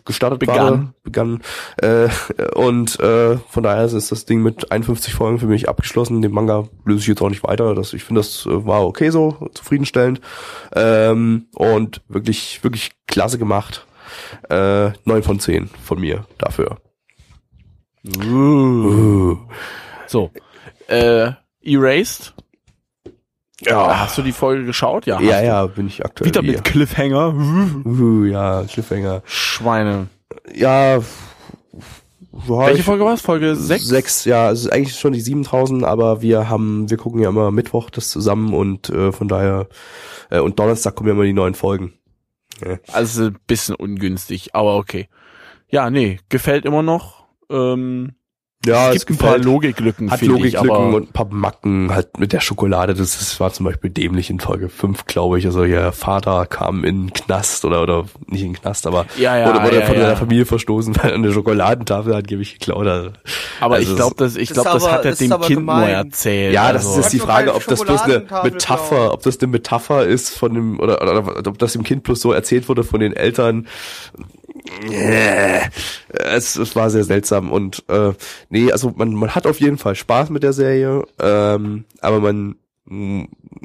gestartet 0.05 0.39
Begann. 0.39 0.57
war, 0.57 0.93
begann 1.03 1.41
äh, 1.77 2.09
und 2.55 2.99
äh, 2.99 3.37
von 3.37 3.63
daher 3.63 3.85
ist 3.85 4.11
das 4.11 4.25
Ding 4.25 4.41
mit 4.41 4.71
51 4.71 5.13
Folgen 5.13 5.39
für 5.39 5.47
mich 5.47 5.69
abgeschlossen. 5.69 6.21
Den 6.21 6.31
Manga 6.31 6.67
löse 6.85 7.01
ich 7.01 7.07
jetzt 7.07 7.21
auch 7.21 7.29
nicht 7.29 7.43
weiter. 7.43 7.75
Das, 7.75 7.93
ich 7.93 8.03
finde, 8.03 8.21
das 8.21 8.45
äh, 8.45 8.65
war 8.65 8.85
okay 8.85 9.09
so, 9.09 9.49
zufriedenstellend 9.53 10.21
ähm, 10.75 11.47
und 11.53 12.01
wirklich, 12.07 12.63
wirklich 12.63 12.91
klasse 13.07 13.37
gemacht. 13.37 13.85
Äh, 14.49 14.91
9 15.05 15.23
von 15.23 15.39
10 15.39 15.69
von 15.83 15.99
mir 15.99 16.25
dafür. 16.37 16.77
Uh. 18.07 19.37
So. 20.07 20.31
Äh, 20.87 21.31
Erased? 21.63 22.33
Ja, 23.65 23.99
Hast 23.99 24.17
du 24.17 24.21
die 24.21 24.31
Folge 24.31 24.65
geschaut? 24.65 25.05
Ja. 25.05 25.19
ja, 25.21 25.41
ja, 25.41 25.65
bin 25.65 25.87
ich 25.87 26.03
aktuell. 26.05 26.27
Wieder 26.29 26.41
mit 26.41 26.63
Cliffhanger. 26.63 27.33
Uh, 27.85 28.25
ja, 28.25 28.63
Cliffhanger. 28.63 29.21
Schweine. 29.25 30.07
Ja, 30.53 30.97
ja, 30.97 31.01
Welche 32.31 32.79
ich- 32.79 32.85
Folge 32.85 33.05
war 33.05 33.13
es? 33.13 33.21
Folge 33.21 33.55
6? 33.55 33.85
Sechs, 33.87 34.25
ja, 34.25 34.51
es 34.51 34.61
ist 34.61 34.73
eigentlich 34.73 34.99
schon 34.99 35.13
die 35.13 35.21
7000, 35.21 35.83
aber 35.85 36.21
wir 36.21 36.49
haben, 36.49 36.89
wir 36.89 36.97
gucken 36.97 37.21
ja 37.21 37.29
immer 37.29 37.49
Mittwoch 37.51 37.89
das 37.89 38.09
zusammen 38.09 38.53
und 38.53 38.89
äh, 38.89 39.11
von 39.13 39.27
daher, 39.27 39.67
äh, 40.29 40.39
und 40.39 40.59
Donnerstag 40.59 40.95
kommen 40.95 41.07
ja 41.07 41.13
immer 41.15 41.23
die 41.23 41.33
neuen 41.33 41.55
Folgen. 41.55 41.93
Also 42.91 43.25
ein 43.25 43.37
bisschen 43.47 43.75
ungünstig, 43.75 44.53
aber 44.55 44.75
okay. 44.77 45.09
Ja, 45.69 45.89
nee, 45.89 46.19
gefällt 46.29 46.65
immer 46.65 46.83
noch. 46.83 47.25
Ähm, 47.49 48.13
Ja, 48.65 48.91
es 48.91 49.05
gibt 49.05 49.21
ein 49.21 49.25
paar 49.25 49.37
Logiklücken, 49.37 50.11
hat 50.11 50.21
ich, 50.21 50.27
Logiklücken 50.27 50.69
aber 50.69 50.95
und 50.95 51.09
ein 51.09 51.13
paar 51.13 51.27
Macken 51.29 51.93
halt 51.93 52.17
mit 52.19 52.33
der 52.33 52.39
Schokolade. 52.39 52.93
Das, 52.93 53.17
das 53.17 53.39
war 53.39 53.51
zum 53.53 53.65
Beispiel 53.65 53.89
dämlich 53.89 54.29
in 54.29 54.39
Folge 54.39 54.69
5, 54.69 55.05
glaube 55.05 55.39
ich. 55.39 55.45
Also 55.45 55.63
ihr 55.63 55.91
Vater 55.91 56.45
kam 56.45 56.83
in 56.83 57.07
den 57.07 57.13
Knast 57.13 57.65
oder 57.65 57.81
oder 57.81 58.05
nicht 58.27 58.41
in 58.43 58.53
den 58.53 58.61
Knast, 58.61 58.87
aber 58.87 59.05
Ja, 59.17 59.37
ja, 59.37 59.47
wurde, 59.53 59.63
wurde 59.65 59.79
ja, 59.79 59.85
von 59.85 59.95
ja. 59.95 60.01
seiner 60.01 60.17
Familie 60.17 60.45
verstoßen, 60.45 60.95
weil 60.97 61.09
er 61.11 61.15
eine 61.15 61.31
Schokoladentafel 61.31 62.15
hat, 62.15 62.27
gebe 62.27 62.41
ich 62.41 62.59
geklaut. 62.59 62.87
Also, 62.87 63.09
aber 63.59 63.75
also 63.75 63.89
ich 63.91 63.95
glaube, 63.95 64.15
das, 64.17 64.35
ich 64.35 64.49
glaube, 64.49 64.69
das 64.71 64.83
aber- 64.83 64.93
hat 64.93 65.05
er 65.05 65.15
dem 65.15 65.29
Kind 65.41 65.47
gemein. 65.59 65.79
nur 65.79 65.89
erzählt. 65.89 66.53
Ja, 66.53 66.73
das 66.73 66.85
also. 66.85 66.99
ist 66.99 67.05
jetzt 67.05 67.13
die 67.13 67.19
Frage, 67.19 67.53
ob 67.53 67.65
das 67.65 67.81
bloß 67.83 68.01
eine 68.01 68.25
Metapher, 68.43 69.13
ob 69.13 69.23
das 69.23 69.39
eine 69.39 69.47
Metapher 69.51 70.05
ist 70.05 70.29
von 70.37 70.53
dem 70.53 70.79
oder, 70.79 71.01
oder, 71.01 71.37
oder 71.37 71.49
ob 71.51 71.57
das 71.59 71.73
dem 71.73 71.83
Kind 71.83 72.03
bloß 72.03 72.19
so 72.21 72.31
erzählt 72.31 72.67
wurde 72.69 72.83
von 72.83 72.99
den 72.99 73.13
Eltern. 73.13 73.67
Äh, 74.67 75.69
Es, 76.09 76.55
es 76.55 76.75
war 76.75 76.89
sehr 76.89 77.03
seltsam 77.03 77.51
und 77.51 77.83
äh, 77.89 78.13
nee, 78.49 78.71
also 78.71 78.93
man 78.95 79.13
man 79.13 79.35
hat 79.35 79.45
auf 79.47 79.59
jeden 79.59 79.77
Fall 79.77 79.95
Spaß 79.95 80.29
mit 80.29 80.43
der 80.43 80.53
Serie, 80.53 81.03
ähm, 81.19 81.85
aber 82.01 82.19
man 82.19 82.55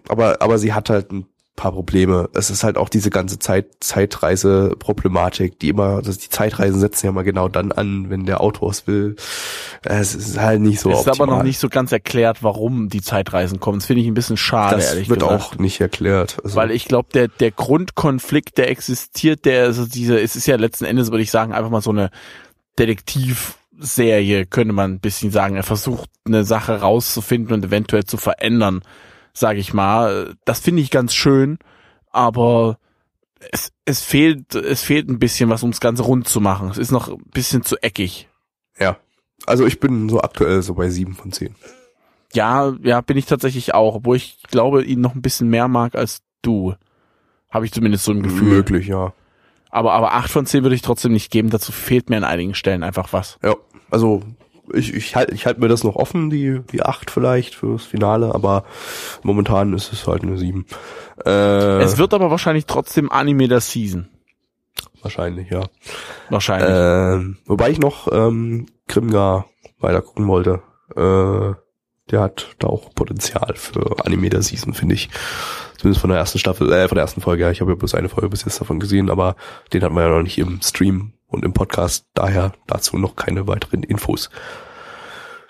aber 0.09 0.41
aber 0.43 0.59
sie 0.59 0.73
hat 0.73 0.91
halt 0.91 1.13
ein 1.13 1.27
paar 1.61 1.73
Probleme. 1.73 2.31
Es 2.33 2.49
ist 2.49 2.65
halt 2.65 2.79
auch 2.79 2.89
diese 2.89 3.11
ganze 3.11 3.39
Zeit, 3.39 3.67
Zeitreise-Problematik, 3.81 5.59
die 5.59 5.69
immer, 5.69 5.97
also 5.97 6.11
die 6.11 6.31
Zeitreisen 6.31 6.81
setzen 6.81 7.05
ja 7.07 7.13
mal 7.13 7.23
genau 7.23 7.49
dann 7.49 7.71
an, 7.71 8.09
wenn 8.09 8.25
der 8.25 8.41
Autor 8.41 8.71
es 8.71 8.87
will. 8.87 9.17
Es 9.83 10.15
ist 10.15 10.39
halt 10.39 10.63
nicht 10.63 10.81
so 10.81 10.91
Es 10.91 11.01
ist 11.01 11.09
optimal. 11.09 11.29
aber 11.29 11.37
noch 11.39 11.45
nicht 11.45 11.59
so 11.59 11.69
ganz 11.69 11.93
erklärt, 11.93 12.43
warum 12.43 12.89
die 12.89 13.03
Zeitreisen 13.03 13.61
kommen. 13.61 13.79
Das 13.79 13.87
finde 13.87 14.01
ich 14.01 14.09
ein 14.09 14.15
bisschen 14.15 14.39
schade, 14.39 14.77
das 14.77 14.95
ehrlich 14.95 15.11
wird 15.11 15.21
gesagt. 15.21 15.43
auch 15.43 15.59
nicht 15.59 15.83
erklärt. 15.83 16.39
Also, 16.43 16.57
Weil 16.57 16.71
ich 16.71 16.87
glaube, 16.87 17.11
der, 17.13 17.29
der 17.29 17.51
Grundkonflikt, 17.51 18.57
der 18.57 18.71
existiert, 18.71 19.45
der, 19.45 19.65
also 19.65 19.85
diese, 19.85 20.19
es 20.19 20.37
ist 20.37 20.47
ja 20.47 20.57
letzten 20.57 20.87
Endes, 20.87 21.11
würde 21.11 21.23
ich 21.23 21.31
sagen, 21.31 21.53
einfach 21.53 21.71
mal 21.71 21.83
so 21.83 21.91
eine 21.91 22.11
Detektivserie, 22.79 24.47
könnte 24.47 24.73
man 24.73 24.93
ein 24.93 25.01
bisschen 25.01 25.31
sagen. 25.31 25.57
Er 25.57 25.63
versucht, 25.63 26.09
eine 26.25 26.45
Sache 26.45 26.81
rauszufinden 26.81 27.53
und 27.55 27.67
eventuell 27.67 28.05
zu 28.05 28.17
verändern, 28.17 28.81
sage 29.33 29.59
ich 29.59 29.75
mal. 29.75 30.35
Das 30.45 30.61
finde 30.61 30.83
ich 30.83 30.91
ganz 30.91 31.15
schön, 31.15 31.59
aber 32.11 32.79
es, 33.53 33.73
es 33.85 34.03
fehlt, 34.03 34.55
es 34.55 34.83
fehlt 34.83 35.09
ein 35.09 35.19
bisschen 35.19 35.51
was, 35.51 35.63
um 35.63 35.71
das 35.71 35.81
Ganze 35.81 36.03
rund 36.03 36.29
zu 36.29 36.41
machen. 36.41 36.69
Es 36.71 36.79
ist 36.79 36.91
noch 36.91 37.09
ein 37.09 37.25
bisschen 37.33 37.63
zu 37.63 37.77
eckig. 37.83 38.29
ja. 38.79 38.97
Also 39.47 39.65
ich 39.67 39.81
bin 39.81 40.11
so 40.11 40.21
aktuell 40.21 40.61
so 40.61 40.75
bei 40.75 40.91
sieben 40.91 41.15
von 41.15 41.33
zehn. 41.33 41.55
Ja, 42.35 42.75
ja, 42.83 43.01
bin 43.01 43.17
ich 43.17 43.25
tatsächlich 43.25 43.73
auch, 43.75 43.95
obwohl 43.97 44.17
ich 44.17 44.43
glaube, 44.51 44.85
ihn 44.85 45.01
noch 45.01 45.15
ein 45.15 45.23
bisschen 45.23 45.49
mehr 45.49 45.67
mag 45.67 45.95
als 45.95 46.21
du. 46.43 46.75
Habe 47.49 47.65
ich 47.65 47.73
zumindest 47.73 48.05
so 48.05 48.13
ein 48.13 48.23
Gefühl. 48.23 48.49
Möglich, 48.49 48.87
ja. 48.87 49.15
Aber, 49.71 49.93
aber 49.95 50.13
acht 50.13 50.31
von 50.31 50.45
zehn 50.47 50.63
würde 50.63 50.77
ich 50.77 50.83
trotzdem 50.83 51.13
nicht 51.13 51.31
geben. 51.31 51.51
Dazu 51.51 51.73
fehlt 51.73 52.11
mir 52.11 52.19
an 52.19 52.25
einigen 52.25 52.55
Stellen 52.55 52.83
einfach 52.83 53.13
was. 53.13 53.39
Ja, 53.43 53.55
also 53.91 54.23
ich, 54.75 54.95
ich 54.95 55.17
halte 55.17 55.35
ich 55.35 55.47
halt 55.47 55.59
mir 55.59 55.69
das 55.69 55.85
noch 55.85 55.97
offen, 55.97 56.31
die, 56.31 56.61
die 56.73 56.83
acht 56.83 57.11
vielleicht 57.11 57.55
fürs 57.55 57.85
Finale, 57.85 58.35
aber 58.35 58.65
momentan 59.23 59.73
ist 59.73 59.93
es 59.93 60.07
halt 60.07 60.23
eine 60.23 60.39
sieben. 60.39 60.67
Äh, 61.25 61.83
Es 61.83 61.99
wird 61.99 62.15
aber 62.15 62.31
wahrscheinlich 62.31 62.67
trotzdem 62.67 63.11
Anime 63.11 63.49
der 63.49 63.61
Season. 63.61 64.09
wahrscheinlich, 65.03 65.51
ja. 65.51 65.63
Wahrscheinlich. 66.29 66.71
Ähm, 66.73 67.39
wobei 67.47 67.71
ich 67.71 67.79
noch 67.79 68.09
ähm, 68.13 68.67
Grimgar 68.89 69.47
weiter 69.79 70.03
gucken 70.03 70.27
wollte. 70.29 70.63
Äh, 70.97 71.55
der 72.11 72.21
hat 72.21 72.57
da 72.59 72.67
auch 72.67 72.93
Potenzial 72.95 73.55
für 73.57 74.05
Anime 74.05 74.31
der 74.31 74.43
Season, 74.43 74.75
finde 74.75 74.95
ich. 74.97 75.09
Zumindest 75.79 76.01
von 76.01 76.11
der 76.11 76.19
ersten 76.19 76.39
Staffel, 76.39 76.71
äh, 76.73 76.89
von 76.89 76.97
der 76.97 77.05
ersten 77.05 77.21
Folge. 77.21 77.45
Ja, 77.45 77.51
ich 77.51 77.61
habe 77.61 77.71
ja 77.71 77.77
bloß 77.77 77.95
eine 77.95 78.09
Folge 78.09 78.29
bis 78.29 78.45
jetzt 78.45 78.61
davon 78.61 78.81
gesehen, 78.81 79.09
aber 79.11 79.37
den 79.73 79.83
hatten 79.83 79.95
wir 79.95 80.03
ja 80.03 80.09
noch 80.09 80.23
nicht 80.23 80.39
im 80.39 80.61
Stream 80.63 81.13
und 81.31 81.45
im 81.45 81.53
Podcast. 81.53 82.07
Daher 82.15 82.53
dazu 82.67 82.99
noch 82.99 83.17
keine 83.17 83.47
weiteren 83.47 83.83
Infos. 83.83 84.31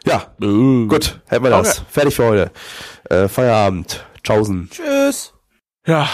Ja, 0.05 0.33
Äh. 0.41 0.87
gut, 0.87 1.21
hätten 1.27 1.45
wir 1.45 1.51
das. 1.51 1.79
Okay. 1.81 1.87
Fertig 1.91 2.15
für 2.17 2.25
heute. 2.27 2.51
Äh, 3.11 3.29
Feierabend. 3.29 4.05
Tschaußen. 4.23 4.69
Tschüss. 4.71 5.35
Ja, 5.87 6.09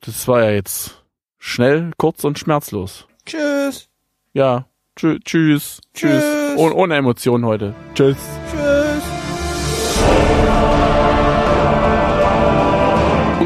das 0.00 0.26
war 0.28 0.42
ja 0.42 0.50
jetzt 0.50 1.02
schnell, 1.38 1.92
kurz 1.98 2.24
und 2.24 2.38
schmerzlos. 2.38 3.06
Tschüss. 3.26 3.88
Ja, 4.32 4.66
tschü 4.96 5.18
tschüss. 5.24 5.80
Tschüss. 5.94 6.22
Tschüss. 6.22 6.54
Oh, 6.56 6.70
ohne 6.70 6.96
Emotionen 6.96 7.44
heute. 7.46 7.74
Tschüss. 7.94 8.16
Tschüss. 8.50 9.02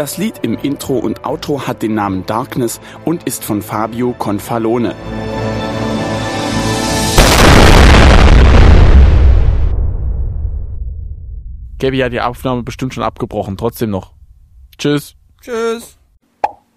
Das 0.00 0.16
Lied 0.16 0.36
im 0.40 0.54
Intro 0.54 0.96
und 0.96 1.26
Outro 1.26 1.66
hat 1.66 1.82
den 1.82 1.92
Namen 1.92 2.24
Darkness 2.24 2.80
und 3.04 3.24
ist 3.24 3.44
von 3.44 3.60
Fabio 3.60 4.14
Confalone. 4.14 4.94
Gabi 11.78 11.98
hat 11.98 12.14
die 12.14 12.22
Aufnahme 12.22 12.62
bestimmt 12.62 12.94
schon 12.94 13.02
abgebrochen. 13.02 13.58
Trotzdem 13.58 13.90
noch. 13.90 14.14
Tschüss. 14.78 15.16
Tschüss. 15.42 15.99